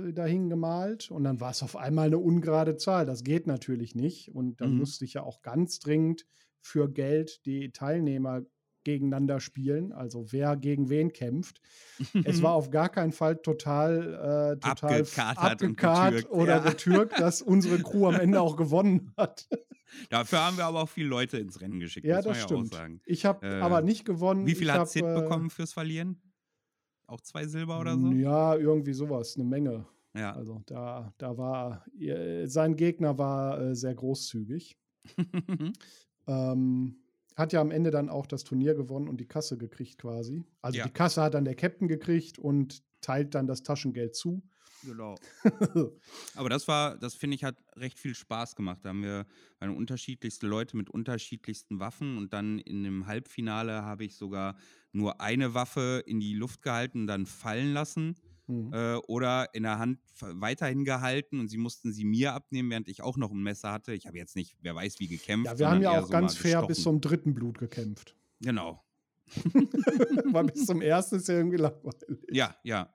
äh, 0.10 0.14
dahin 0.14 0.50
gemalt 0.50 1.12
und 1.12 1.24
dann 1.24 1.40
war 1.42 1.52
es 1.52 1.64
auf 1.64 1.76
einmal 1.76 2.08
eine 2.08 2.20
ungerade 2.20 2.78
Zahl. 2.78 3.06
Das 3.06 3.24
geht 3.24 3.48
natürlich 3.48 3.96
nicht. 3.96 4.34
Und 4.34 4.62
dann 4.62 4.72
Mhm. 4.72 4.78
musste 4.78 5.06
ich 5.06 5.14
ja 5.16 5.24
auch 5.24 5.42
ganz 5.42 5.80
dringend 5.80 6.26
für 6.62 6.92
Geld 6.92 7.46
die 7.46 7.72
Teilnehmer 7.72 8.44
gegeneinander 8.84 9.40
spielen, 9.40 9.92
also 9.92 10.32
wer 10.32 10.56
gegen 10.58 10.90
wen 10.90 11.14
kämpft. 11.14 11.62
es 12.24 12.42
war 12.44 12.54
auf 12.54 12.70
gar 12.70 12.90
keinen 12.90 13.12
Fall 13.12 13.38
total, 13.38 14.56
äh, 14.56 14.60
total 14.60 15.02
und 15.02 15.20
abgekarrt 15.20 16.16
getürkt, 16.16 16.32
oder 16.32 16.58
ja. 16.58 16.64
getürkt, 16.70 17.20
dass 17.20 17.42
unsere 17.42 17.80
Crew 17.80 18.08
am 18.08 18.16
Ende 18.16 18.42
auch 18.42 18.56
gewonnen 18.56 19.14
hat. 19.18 19.48
Dafür 20.10 20.40
haben 20.40 20.58
wir 20.58 20.66
aber 20.66 20.84
auch 20.84 20.90
viele 20.90 21.10
Leute 21.10 21.38
ins 21.38 21.60
Rennen 21.60 21.80
geschickt, 21.80 22.06
ja, 22.06 22.22
das 22.22 22.38
ja 22.38 22.44
stimmt. 22.44 22.74
sagen. 22.74 23.02
Ich 23.06 23.26
habe 23.26 23.46
Äh, 23.46 23.62
aber 23.62 23.82
nicht 23.82 24.06
gewonnen. 24.06 24.46
Wie 24.46 24.56
viel 24.56 24.72
hat 24.72 24.90
Sid 24.90 25.04
äh, 25.04 25.16
bekommen 25.16 25.50
fürs 25.50 25.74
Verlieren? 25.74 26.22
Auch 27.08 27.22
zwei 27.22 27.46
Silber 27.46 27.80
oder 27.80 27.98
so? 27.98 28.10
Ja, 28.12 28.56
irgendwie 28.56 28.94
sowas, 28.94 29.36
eine 29.36 29.44
Menge. 29.44 29.86
Ja. 30.14 30.32
Also 30.34 30.62
da, 30.66 31.14
da 31.18 31.38
war, 31.38 31.86
sein 32.46 32.76
Gegner 32.76 33.18
war 33.18 33.60
äh, 33.60 33.76
sehr 33.76 33.94
großzügig. 33.96 34.78
Ähm, 36.28 37.01
hat 37.42 37.52
ja 37.54 37.60
am 37.60 37.72
Ende 37.72 37.92
dann 37.92 38.10
auch 38.10 38.26
das 38.26 38.44
Turnier 38.46 38.74
gewonnen 38.76 39.10
und 39.10 39.20
die 39.20 39.28
Kasse 39.28 39.58
gekriegt 39.58 39.98
quasi. 39.98 40.46
Also 40.62 40.78
Ja. 40.78 40.86
die 40.86 40.92
Kasse 40.92 41.22
hat 41.22 41.34
dann 41.34 41.44
der 41.46 41.56
Captain 41.56 41.88
gekriegt 41.88 42.40
und 42.40 42.84
teilt 43.02 43.36
dann 43.36 43.48
das 43.48 43.64
Taschengeld 43.64 44.16
zu. 44.16 44.42
Genau. 44.84 45.16
Aber 46.36 46.50
das 46.50 46.68
war, 46.68 46.98
das 46.98 47.14
finde 47.14 47.36
ich, 47.36 47.44
hat 47.44 47.56
recht 47.76 48.00
viel 48.00 48.16
Spaß 48.16 48.56
gemacht. 48.56 48.80
Da 48.84 48.90
haben 48.90 49.04
wir 49.04 49.26
waren 49.60 49.76
unterschiedlichste 49.76 50.48
Leute 50.48 50.76
mit 50.76 50.90
unterschiedlichsten 50.90 51.80
Waffen 51.80 52.18
und 52.18 52.34
dann 52.34 52.58
in 52.60 52.84
dem 52.84 53.06
Halbfinale 53.06 53.84
habe 53.84 54.06
ich 54.06 54.16
sogar 54.16 54.56
nur 54.92 55.22
eine 55.22 55.54
Waffe 55.54 56.04
in 56.06 56.20
die 56.20 56.34
Luft 56.34 56.62
gehalten 56.64 57.02
und 57.02 57.08
dann 57.08 57.26
fallen 57.26 57.74
lassen 57.74 58.16
Hm. 58.48 58.74
äh, 58.74 58.96
oder 59.08 59.54
in 59.54 59.64
der 59.64 59.80
Hand 59.80 60.00
weiterhin 60.20 60.86
gehalten 60.86 61.40
und 61.40 61.48
sie 61.48 61.58
mussten 61.58 61.94
sie 61.94 62.06
mir 62.06 62.34
abnehmen, 62.34 62.70
während 62.70 62.88
ich 62.88 63.02
auch 63.02 63.18
noch 63.18 63.32
ein 63.32 63.42
Messer 63.42 63.72
hatte. 63.72 63.94
Ich 63.94 64.08
habe 64.08 64.18
jetzt 64.18 64.36
nicht, 64.36 64.56
wer 64.62 64.76
weiß 64.76 65.00
wie 65.00 65.08
gekämpft. 65.08 65.52
Ja, 65.52 65.60
wir 65.60 65.70
haben 65.70 65.82
ja 65.82 65.92
auch 65.92 66.06
so 66.08 66.12
ganz 66.14 66.36
fair 66.36 66.62
bis 66.64 66.82
zum 66.84 67.02
dritten 67.02 67.34
Blut 67.34 67.58
gekämpft. 67.60 68.16
Genau. 68.42 68.84
Weil 70.34 70.46
bis 70.46 70.66
zum 70.66 70.82
ersten 70.82 71.16
ist 71.16 71.28
ja 71.28 71.36
irgendwie 71.36 71.58
langweilig. 71.58 72.20
Ja, 72.32 72.56
ja. 72.64 72.94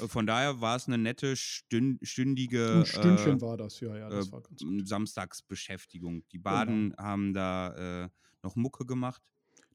Äh, 0.00 0.08
Von 0.08 0.26
daher 0.26 0.60
war 0.60 0.76
es 0.76 0.86
eine 0.86 0.98
nette 0.98 1.36
stün 1.36 1.98
stündige 2.02 2.80
Ein 2.80 2.86
Stündchen 2.86 3.38
äh, 3.38 3.40
war 3.40 3.56
das, 3.56 3.80
ja, 3.80 3.96
ja, 3.96 4.10
das 4.10 4.28
äh, 4.28 4.32
war 4.32 4.42
ganz 4.42 4.62
m- 4.62 4.84
Samstagsbeschäftigung. 4.86 6.24
Die 6.32 6.38
Baden 6.38 6.94
haben 6.98 7.32
da 7.34 8.04
äh, 8.04 8.08
noch 8.42 8.56
Mucke 8.56 8.84
gemacht. 8.86 9.22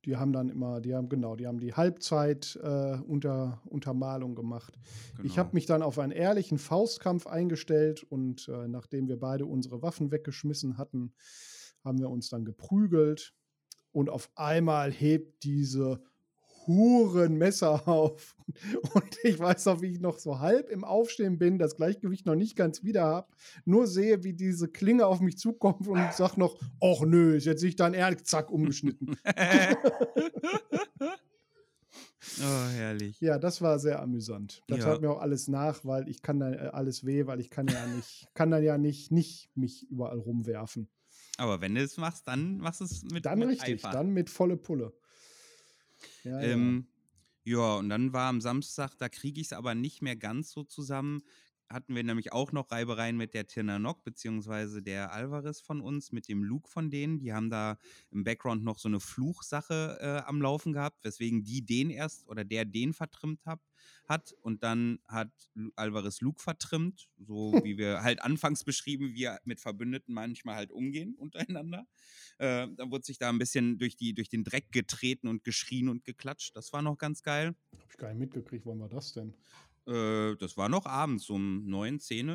Die 0.06 0.18
haben 0.18 0.34
dann 0.34 0.50
immer, 0.50 0.82
die 0.82 0.94
haben, 0.94 1.08
genau, 1.08 1.36
die 1.36 1.48
haben 1.48 1.60
die 1.60 1.74
Halbzeit 1.74 2.60
äh, 2.62 2.98
unter, 3.08 3.62
Untermalung 3.66 4.36
gemacht. 4.36 4.78
Ich 5.18 5.22
Genau. 5.24 5.38
habe 5.38 5.50
mich 5.54 5.66
dann 5.66 5.82
auf 5.82 5.98
einen 6.00 6.12
ehrlichen 6.12 6.58
Faustkampf 6.58 7.26
eingestellt 7.28 8.04
und 8.04 8.48
äh, 8.50 8.68
nachdem 8.68 9.08
wir 9.08 9.18
beide 9.20 9.46
unsere 9.46 9.82
Waffen 9.82 10.12
weggeschmissen 10.12 10.78
hatten, 10.78 11.14
haben 11.84 12.00
wir 12.00 12.10
uns 12.10 12.30
dann 12.30 12.44
geprügelt 12.46 13.34
und 13.92 14.10
auf 14.10 14.30
einmal 14.36 14.92
hebt 14.92 15.44
diese 15.44 16.02
Hurenmesser 16.68 17.88
auf. 17.88 18.36
Und 18.94 19.18
ich 19.24 19.40
weiß 19.40 19.66
noch, 19.66 19.82
wie 19.82 19.88
ich 19.92 20.00
noch 20.00 20.20
so 20.20 20.40
halb 20.40 20.70
im 20.70 20.84
Aufstehen 20.84 21.38
bin, 21.38 21.58
das 21.60 21.76
Gleichgewicht 21.76 22.26
noch 22.26 22.36
nicht 22.36 22.56
ganz 22.56 22.84
wieder 22.84 23.04
habe, 23.04 23.28
nur 23.66 23.88
sehe, 23.88 24.24
wie 24.24 24.34
diese 24.34 24.68
Klinge 24.68 25.06
auf 25.08 25.20
mich 25.22 25.38
zukommt 25.38 25.88
und 25.88 26.14
sag 26.14 26.38
noch, 26.38 26.58
ach 26.82 27.02
nö, 27.06 27.36
ist 27.36 27.46
jetzt 27.46 27.64
nicht 27.64 27.80
dein 27.80 27.94
Ernst, 27.94 28.28
zack, 28.28 28.52
umgeschnitten. 28.52 29.16
oh, 32.42 32.68
herrlich. 32.74 33.20
Ja, 33.22 33.38
das 33.38 33.62
war 33.62 33.80
sehr 33.80 34.02
amüsant. 34.02 34.64
Das 34.68 34.80
Ja. 34.80 34.86
tat 34.86 35.02
mir 35.02 35.10
auch 35.12 35.22
alles 35.22 35.48
nach, 35.48 35.84
weil 35.86 36.08
ich 36.10 36.22
kann 36.22 36.40
dann 36.40 36.54
äh, 36.54 36.70
alles 36.72 37.06
weh, 37.06 37.26
weil 37.28 37.40
ich 37.40 37.50
kann 37.50 37.68
ja 37.68 37.86
nicht, 37.88 38.28
kann 38.34 38.52
dann 38.52 38.64
ja 38.64 38.78
nicht, 38.78 39.12
nicht 39.12 39.50
mich 39.56 39.90
überall 39.90 40.20
rumwerfen. 40.20 40.88
Aber 41.38 41.62
wenn 41.62 41.74
du 41.76 41.82
es 41.82 41.98
machst, 41.98 42.28
dann 42.28 42.58
machst 42.60 42.82
du 42.82 42.86
es 42.86 43.04
mit, 43.12 43.26
Dann 43.26 43.40
mit 43.40 43.50
richtig, 43.50 43.84
Eifer. 43.86 43.92
dann 43.92 44.12
mit 44.12 44.30
volle 44.30 44.56
Pulle. 44.58 44.94
Ja, 46.24 46.40
Ähm, 46.40 46.88
ja, 47.46 47.76
und 47.78 47.90
dann 47.90 48.14
war 48.14 48.30
am 48.30 48.42
Samstag, 48.42 48.96
da 48.98 49.10
kriege 49.10 49.42
ich 49.42 49.48
es 49.48 49.54
aber 49.54 49.76
nicht 49.76 50.02
mehr 50.02 50.16
ganz 50.16 50.52
so 50.52 50.64
zusammen. 50.64 51.24
Hatten 51.74 51.96
wir 51.96 52.04
nämlich 52.04 52.32
auch 52.32 52.52
noch 52.52 52.70
Reibereien 52.70 53.18
mit 53.18 53.34
der 53.34 53.48
Tirna 53.48 53.80
Nock, 53.80 54.04
beziehungsweise 54.04 54.84
der 54.84 55.12
Alvarez 55.12 55.60
von 55.60 55.82
uns, 55.82 56.12
mit 56.12 56.28
dem 56.28 56.44
Luke 56.44 56.70
von 56.70 56.92
denen. 56.92 57.18
Die 57.18 57.34
haben 57.34 57.50
da 57.50 57.80
im 58.12 58.24
Background 58.24 58.64
noch 58.64 58.78
so 58.78 58.88
eine 58.88 59.00
Fluchsache 59.00 59.98
äh, 60.00 60.30
am 60.30 60.40
Laufen 60.40 60.72
gehabt, 60.72 61.04
weswegen 61.04 61.44
die 61.44 61.66
den 61.66 61.90
erst 61.90 62.28
oder 62.28 62.46
der 62.46 62.66
den 62.66 62.94
vertrimmt 62.94 63.44
hab, 63.48 63.60
hat. 64.08 64.34
Und 64.42 64.64
dann 64.64 65.00
hat 65.08 65.32
Alvarez 65.76 66.22
Luke 66.22 66.42
vertrimmt, 66.42 67.10
so 67.18 67.54
wie 67.66 67.78
wir 67.80 68.04
halt 68.04 68.22
anfangs 68.22 68.64
beschrieben, 68.64 69.10
wie 69.10 69.16
wir 69.16 69.40
mit 69.44 69.60
Verbündeten 69.60 70.14
manchmal 70.14 70.56
halt 70.56 70.72
umgehen 70.72 71.16
untereinander. 71.18 71.88
Äh, 72.38 72.68
dann 72.76 72.92
wurde 72.92 73.06
sich 73.06 73.18
da 73.18 73.30
ein 73.30 73.40
bisschen 73.40 73.80
durch, 73.80 73.96
die, 73.96 74.14
durch 74.14 74.30
den 74.30 74.44
Dreck 74.44 74.72
getreten 74.72 75.28
und 75.28 75.44
geschrien 75.44 75.90
und 75.90 76.06
geklatscht. 76.06 76.56
Das 76.56 76.72
war 76.72 76.84
noch 76.84 77.00
ganz 77.00 77.24
geil. 77.24 77.56
Hab 77.72 77.92
ich 77.92 77.98
gar 77.98 78.10
nicht 78.10 78.20
mitgekriegt, 78.20 78.68
wann 78.68 78.80
war 78.80 78.90
das 78.90 79.14
denn? 79.14 79.34
Äh, 79.88 80.36
das 80.38 80.58
war 80.58 80.70
noch 80.70 80.86
abends 80.86 81.30
um 81.30 81.66
neun, 81.66 82.00
zehn. 82.00 82.28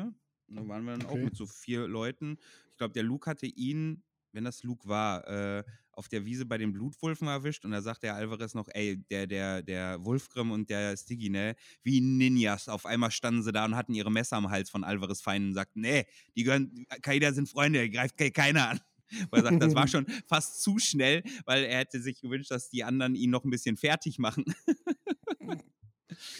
Da 0.47 0.67
waren 0.67 0.83
wir 0.85 0.91
dann 0.97 1.05
auch 1.05 1.13
Okay. 1.15 1.23
mit 1.23 1.35
so 1.35 1.45
vier 1.45 1.87
Leuten. 1.87 2.37
Ich 2.71 2.77
glaube, 2.77 2.93
der 2.93 3.03
Luke 3.03 3.29
hatte 3.29 3.45
ihn, 3.45 4.03
wenn 4.31 4.43
das 4.43 4.63
Luke 4.63 4.87
war, 4.87 5.27
äh, 5.27 5.63
auf 5.91 6.07
der 6.07 6.25
Wiese 6.25 6.45
bei 6.45 6.57
den 6.57 6.71
Blutwulfen 6.71 7.27
erwischt 7.27 7.65
und 7.65 7.71
da 7.71 7.81
sagt 7.81 8.03
der 8.03 8.15
Alvarez 8.15 8.53
noch, 8.53 8.67
ey, 8.71 8.97
der, 9.09 9.27
der, 9.27 9.61
der 9.61 10.03
Wolfgrim 10.05 10.51
und 10.51 10.69
der 10.69 10.95
Stiggy, 10.95 11.29
ne, 11.29 11.55
wie 11.83 11.99
Ninjas. 11.99 12.69
Auf 12.69 12.85
einmal 12.85 13.11
standen 13.11 13.43
sie 13.43 13.51
da 13.51 13.65
und 13.65 13.75
hatten 13.75 13.93
ihre 13.93 14.11
Messer 14.11 14.37
am 14.37 14.49
Hals 14.49 14.69
von 14.69 14.83
Alvarez 14.83 15.21
Feinden 15.21 15.49
und 15.49 15.55
sagten, 15.55 15.81
nee, 15.81 16.05
die 16.35 16.43
gehören, 16.43 16.85
Kaida 17.01 17.33
sind 17.33 17.49
Freunde, 17.49 17.89
greift 17.89 18.17
ke- 18.17 18.31
keiner 18.31 18.69
an. 18.69 18.79
Weil 19.31 19.39
er 19.41 19.43
sagt, 19.45 19.61
das 19.61 19.73
war 19.73 19.87
schon 19.87 20.05
fast 20.27 20.61
zu 20.61 20.77
schnell, 20.77 21.23
weil 21.45 21.63
er 21.63 21.79
hätte 21.79 21.99
sich 21.99 22.21
gewünscht, 22.21 22.51
dass 22.51 22.69
die 22.69 22.83
anderen 22.83 23.15
ihn 23.15 23.31
noch 23.31 23.43
ein 23.43 23.49
bisschen 23.49 23.75
fertig 23.75 24.19
machen. 24.19 24.45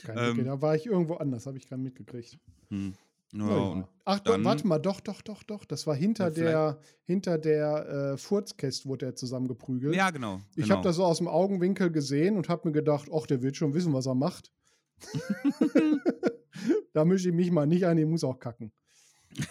Ähm, 0.07 0.45
da 0.45 0.61
war 0.61 0.75
ich 0.75 0.85
irgendwo 0.85 1.15
anders, 1.15 1.45
habe 1.45 1.57
ich 1.57 1.69
nicht 1.69 1.81
mitgekriegt. 1.81 2.37
Hm. 2.69 2.93
Ja, 3.31 3.47
ja. 3.47 3.87
Ach, 4.05 4.19
dann, 4.21 4.43
warte 4.43 4.65
mal, 4.65 4.79
doch, 4.79 5.01
doch, 5.01 5.21
doch, 5.21 5.43
doch. 5.43 5.63
Das 5.65 5.85
war 5.85 5.95
hinter 5.95 6.31
der, 6.31 6.79
hinter 7.03 7.37
der 7.37 8.13
äh, 8.13 8.17
Furzkäste 8.17 8.89
wurde 8.89 9.05
er 9.05 9.15
zusammengeprügelt. 9.15 9.95
Ja, 9.95 10.09
genau. 10.09 10.41
Ich 10.55 10.63
genau. 10.63 10.77
habe 10.77 10.83
das 10.83 10.95
so 10.95 11.05
aus 11.05 11.19
dem 11.19 11.27
Augenwinkel 11.27 11.91
gesehen 11.91 12.37
und 12.37 12.49
habe 12.49 12.67
mir 12.67 12.71
gedacht, 12.71 13.09
ach, 13.13 13.27
der 13.27 13.43
wird 13.43 13.55
schon 13.55 13.73
wissen, 13.75 13.93
was 13.93 14.07
er 14.07 14.15
macht. 14.15 14.51
da 16.93 17.05
mische 17.05 17.29
ich 17.29 17.35
mich 17.35 17.51
mal 17.51 17.67
nicht 17.67 17.85
ein, 17.85 17.99
ich 17.99 18.05
muss 18.07 18.23
auch 18.23 18.39
kacken. 18.39 18.71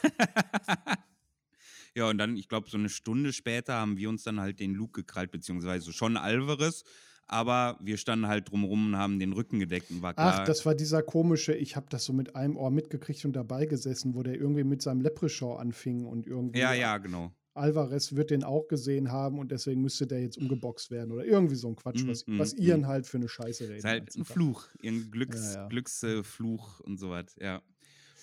ja, 1.94 2.08
und 2.08 2.18
dann, 2.18 2.36
ich 2.36 2.48
glaube, 2.48 2.68
so 2.68 2.78
eine 2.78 2.88
Stunde 2.88 3.32
später 3.32 3.74
haben 3.74 3.96
wir 3.96 4.08
uns 4.08 4.24
dann 4.24 4.40
halt 4.40 4.58
den 4.58 4.74
Luke 4.74 5.02
gekrallt, 5.02 5.30
beziehungsweise 5.30 5.92
schon 5.92 6.16
Alvarez 6.16 6.82
aber 7.28 7.78
wir 7.80 7.98
standen 7.98 8.26
halt 8.26 8.50
drumherum 8.50 8.86
und 8.86 8.96
haben 8.96 9.18
den 9.18 9.32
Rücken 9.32 9.60
gedeckt 9.60 9.90
und 9.90 10.02
war 10.02 10.14
klar. 10.14 10.40
Ach, 10.40 10.44
das 10.44 10.64
war 10.66 10.74
dieser 10.74 11.02
komische, 11.02 11.54
ich 11.54 11.76
habe 11.76 11.86
das 11.90 12.04
so 12.04 12.12
mit 12.12 12.34
einem 12.34 12.56
Ohr 12.56 12.70
mitgekriegt 12.70 13.24
und 13.24 13.34
dabei 13.34 13.66
gesessen, 13.66 14.14
wo 14.14 14.22
der 14.22 14.34
irgendwie 14.34 14.64
mit 14.64 14.82
seinem 14.82 15.02
Lepreschau 15.02 15.56
anfing 15.56 16.06
und 16.06 16.26
irgendwie. 16.26 16.58
Ja, 16.58 16.72
ja, 16.72 16.96
genau. 16.98 17.32
Alvarez 17.54 18.14
wird 18.14 18.30
den 18.30 18.44
auch 18.44 18.68
gesehen 18.68 19.10
haben 19.10 19.38
und 19.38 19.50
deswegen 19.50 19.82
müsste 19.82 20.06
der 20.06 20.22
jetzt 20.22 20.38
umgeboxt 20.38 20.90
werden 20.90 21.12
oder 21.12 21.24
irgendwie 21.24 21.56
so 21.56 21.68
ein 21.68 21.76
Quatsch, 21.76 22.06
was, 22.06 22.26
mm, 22.26 22.38
was 22.38 22.54
mm, 22.54 22.62
Ian 22.62 22.86
halt 22.86 23.06
für 23.06 23.18
eine 23.18 23.28
Scheiße 23.28 23.64
reden. 23.64 23.78
Ist 23.78 23.84
halt 23.84 24.16
ein 24.16 24.24
Fluch, 24.24 24.68
ihren 24.80 25.10
Glücks, 25.10 25.54
ja, 25.54 25.62
ja. 25.62 25.68
Glücksfluch 25.68 26.80
und 26.80 26.98
so 26.98 27.10
was, 27.10 27.34
ja. 27.36 27.60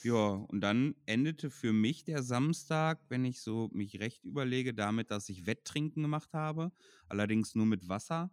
Ja, 0.04 0.46
und 0.50 0.62
dann 0.62 0.96
endete 1.06 1.50
für 1.50 1.74
mich 1.74 2.04
der 2.04 2.22
Samstag, 2.22 3.00
wenn 3.10 3.26
ich 3.26 3.42
so 3.42 3.70
mich 3.74 4.00
recht 4.00 4.24
überlege, 4.24 4.74
damit, 4.74 5.10
dass 5.10 5.30
ich 5.30 5.48
Wetttrinken 5.48 6.04
gemacht 6.04 6.34
habe, 6.34 6.72
allerdings 7.10 7.56
nur 7.56 7.66
mit 7.66 7.90
Wasser 7.90 8.32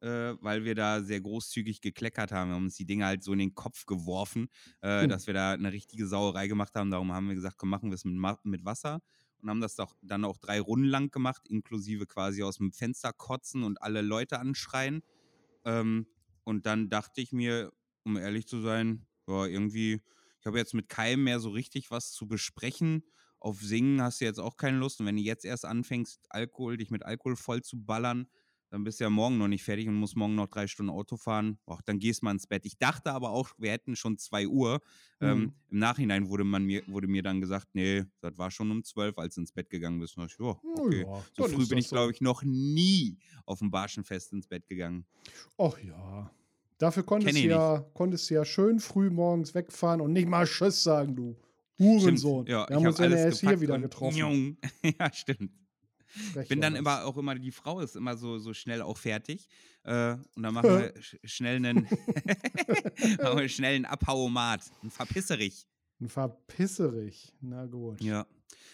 äh, 0.00 0.34
weil 0.40 0.64
wir 0.64 0.74
da 0.74 1.02
sehr 1.02 1.20
großzügig 1.20 1.80
gekleckert 1.80 2.32
haben. 2.32 2.50
Wir 2.50 2.54
haben 2.56 2.64
uns 2.64 2.76
die 2.76 2.86
Dinge 2.86 3.06
halt 3.06 3.22
so 3.22 3.32
in 3.32 3.38
den 3.38 3.54
Kopf 3.54 3.86
geworfen, 3.86 4.48
äh, 4.82 5.04
mhm. 5.04 5.08
dass 5.08 5.26
wir 5.26 5.34
da 5.34 5.52
eine 5.52 5.72
richtige 5.72 6.06
Sauerei 6.06 6.48
gemacht 6.48 6.74
haben. 6.74 6.90
Darum 6.90 7.12
haben 7.12 7.28
wir 7.28 7.34
gesagt, 7.34 7.56
komm, 7.58 7.70
machen 7.70 7.90
wir 7.90 7.94
es 7.94 8.04
mit, 8.04 8.16
mit 8.44 8.64
Wasser 8.64 9.00
und 9.40 9.50
haben 9.50 9.60
das 9.60 9.76
doch 9.76 9.94
dann 10.02 10.24
auch 10.24 10.38
drei 10.38 10.60
Runden 10.60 10.86
lang 10.86 11.10
gemacht, 11.10 11.48
inklusive 11.48 12.06
quasi 12.06 12.42
aus 12.42 12.58
dem 12.58 12.72
Fenster 12.72 13.12
kotzen 13.12 13.62
und 13.62 13.80
alle 13.82 14.02
Leute 14.02 14.38
anschreien. 14.38 15.02
Ähm, 15.64 16.06
und 16.44 16.66
dann 16.66 16.88
dachte 16.88 17.20
ich 17.20 17.32
mir, 17.32 17.72
um 18.04 18.16
ehrlich 18.16 18.46
zu 18.46 18.60
sein, 18.60 19.06
ja, 19.26 19.46
irgendwie, 19.46 20.00
ich 20.40 20.46
habe 20.46 20.58
jetzt 20.58 20.74
mit 20.74 20.88
keinem 20.88 21.24
mehr 21.24 21.40
so 21.40 21.50
richtig 21.50 21.90
was 21.90 22.12
zu 22.12 22.26
besprechen. 22.26 23.04
Auf 23.38 23.60
Singen 23.60 24.02
hast 24.02 24.20
du 24.20 24.24
jetzt 24.24 24.40
auch 24.40 24.56
keine 24.56 24.78
Lust. 24.78 25.00
Und 25.00 25.06
wenn 25.06 25.16
du 25.16 25.22
jetzt 25.22 25.44
erst 25.44 25.64
anfängst, 25.64 26.26
Alkohol, 26.30 26.76
dich 26.76 26.90
mit 26.90 27.04
Alkohol 27.04 27.36
voll 27.36 27.62
zu 27.62 27.84
ballern, 27.84 28.26
dann 28.70 28.84
bist 28.84 29.00
du 29.00 29.04
ja 29.04 29.10
morgen 29.10 29.38
noch 29.38 29.48
nicht 29.48 29.62
fertig 29.62 29.88
und 29.88 29.94
musst 29.94 30.16
morgen 30.16 30.34
noch 30.34 30.46
drei 30.46 30.66
Stunden 30.66 30.90
Auto 30.90 31.16
fahren. 31.16 31.58
Och, 31.66 31.80
dann 31.82 31.98
gehst 31.98 32.20
du 32.20 32.26
mal 32.26 32.32
ins 32.32 32.46
Bett. 32.46 32.66
Ich 32.66 32.76
dachte 32.76 33.12
aber 33.12 33.30
auch, 33.30 33.50
wir 33.58 33.70
hätten 33.70 33.96
schon 33.96 34.18
zwei 34.18 34.46
Uhr. 34.46 34.80
Ähm, 35.20 35.28
mhm. 35.28 35.42
Ähm, 35.44 35.52
Im 35.70 35.78
Nachhinein 35.78 36.28
wurde, 36.28 36.44
man 36.44 36.64
mir, 36.64 36.82
wurde 36.86 37.08
mir 37.08 37.22
dann 37.22 37.40
gesagt, 37.40 37.68
nee, 37.72 38.04
das 38.20 38.36
war 38.36 38.50
schon 38.50 38.70
um 38.70 38.84
zwölf, 38.84 39.16
als 39.18 39.34
du 39.34 39.40
ins 39.40 39.52
Bett 39.52 39.70
gegangen 39.70 39.98
bist. 40.00 40.16
Ich, 40.18 40.40
oh, 40.40 40.58
okay. 40.76 41.02
Ja, 41.02 41.24
so 41.36 41.44
früh 41.44 41.66
bin 41.66 41.78
ich, 41.78 41.88
so. 41.88 41.96
glaube 41.96 42.12
ich, 42.12 42.20
noch 42.20 42.42
nie 42.42 43.18
auf 43.44 43.60
dem 43.60 43.70
Barschenfest 43.70 44.32
ins 44.32 44.46
Bett 44.46 44.66
gegangen. 44.66 45.06
Ach 45.56 45.78
ja. 45.78 46.30
Dafür 46.78 47.02
konntest 47.02 47.36
du 47.36 47.48
ja, 47.48 47.84
konntest 47.94 48.30
ja 48.30 48.44
schön 48.44 48.78
früh 48.78 49.10
morgens 49.10 49.54
wegfahren 49.54 50.00
und 50.00 50.12
nicht 50.12 50.28
mal 50.28 50.46
Tschüss 50.46 50.82
sagen, 50.82 51.16
du 51.16 51.36
Hurensohn. 51.78 52.46
Ja, 52.46 52.68
wir 52.68 52.76
haben 52.76 52.86
uns 52.86 52.98
ja 52.98 53.06
erst 53.06 53.40
hier 53.40 53.60
wieder 53.60 53.78
getroffen. 53.78 54.58
ja, 54.98 55.12
stimmt. 55.12 55.52
Ich 56.42 56.48
bin 56.48 56.60
dann 56.60 56.76
immer 56.76 57.04
auch 57.04 57.16
immer, 57.16 57.34
die 57.34 57.52
Frau 57.52 57.80
ist 57.80 57.96
immer 57.96 58.16
so, 58.16 58.38
so 58.38 58.54
schnell 58.54 58.82
auch 58.82 58.96
fertig. 58.96 59.48
Äh, 59.84 60.16
und 60.34 60.42
dann 60.42 60.54
machen 60.54 60.70
wir 60.70 60.94
schnell 61.24 61.56
einen, 61.56 61.82
machen 63.22 63.38
wir 63.38 63.48
schnell 63.48 63.76
einen 63.76 63.84
Abhauomat. 63.84 64.70
Ein 64.82 64.90
Verpisserich. 64.90 65.66
Ein 66.00 66.08
Verpisserich. 66.08 67.32
Na 67.40 67.66
gut. 67.66 68.00
Ja. 68.00 68.26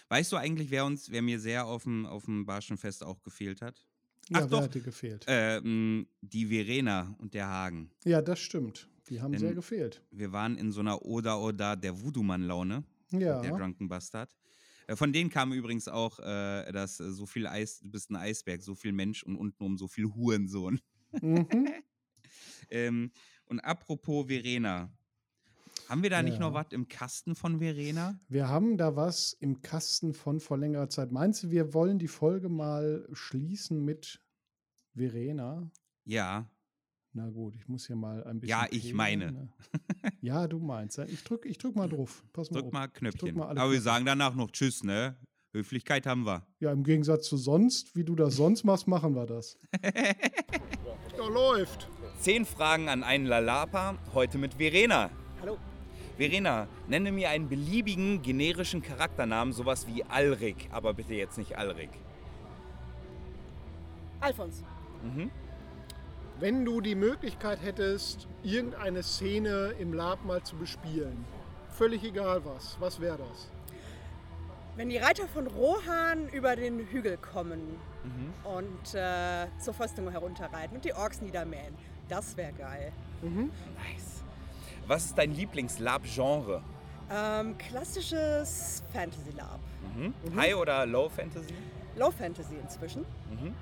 Weißt 0.09 0.31
du 0.31 0.37
eigentlich, 0.37 0.69
wer 0.69 0.85
uns, 0.85 1.09
wer 1.09 1.21
mir 1.21 1.39
sehr 1.39 1.65
auf 1.65 1.83
dem, 1.83 2.05
auf 2.05 2.25
dem 2.25 2.45
Barschenfest 2.45 3.03
auch 3.03 3.21
gefehlt 3.23 3.61
hat? 3.61 3.85
Ach 4.33 4.41
ja, 4.41 4.47
doch, 4.47 4.61
hat 4.63 4.71
gefehlt? 4.71 5.25
Ähm, 5.27 6.07
die 6.21 6.47
Verena 6.47 7.15
und 7.19 7.33
der 7.33 7.47
Hagen. 7.47 7.91
Ja, 8.03 8.21
das 8.21 8.39
stimmt. 8.39 8.89
Die 9.09 9.21
haben 9.21 9.31
Denn 9.31 9.39
sehr 9.39 9.53
gefehlt. 9.53 10.01
Wir 10.11 10.31
waren 10.31 10.57
in 10.57 10.71
so 10.71 10.79
einer 10.79 11.03
Oda 11.03 11.37
Oda 11.37 11.75
der 11.75 12.01
Voodoo-Mann-Laune. 12.01 12.83
Ja. 13.11 13.41
Der 13.41 13.51
Drunken 13.51 13.87
Bastard. 13.87 14.35
Äh, 14.87 14.95
von 14.95 15.13
denen 15.13 15.29
kam 15.29 15.53
übrigens 15.53 15.87
auch, 15.87 16.19
äh, 16.19 16.71
dass 16.71 16.99
äh, 16.99 17.11
so 17.11 17.25
viel 17.25 17.47
Eis, 17.47 17.79
du 17.79 17.89
bist 17.89 18.09
ein 18.09 18.15
Eisberg, 18.15 18.61
so 18.61 18.75
viel 18.75 18.91
Mensch 18.91 19.23
und 19.23 19.35
untenrum 19.35 19.77
so 19.77 19.87
viel 19.87 20.05
Hurensohn. 20.05 20.79
Mhm. 21.21 21.47
ähm, 22.69 23.11
und 23.45 23.59
apropos 23.59 24.27
Verena, 24.27 24.91
haben 25.87 26.01
wir 26.01 26.09
da 26.09 26.17
ja. 26.17 26.23
nicht 26.23 26.39
noch 26.39 26.53
was 26.53 26.67
im 26.71 26.87
Kasten 26.87 27.35
von 27.35 27.59
Verena? 27.59 28.19
Wir 28.27 28.47
haben 28.47 28.77
da 28.77 28.95
was 28.95 29.33
im 29.33 29.61
Kasten 29.61 30.13
von 30.13 30.39
vor 30.39 30.57
längerer 30.57 30.89
Zeit. 30.89 31.11
Meinst 31.11 31.43
du, 31.43 31.51
wir 31.51 31.73
wollen 31.73 31.99
die 31.99 32.07
Folge 32.07 32.49
mal 32.49 33.07
schließen 33.13 33.83
mit 33.83 34.19
Verena? 34.95 35.69
Ja. 36.05 36.49
Na 37.17 37.29
gut, 37.29 37.55
ich 37.55 37.65
muss 37.69 37.87
hier 37.87 37.95
mal 37.95 38.21
ein 38.25 38.41
bisschen. 38.41 38.59
Ja, 38.59 38.67
ich 38.69 38.81
kriegen, 38.81 38.97
meine. 38.97 39.31
Ne? 39.31 39.49
Ja, 40.21 40.49
du 40.49 40.59
meinst. 40.59 40.97
Ich 40.97 41.23
drück, 41.23 41.45
ich 41.45 41.57
drück 41.57 41.73
mal 41.73 41.87
drauf. 41.87 42.25
Pass 42.33 42.51
mal 42.51 42.61
drück 42.61 42.73
mal 42.73 42.87
Knöpfchen. 42.89 43.37
Mal 43.37 43.57
Aber 43.57 43.71
wir 43.71 43.79
sagen 43.79 44.05
danach 44.05 44.35
noch 44.35 44.51
Tschüss, 44.51 44.83
ne? 44.83 45.15
Höflichkeit 45.53 46.05
haben 46.05 46.25
wir. 46.25 46.45
Ja, 46.59 46.73
im 46.73 46.83
Gegensatz 46.83 47.29
zu 47.29 47.37
sonst, 47.37 47.95
wie 47.95 48.03
du 48.03 48.15
das 48.15 48.35
sonst 48.35 48.65
machst, 48.65 48.89
machen 48.89 49.15
wir 49.15 49.25
das. 49.25 49.57
ja, 49.81 51.27
läuft. 51.29 51.87
Zehn 52.19 52.43
Fragen 52.43 52.89
an 52.89 53.01
einen 53.01 53.27
Lalapa, 53.27 53.97
heute 54.13 54.37
mit 54.37 54.55
Verena. 54.55 55.09
Hallo. 55.39 55.57
Verena, 56.17 56.67
nenne 56.89 57.13
mir 57.13 57.29
einen 57.29 57.47
beliebigen 57.47 58.21
generischen 58.23 58.81
Charakternamen, 58.81 59.53
sowas 59.53 59.87
wie 59.87 60.03
Alrik, 60.03 60.67
aber 60.69 60.93
bitte 60.93 61.13
jetzt 61.13 61.37
nicht 61.37 61.57
Alrik. 61.57 61.91
Alfons. 64.19 64.63
Mhm. 65.01 65.31
Wenn 66.37 66.65
du 66.65 66.81
die 66.81 66.95
Möglichkeit 66.95 67.61
hättest, 67.61 68.27
irgendeine 68.43 69.03
Szene 69.03 69.73
im 69.79 69.93
Lab 69.93 70.25
mal 70.25 70.43
zu 70.43 70.57
bespielen, 70.57 71.23
völlig 71.69 72.03
egal 72.03 72.43
was, 72.43 72.75
was 72.81 72.99
wäre 72.99 73.17
das? 73.17 73.47
Wenn 74.75 74.89
die 74.89 74.97
Reiter 74.97 75.29
von 75.29 75.47
Rohan 75.47 76.27
über 76.27 76.57
den 76.57 76.79
Hügel 76.87 77.15
kommen 77.15 77.61
mhm. 78.03 78.33
und 78.43 78.95
äh, 78.95 79.47
zur 79.59 79.73
Festung 79.73 80.11
herunterreiten 80.11 80.75
und 80.75 80.83
die 80.83 80.93
Orks 80.93 81.21
niedermähen, 81.21 81.73
das 82.09 82.35
wäre 82.35 82.51
geil. 82.51 82.91
Mhm. 83.21 83.49
Nice. 83.75 84.21
Was 84.87 85.05
ist 85.05 85.17
dein 85.17 85.33
Lieblings-Lab-Genre? 85.33 86.61
Ähm, 87.09 87.57
klassisches 87.57 88.83
Fantasy-Lab. 88.91 89.61
Mhm. 89.95 90.13
mhm. 90.25 90.35
High 90.35 90.55
oder 90.55 90.85
Low 90.85 91.07
Fantasy? 91.07 91.53
Low 91.95 92.11
Fantasy 92.11 92.55
inzwischen. 92.61 93.05
Mhm 93.31 93.55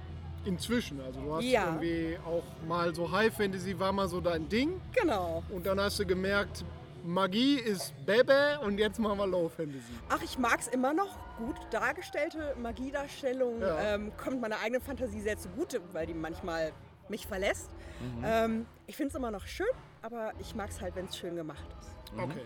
inzwischen. 0.46 1.02
Also 1.02 1.22
du 1.22 1.36
hast 1.36 1.44
ja. 1.44 1.66
irgendwie 1.66 2.18
auch 2.26 2.44
mal 2.68 2.94
so 2.94 3.12
High 3.12 3.34
Fantasy 3.34 3.78
war 3.80 3.92
mal 3.92 4.08
so 4.08 4.22
dein 4.22 4.48
Ding. 4.50 4.80
Genau. 4.94 5.44
Und 5.50 5.66
dann 5.66 5.80
hast 5.80 6.00
du 6.00 6.06
gemerkt, 6.06 6.64
Magie 7.04 7.56
ist 7.56 7.94
Bebe 8.06 8.60
und 8.64 8.78
jetzt 8.78 8.98
machen 9.00 9.18
wir 9.18 9.28
Low 9.28 9.50
Fantasy. 9.50 9.94
Ach, 10.10 10.22
ich 10.24 10.38
mag 10.38 10.60
es 10.60 10.68
immer 10.68 10.94
noch. 10.94 11.18
Gut 11.38 11.56
dargestellte 11.72 12.56
Magiedarstellung 12.62 13.60
ja. 13.60 13.96
ähm, 13.96 14.12
kommt 14.18 14.40
meiner 14.40 14.60
eigenen 14.60 14.82
Fantasie 14.82 15.20
sehr 15.20 15.38
zugute, 15.38 15.82
weil 15.92 16.06
die 16.06 16.14
manchmal 16.14 16.72
mich 17.10 17.28
verlässt. 17.28 17.70
Mhm. 18.00 18.24
Ähm, 18.26 18.66
ich 18.88 18.96
finde 18.96 19.10
es 19.10 19.16
immer 19.16 19.32
noch 19.32 19.46
schön, 19.46 19.68
aber 20.02 20.32
ich 20.40 20.56
mag 20.56 20.70
es 20.70 20.80
halt, 20.80 20.96
wenn 20.96 21.06
es 21.06 21.18
schön 21.18 21.36
gemacht 21.36 21.66
ist. 21.82 22.14
Mhm. 22.14 22.24
Okay. 22.24 22.46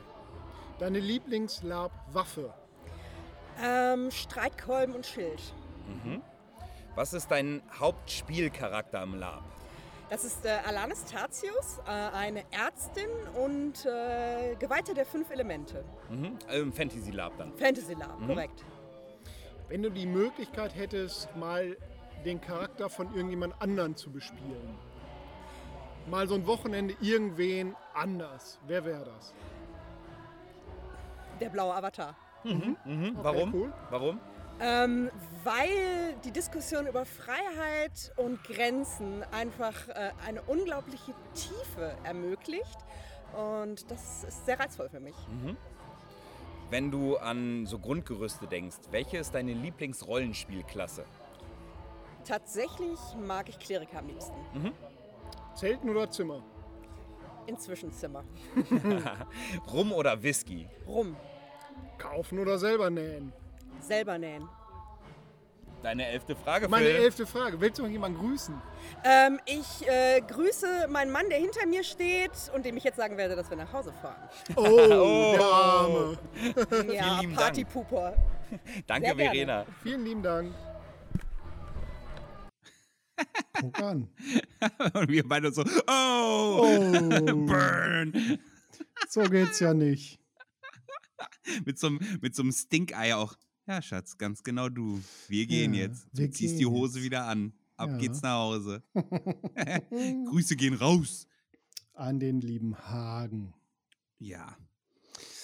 Deine 0.79 0.99
Lieblingslab-Waffe? 0.99 2.53
Ähm, 3.61 4.11
Streitkolben 4.11 4.95
und 4.95 5.05
Schild. 5.05 5.41
Mhm. 5.87 6.21
Was 6.97 7.13
ist 7.13 7.29
dein 7.29 7.61
Hauptspielcharakter 7.79 9.03
im 9.03 9.19
Lab? 9.19 9.43
Das 10.09 10.23
ist 10.23 10.43
äh, 10.45 10.57
Alanis 10.65 11.05
Tatius, 11.05 11.77
äh, 11.85 11.91
eine 11.91 12.43
Ärztin 12.49 13.05
und 13.35 13.85
äh, 13.85 14.55
Geweihte 14.55 14.95
der 14.95 15.05
fünf 15.05 15.29
Elemente. 15.29 15.85
Mhm. 16.09 16.39
Im 16.51 16.73
Fantasy 16.73 17.11
Lab 17.11 17.37
dann. 17.37 17.53
Fantasy 17.53 17.93
Lab, 17.93 18.19
mhm. 18.19 18.25
korrekt. 18.29 18.65
Wenn 19.67 19.83
du 19.83 19.91
die 19.91 20.07
Möglichkeit 20.07 20.75
hättest, 20.75 21.29
mal 21.35 21.77
den 22.25 22.41
Charakter 22.41 22.89
von 22.89 23.13
irgendjemand 23.13 23.61
anderen 23.61 23.95
zu 23.95 24.09
bespielen, 24.11 24.75
mal 26.07 26.27
so 26.27 26.33
ein 26.33 26.47
Wochenende 26.47 26.95
irgendwen 26.99 27.75
anders, 27.93 28.57
wer 28.65 28.83
wäre 28.83 29.05
das? 29.05 29.35
Der 31.39 31.49
blaue 31.49 31.75
Avatar. 31.75 32.15
Mhm. 32.43 32.75
Mhm. 32.85 33.09
Okay, 33.09 33.17
Warum? 33.21 33.53
Cool. 33.53 33.73
Warum? 33.91 34.19
Ähm, 34.59 35.11
weil 35.43 36.15
die 36.25 36.31
Diskussion 36.31 36.87
über 36.87 37.05
Freiheit 37.05 38.11
und 38.15 38.43
Grenzen 38.43 39.23
einfach 39.31 39.87
äh, 39.89 40.11
eine 40.25 40.41
unglaubliche 40.43 41.13
Tiefe 41.35 41.95
ermöglicht. 42.03 42.77
Und 43.33 43.89
das 43.91 44.23
ist 44.23 44.45
sehr 44.45 44.59
reizvoll 44.59 44.89
für 44.89 44.99
mich. 44.99 45.15
Mhm. 45.27 45.57
Wenn 46.69 46.91
du 46.91 47.17
an 47.17 47.65
so 47.65 47.79
Grundgerüste 47.79 48.47
denkst, 48.47 48.77
welche 48.91 49.17
ist 49.17 49.33
deine 49.33 49.53
Lieblingsrollenspielklasse? 49.53 51.05
Tatsächlich 52.25 52.99
mag 53.25 53.47
ich 53.47 53.57
Kleriker 53.57 53.99
am 53.99 54.07
liebsten. 54.07 54.35
Mhm. 54.53 54.73
Zelten 55.55 55.89
oder 55.89 56.09
Zimmer? 56.11 56.43
Inzwischen 57.45 57.91
Zimmer. 57.93 58.25
Rum 59.71 59.93
oder 59.93 60.21
Whisky? 60.21 60.67
Rum. 60.85 61.15
Kaufen 61.97 62.39
oder 62.39 62.59
selber 62.59 62.89
nähen? 62.89 63.31
Selber 63.81 64.17
nähen. 64.17 64.47
Deine 65.83 66.07
elfte 66.07 66.35
Frage, 66.35 66.67
Meine 66.67 66.87
Phil. 66.87 66.95
elfte 66.95 67.27
Frage. 67.27 67.61
Willst 67.61 67.77
du 67.77 67.83
noch 67.83 67.89
jemanden 67.89 68.17
grüßen? 68.19 68.59
Ähm, 69.03 69.39
ich 69.45 69.87
äh, 69.87 70.21
grüße 70.21 70.87
meinen 70.89 71.11
Mann, 71.11 71.29
der 71.29 71.37
hinter 71.37 71.65
mir 71.67 71.83
steht 71.83 72.31
und 72.55 72.65
dem 72.65 72.77
ich 72.77 72.83
jetzt 72.83 72.97
sagen 72.97 73.15
werde, 73.15 73.35
dass 73.35 73.49
wir 73.49 73.57
nach 73.57 73.71
Hause 73.71 73.93
fahren. 74.01 74.27
Oh, 74.55 74.65
der 75.37 75.45
Arme. 75.45 76.17
Ja. 76.93 77.21
Partypuper. 77.35 78.15
Danke, 78.87 79.07
Sehr 79.07 79.15
gerne. 79.15 79.31
Verena. 79.35 79.65
Vielen 79.83 80.03
lieben 80.03 80.23
Dank. 80.23 80.53
Guck 83.59 83.79
an. 83.81 84.07
Und 84.93 85.09
wir 85.09 85.27
beide 85.27 85.51
so, 85.51 85.63
oh, 85.87 86.59
Oh, 86.59 87.35
burn. 87.45 88.39
so 89.09 89.23
geht's 89.23 89.59
ja 89.59 89.73
nicht. 89.73 90.19
Mit 91.65 91.79
so, 91.79 91.87
einem- 91.87 91.99
mit 92.21 92.35
so 92.35 92.43
einem 92.43 92.51
Stinkei 92.51 93.15
auch. 93.15 93.35
Ja, 93.67 93.81
Schatz, 93.81 94.17
ganz 94.17 94.43
genau 94.43 94.69
du. 94.69 95.01
Wir 95.27 95.45
gehen 95.45 95.73
Ja, 95.73 95.81
jetzt. 95.83 96.07
Du 96.13 96.29
ziehst 96.29 96.39
gehen 96.53 96.59
die 96.59 96.65
Hose 96.65 96.99
jetzt. 96.99 97.05
wieder 97.05 97.25
an. 97.25 97.53
Ab 97.75 97.89
Ja. 97.91 97.97
geht's 97.97 98.21
nach 98.21 98.39
Hause. 98.39 98.81
Grüße 100.29 100.55
gehen 100.55 100.73
raus. 100.73 101.27
An 101.93 102.19
den 102.19 102.41
lieben 102.41 102.77
Hagen. 102.77 103.53
Ja. 104.19 104.55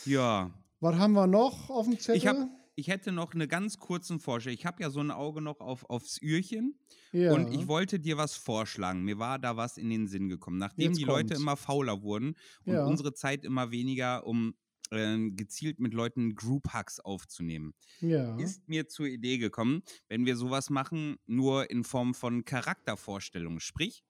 Ja. 0.05 0.51
Was 0.79 0.95
haben 0.95 1.13
wir 1.13 1.27
noch 1.27 1.69
auf 1.69 1.85
dem 1.85 1.99
Zettel? 1.99 2.15
Ich, 2.17 2.27
hab, 2.27 2.37
ich 2.75 2.87
hätte 2.87 3.11
noch 3.11 3.33
eine 3.33 3.47
ganz 3.47 3.77
kurzen 3.77 4.19
Vorstellung. 4.19 4.57
Ich 4.57 4.65
habe 4.65 4.81
ja 4.81 4.89
so 4.89 4.99
ein 5.01 5.11
Auge 5.11 5.41
noch 5.41 5.59
auf, 5.59 5.89
aufs 5.89 6.21
Öhrchen. 6.21 6.75
ja. 7.11 7.33
Und 7.33 7.53
ich 7.53 7.67
wollte 7.67 7.99
dir 7.99 8.17
was 8.17 8.35
vorschlagen. 8.35 9.03
Mir 9.03 9.19
war 9.19 9.37
da 9.39 9.57
was 9.57 9.77
in 9.77 9.89
den 9.89 10.07
Sinn 10.07 10.29
gekommen. 10.29 10.57
Nachdem 10.57 10.91
Jetzt 10.91 10.97
die 10.99 11.03
Leute 11.03 11.27
kommt's. 11.29 11.41
immer 11.41 11.57
fauler 11.57 12.01
wurden 12.01 12.35
und 12.65 12.77
unsere 12.77 13.13
Zeit 13.13 13.43
immer 13.45 13.71
weniger, 13.71 14.25
um 14.25 14.55
äh, 14.91 15.17
gezielt 15.31 15.79
mit 15.79 15.93
Leuten 15.93 16.35
Group-Hacks 16.35 16.99
aufzunehmen, 16.99 17.73
ja. 18.01 18.37
ist 18.37 18.67
mir 18.67 18.87
zur 18.87 19.07
Idee 19.07 19.37
gekommen, 19.37 19.83
wenn 20.07 20.25
wir 20.25 20.35
sowas 20.35 20.69
machen, 20.69 21.17
nur 21.25 21.69
in 21.69 21.83
Form 21.83 22.13
von 22.13 22.45
Charaktervorstellungen. 22.45 23.59
Sprich, 23.59 24.03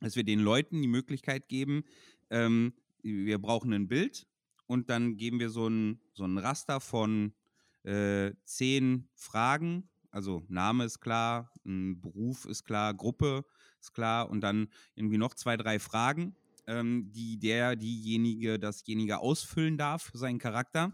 dass 0.00 0.16
wir 0.16 0.24
den 0.24 0.40
Leuten 0.40 0.82
die 0.82 0.88
Möglichkeit 0.88 1.48
geben, 1.48 1.84
ähm, 2.30 2.74
wir 3.02 3.38
brauchen 3.38 3.72
ein 3.72 3.88
Bild 3.88 4.26
und 4.66 4.90
dann 4.90 5.16
geben 5.16 5.40
wir 5.40 5.50
so 5.50 5.68
ein, 5.68 6.00
so 6.14 6.24
ein 6.24 6.38
Raster 6.38 6.80
von 6.80 7.34
äh, 7.82 8.32
zehn 8.44 9.08
Fragen. 9.14 9.88
Also 10.10 10.44
Name 10.48 10.84
ist 10.84 11.00
klar, 11.00 11.52
ein 11.66 12.00
Beruf 12.00 12.44
ist 12.46 12.64
klar, 12.64 12.94
Gruppe 12.94 13.44
ist 13.80 13.92
klar 13.92 14.30
und 14.30 14.40
dann 14.40 14.68
irgendwie 14.94 15.18
noch 15.18 15.34
zwei, 15.34 15.56
drei 15.56 15.78
Fragen, 15.78 16.36
ähm, 16.66 17.10
die 17.12 17.38
der, 17.38 17.76
diejenige, 17.76 18.58
dasjenige 18.58 19.18
ausfüllen 19.18 19.78
darf 19.78 20.02
für 20.02 20.18
seinen 20.18 20.38
Charakter. 20.38 20.92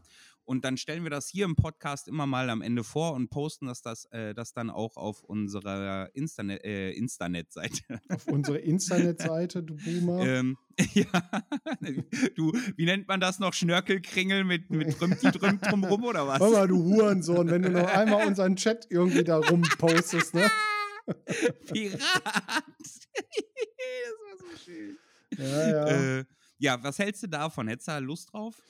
Und 0.50 0.64
dann 0.64 0.76
stellen 0.76 1.04
wir 1.04 1.10
das 1.10 1.28
hier 1.28 1.44
im 1.44 1.54
Podcast 1.54 2.08
immer 2.08 2.26
mal 2.26 2.50
am 2.50 2.60
Ende 2.60 2.82
vor 2.82 3.12
und 3.12 3.28
posten 3.28 3.66
das, 3.66 3.82
das, 3.82 4.06
äh, 4.06 4.34
das 4.34 4.52
dann 4.52 4.68
auch 4.68 4.96
auf 4.96 5.22
unserer 5.22 6.10
Instanet, 6.12 6.64
äh, 6.64 6.92
auf 8.08 8.26
unsere 8.26 8.58
Internetseite, 8.58 9.62
du 9.62 9.76
Boomer. 9.76 10.20
ähm, 10.26 10.56
ja, 10.92 11.04
du, 12.34 12.50
wie 12.74 12.84
nennt 12.84 13.06
man 13.06 13.20
das 13.20 13.38
noch? 13.38 13.54
Schnörkelkringel 13.54 14.42
mit, 14.42 14.70
mit 14.70 15.00
Rümti 15.00 15.30
drüm 15.30 15.60
drumrum 15.60 16.02
oder 16.02 16.26
was? 16.26 16.40
Hör 16.40 16.50
mal, 16.50 16.66
du 16.66 16.82
Hurensohn, 16.82 17.48
wenn 17.48 17.62
du 17.62 17.70
noch 17.70 17.86
einmal 17.86 18.26
unseren 18.26 18.56
Chat 18.56 18.88
irgendwie 18.90 19.22
da 19.22 19.38
rumpostest, 19.38 20.34
ne? 20.34 20.50
Pirat! 21.72 22.00
das 22.82 23.08
war 23.22 24.36
so 24.36 24.64
schön. 24.64 24.98
Ja, 25.38 25.68
ja. 25.70 25.86
Äh, 26.18 26.24
ja, 26.58 26.82
was 26.82 26.98
hältst 26.98 27.22
du 27.22 27.26
davon? 27.28 27.68
Hättest 27.68 27.88
du 27.88 27.92
da 27.92 27.98
Lust 27.98 28.32
drauf? 28.32 28.62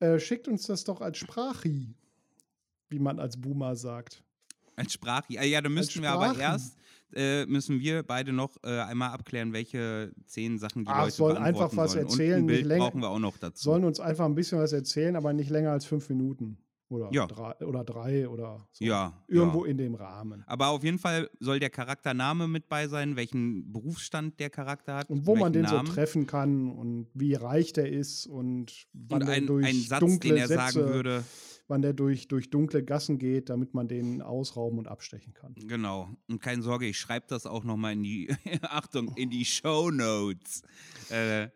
Äh, 0.00 0.18
schickt 0.18 0.48
uns 0.48 0.66
das 0.66 0.84
doch 0.84 1.00
als 1.00 1.18
Sprachi, 1.18 1.94
wie 2.88 2.98
man 2.98 3.18
als 3.18 3.40
Boomer 3.40 3.76
sagt. 3.76 4.22
Als 4.76 4.92
Sprache. 4.92 5.32
Ja, 5.32 5.60
dann 5.60 5.74
müssten 5.74 6.02
wir 6.02 6.10
aber 6.10 6.38
erst, 6.38 6.76
äh, 7.14 7.44
müssen 7.46 7.80
wir 7.80 8.02
beide 8.02 8.32
noch 8.32 8.56
äh, 8.62 8.80
einmal 8.80 9.10
abklären, 9.10 9.52
welche 9.52 10.12
zehn 10.24 10.58
Sachen 10.58 10.84
die 10.84 10.90
Ach, 10.90 11.04
Leute 11.04 11.16
sollen 11.16 11.36
einfach 11.36 11.76
was 11.76 11.92
sollen. 11.92 12.06
erzählen, 12.06 12.34
Und 12.34 12.50
ein 12.50 12.56
nicht 12.56 12.68
Bild 12.68 12.78
brauchen 12.80 13.00
wir 13.00 13.08
auch 13.10 13.18
noch 13.18 13.36
dazu. 13.38 13.62
Sollen 13.62 13.84
uns 13.84 14.00
einfach 14.00 14.24
ein 14.24 14.34
bisschen 14.34 14.58
was 14.58 14.72
erzählen, 14.72 15.14
aber 15.16 15.32
nicht 15.32 15.50
länger 15.50 15.72
als 15.72 15.84
fünf 15.84 16.08
Minuten. 16.08 16.56
Oder, 16.92 17.08
Ja. 17.12 17.26
drei, 17.26 17.54
oder 17.64 17.84
drei 17.84 18.28
oder 18.28 18.66
so. 18.72 18.84
ja, 18.84 19.12
Irgendwo 19.28 19.64
ja. 19.64 19.70
in 19.70 19.78
dem 19.78 19.94
Rahmen. 19.94 20.44
Aber 20.46 20.68
auf 20.68 20.84
jeden 20.84 20.98
Fall 20.98 21.30
soll 21.40 21.58
der 21.58 21.70
Charaktername 21.70 22.46
mit 22.48 22.68
bei 22.68 22.86
sein, 22.88 23.16
welchen 23.16 23.72
Berufsstand 23.72 24.38
der 24.38 24.50
Charakter 24.50 24.96
hat. 24.96 25.08
Und 25.10 25.26
wo 25.26 25.34
man 25.34 25.52
den 25.52 25.62
Namen. 25.62 25.86
so 25.86 25.92
treffen 25.94 26.26
kann 26.26 26.70
und 26.70 27.08
wie 27.14 27.34
reich 27.34 27.72
der 27.72 27.90
ist 27.90 28.26
und 28.26 28.86
wann 28.92 29.22
Und 29.22 29.28
ein, 29.30 29.46
durch 29.46 29.66
ein 29.66 29.74
Satz, 29.76 30.00
dunkle 30.00 30.30
den 30.30 30.38
er 30.38 30.48
Sätze, 30.48 30.72
sagen 30.72 30.88
würde. 30.92 31.24
wann 31.68 31.80
der 31.82 31.94
durch, 31.94 32.28
durch 32.28 32.50
dunkle 32.50 32.82
Gassen 32.84 33.18
geht, 33.18 33.48
damit 33.48 33.72
man 33.72 33.88
den 33.88 34.20
ausrauben 34.20 34.78
und 34.78 34.88
abstechen 34.88 35.32
kann. 35.32 35.54
Genau. 35.54 36.10
Und 36.28 36.40
keine 36.42 36.60
Sorge, 36.62 36.86
ich 36.86 36.98
schreibe 36.98 37.26
das 37.28 37.46
auch 37.46 37.64
nochmal 37.64 37.94
in 37.94 38.02
die, 38.02 38.28
Achtung, 38.62 39.12
in 39.16 39.30
die 39.30 39.44
Show 39.46 39.90
Notes. 39.90 40.62
Äh, 41.08 41.48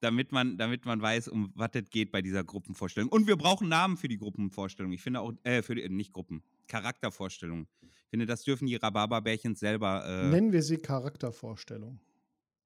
damit 0.00 0.32
man, 0.32 0.56
damit 0.58 0.84
man 0.84 1.00
weiß, 1.02 1.28
um 1.28 1.52
was 1.54 1.70
es 1.74 1.90
geht 1.90 2.10
bei 2.12 2.22
dieser 2.22 2.42
Gruppenvorstellung. 2.44 3.10
Und 3.10 3.26
wir 3.26 3.36
brauchen 3.36 3.68
Namen 3.68 3.96
für 3.96 4.08
die 4.08 4.18
Gruppenvorstellung. 4.18 4.92
Ich 4.92 5.02
finde 5.02 5.20
auch, 5.20 5.32
äh, 5.44 5.62
für 5.62 5.74
die, 5.74 5.88
nicht 5.88 6.12
Gruppen, 6.12 6.42
Charaktervorstellung. 6.68 7.66
Ich 7.82 8.10
finde, 8.10 8.26
das 8.26 8.42
dürfen 8.42 8.66
die 8.66 8.76
Rhabarberbärchen 8.76 9.54
selber. 9.54 10.04
Äh, 10.06 10.28
Nennen 10.30 10.52
wir 10.52 10.62
sie 10.62 10.78
Charaktervorstellung. 10.78 12.00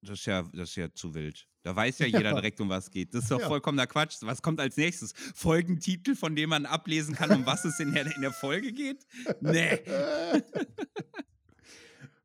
das, 0.03 0.21
ist 0.21 0.27
ja, 0.27 0.43
das 0.53 0.71
ist 0.71 0.77
ja 0.77 0.93
zu 0.95 1.15
wild. 1.15 1.47
Da 1.63 1.75
weiß 1.75 1.99
ja 1.99 2.07
jeder 2.07 2.31
Ja. 2.31 2.35
direkt, 2.35 2.61
um 2.61 2.69
was 2.69 2.85
es 2.85 2.91
geht. 2.91 3.15
Das 3.15 3.23
ist 3.25 3.31
doch 3.31 3.41
Ja. 3.41 3.49
vollkommener 3.49 3.87
Quatsch. 3.87 4.17
Was 4.21 4.41
kommt 4.43 4.61
als 4.61 4.77
nächstes? 4.77 5.13
Folgentitel, 5.35 6.15
von 6.15 6.37
dem 6.37 6.51
man 6.51 6.67
ablesen 6.67 7.15
kann, 7.15 7.31
um 7.33 7.47
was 7.47 7.65
es 7.65 7.79
in 7.81 7.93
der, 7.93 8.07
in 8.15 8.21
der 8.23 8.33
Folge 8.33 8.73
geht? 8.73 9.07
Nee, 9.41 9.81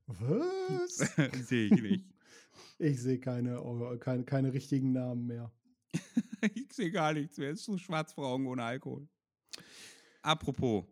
Was? 0.07 0.97
sehe 1.47 1.67
ich 1.73 1.81
nicht. 1.81 2.05
Ich 2.79 3.01
sehe 3.01 3.19
keine, 3.19 3.61
oh, 3.61 3.97
keine, 3.97 4.23
keine 4.23 4.53
richtigen 4.53 4.91
Namen 4.93 5.27
mehr. 5.27 5.51
Ich 6.55 6.71
sehe 6.71 6.89
gar 6.89 7.11
nichts 7.11 7.37
mehr. 7.37 7.51
Es 7.51 7.59
ist 7.59 7.65
so 7.65 7.77
schwarz 7.77 8.13
vor 8.13 8.25
Augen 8.27 8.47
ohne 8.47 8.63
Alkohol. 8.63 9.05
Apropos. 10.21 10.85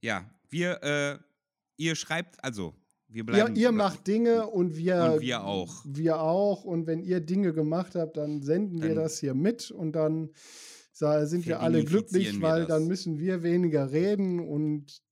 Ja, 0.00 0.30
wir, 0.48 0.82
äh, 0.82 1.18
ihr 1.76 1.94
schreibt, 1.94 2.42
also, 2.42 2.74
wir 3.08 3.26
bleiben. 3.26 3.54
ihr 3.56 3.72
macht 3.72 4.06
Dinge 4.06 4.46
und 4.46 4.74
wir, 4.74 5.12
Und 5.14 5.20
wir 5.20 5.44
auch. 5.44 5.84
Wir 5.86 6.18
auch. 6.18 6.64
Und 6.64 6.86
wenn 6.86 7.02
ihr 7.02 7.20
Dinge 7.20 7.52
gemacht 7.52 7.94
habt, 7.94 8.16
dann 8.16 8.40
senden 8.40 8.80
wir 8.80 8.94
Dann- 8.94 9.04
das 9.04 9.18
hier 9.18 9.34
mit 9.34 9.70
und 9.70 9.92
dann 9.92 10.30
sind 10.92 11.44
wir 11.44 11.60
alle 11.60 11.84
glücklich, 11.84 12.34
wir 12.34 12.40
weil 12.40 12.66
dann 12.66 12.86
müssen 12.86 13.18
wir 13.18 13.42
weniger 13.42 13.90
reden 13.92 14.40
und 14.40 15.02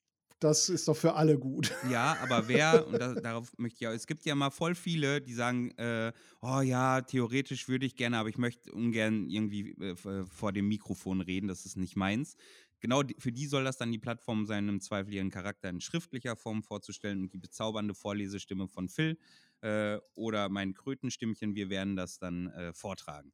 das 0.43 0.69
ist 0.69 0.89
doch 0.89 0.97
für 0.97 1.15
alle 1.15 1.39
gut. 1.39 1.73
Ja, 1.91 2.17
aber 2.23 2.49
wer, 2.49 2.87
und 2.87 2.99
da, 2.99 3.15
darauf 3.15 3.53
möchte 3.59 3.79
ich 3.81 3.89
auch, 3.89 3.93
es 3.93 4.07
gibt 4.07 4.25
ja 4.25 4.35
mal 4.35 4.51
voll 4.51 4.75
viele, 4.75 5.21
die 5.21 5.35
sagen, 5.35 5.71
äh, 5.79 6.13
oh 6.41 6.61
ja, 6.61 7.01
theoretisch 7.03 7.69
würde 7.69 7.87
ich 7.87 7.97
gerne, 7.97 8.19
aber 8.19 8.29
ich 8.29 8.39
möchte 8.39 8.73
ungern 8.73 9.29
irgendwie 9.29 9.71
äh, 9.81 9.97
v- 9.97 10.27
vor 10.27 10.53
dem 10.53 10.69
Mikrofon 10.69 11.21
reden, 11.21 11.49
das 11.49 11.65
ist 11.67 11.77
nicht 11.77 11.97
meins. 11.97 12.37
Genau 12.81 13.03
für 13.19 13.31
die 13.31 13.47
soll 13.47 13.63
das 13.65 13.77
dann 13.79 13.93
die 13.93 13.99
Plattform 13.99 14.45
sein, 14.47 14.69
im 14.69 14.81
Zweifel 14.81 15.15
ihren 15.15 15.31
Charakter 15.31 15.69
in 15.71 15.81
schriftlicher 15.81 16.35
Form 16.35 16.63
vorzustellen 16.65 17.23
und 17.23 17.33
die 17.33 17.39
bezaubernde 17.39 17.95
Vorlesestimme 17.95 18.67
von 18.67 18.89
Phil 18.89 19.19
äh, 19.61 19.99
oder 20.15 20.49
mein 20.49 20.75
Krötenstimmchen, 20.75 21.55
wir 21.55 21.71
werden 21.71 21.95
das 21.95 22.19
dann 22.19 22.49
äh, 22.49 22.73
vortragen. 22.73 23.33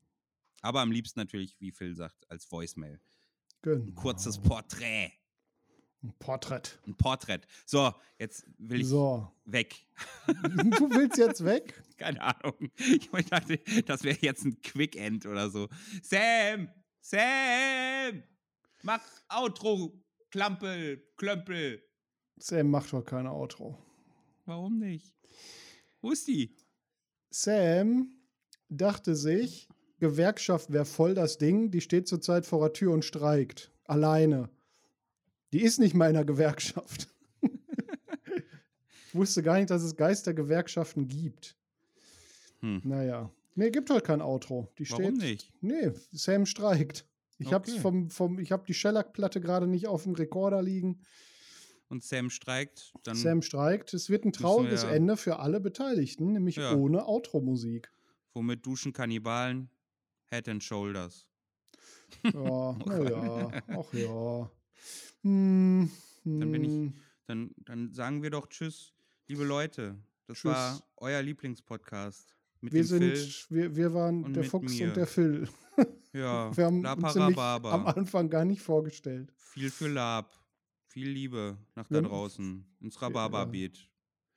Aber 0.60 0.80
am 0.80 0.90
liebsten 0.92 1.20
natürlich, 1.20 1.56
wie 1.60 1.72
Phil 1.72 1.94
sagt, 1.94 2.30
als 2.30 2.50
Voicemail. 2.50 3.00
Genau. 3.62 3.84
Ein 3.86 3.94
kurzes 3.94 4.38
Porträt. 4.38 5.12
Ein 6.02 6.14
Porträt. 6.20 6.62
Ein 6.86 6.94
Porträt. 6.96 7.40
So, 7.66 7.92
jetzt 8.18 8.46
will 8.58 8.80
ich 8.82 8.86
So. 8.86 9.30
weg. 9.44 9.74
Du 10.26 10.90
willst 10.90 11.18
jetzt 11.18 11.44
weg? 11.44 11.82
Keine 11.98 12.20
Ahnung. 12.22 12.70
Ich 12.76 13.10
dachte, 13.28 13.58
das 13.86 14.04
wäre 14.04 14.18
jetzt 14.20 14.44
ein 14.44 14.60
Quick 14.62 14.94
End 14.94 15.26
oder 15.26 15.50
so. 15.50 15.68
Sam! 16.02 16.68
Sam! 17.00 18.22
Mach 18.82 19.02
Outro, 19.28 19.92
Klampel, 20.30 21.02
Klömpel. 21.16 21.82
Sam 22.36 22.70
macht 22.70 22.92
doch 22.92 23.02
keine 23.02 23.32
Outro. 23.32 23.76
Warum 24.46 24.78
nicht? 24.78 25.12
Wo 26.00 26.12
ist 26.12 26.28
die? 26.28 26.54
Sam 27.30 28.12
dachte 28.68 29.16
sich, 29.16 29.68
Gewerkschaft 29.98 30.72
wäre 30.72 30.84
voll 30.84 31.14
das 31.14 31.38
Ding, 31.38 31.72
die 31.72 31.80
steht 31.80 32.06
zurzeit 32.06 32.46
vor 32.46 32.60
der 32.60 32.72
Tür 32.72 32.92
und 32.92 33.04
streikt. 33.04 33.72
Alleine. 33.84 34.48
Die 35.52 35.62
ist 35.62 35.78
nicht 35.78 35.94
mal 35.94 36.08
in 36.08 36.14
der 36.14 36.24
Gewerkschaft. 36.24 37.08
ich 39.08 39.14
wusste 39.14 39.42
gar 39.42 39.56
nicht, 39.58 39.70
dass 39.70 39.82
es 39.82 39.96
Geistergewerkschaften 39.96 41.08
gibt. 41.08 41.56
Hm. 42.60 42.80
Naja. 42.84 43.30
Nee, 43.54 43.70
gibt 43.70 43.90
halt 43.90 44.04
kein 44.04 44.20
Outro. 44.20 44.68
Die 44.78 44.88
Warum 44.90 45.16
steht. 45.16 45.30
nicht? 45.30 45.52
Nee, 45.60 45.90
Sam 46.12 46.46
streikt. 46.46 47.06
Ich 47.38 47.52
habe 47.52 47.68
Okay. 47.70 47.80
vom, 47.80 48.10
vom, 48.10 48.38
ich 48.38 48.52
habe 48.52 48.64
die 48.66 48.74
Shellac-Platte 48.74 49.40
gerade 49.40 49.66
nicht 49.66 49.86
auf 49.86 50.02
dem 50.04 50.14
Rekorder 50.14 50.60
liegen. 50.62 51.00
Und 51.88 52.04
Sam 52.04 52.28
streikt, 52.30 52.92
dann 53.04 53.16
Sam 53.16 53.40
streikt. 53.42 53.94
Es 53.94 54.10
wird 54.10 54.24
ein 54.26 54.32
trauriges 54.32 54.82
wir- 54.84 54.90
Ende 54.92 55.16
für 55.16 55.38
alle 55.38 55.58
Beteiligten, 55.60 56.32
nämlich 56.32 56.56
Ja. 56.56 56.74
ohne 56.74 57.06
Outro-Musik. 57.06 57.90
womit 58.34 58.64
duschen 58.66 58.92
Kannibalen? 58.92 59.70
Head 60.30 60.48
and 60.48 60.62
Shoulders. 60.62 61.26
Ja, 62.24 62.30
naja, 62.86 63.50
ach 63.68 63.92
ja. 63.94 64.50
Hm, 65.22 65.90
Dann 66.24 66.52
bin 66.52 66.64
ich- 66.64 66.70
hm. 66.70 66.94
Dann, 67.26 67.50
dann 67.58 67.92
sagen 67.92 68.22
wir 68.22 68.30
doch 68.30 68.46
Tschüss, 68.46 68.94
liebe 69.26 69.44
Leute. 69.44 69.96
Das 70.26 70.38
Tschüss. 70.38 70.52
war 70.52 70.80
euer 70.96 71.20
Lieblingspodcast. 71.22 72.34
Mit 72.60 72.72
Wir 72.72 72.84
sind, 72.84 73.02
Phil. 73.16 73.34
wir, 73.50 73.76
wir 73.76 73.94
waren 73.94 74.32
der 74.32 74.44
Fuchs 74.44 74.72
mir. 74.78 74.88
und 74.88 74.96
der 74.96 75.06
Phil. 75.06 75.48
Ja, 76.12 76.50
Wir 76.56 76.64
haben 76.66 76.82
La 76.82 76.94
uns 76.94 77.16
am 77.16 77.86
Anfang 77.86 78.28
gar 78.30 78.44
nicht 78.44 78.62
vorgestellt. 78.62 79.32
Viel 79.36 79.70
für 79.70 79.88
Lab. 79.88 80.32
Viel 80.86 81.08
Liebe 81.10 81.58
nach 81.76 81.88
Ja. 81.90 82.00
da 82.00 82.08
draußen. 82.08 82.64
Ins 82.80 83.00
Rhabarberbeet. 83.00 83.88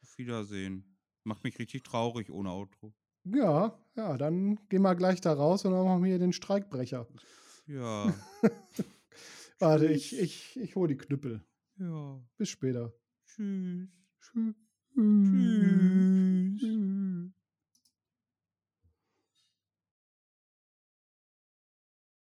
Auf 0.04 0.18
Wiedersehen. 0.18 0.84
Macht 1.24 1.44
mich 1.44 1.58
richtig 1.60 1.84
traurig 1.84 2.30
ohne 2.30 2.50
Outro. 2.52 2.94
Ja, 3.24 3.80
ja, 3.96 4.18
dann 4.18 4.60
gehen 4.70 4.82
wir 4.82 4.96
gleich 4.96 5.22
da 5.22 5.34
raus 5.34 5.64
und 5.66 5.72
dann 5.72 5.86
machen 5.86 6.04
wir 6.04 6.10
hier 6.10 6.20
den 6.20 6.34
Streikbrecher. 6.34 7.08
Ja, 7.68 8.14
Warte, 9.62 9.86
ich, 9.86 10.18
ich, 10.20 10.58
ich 10.60 10.76
hole 10.76 10.88
die 10.88 10.98
Knüppel. 10.98 11.46
Ja. 11.78 12.20
Bis 12.38 12.50
später. 12.50 12.94
Tschüss. 13.28 13.90
Tschüss. 14.20 14.56
Tschüss. 14.96 16.60
Tschüss. 16.60 16.91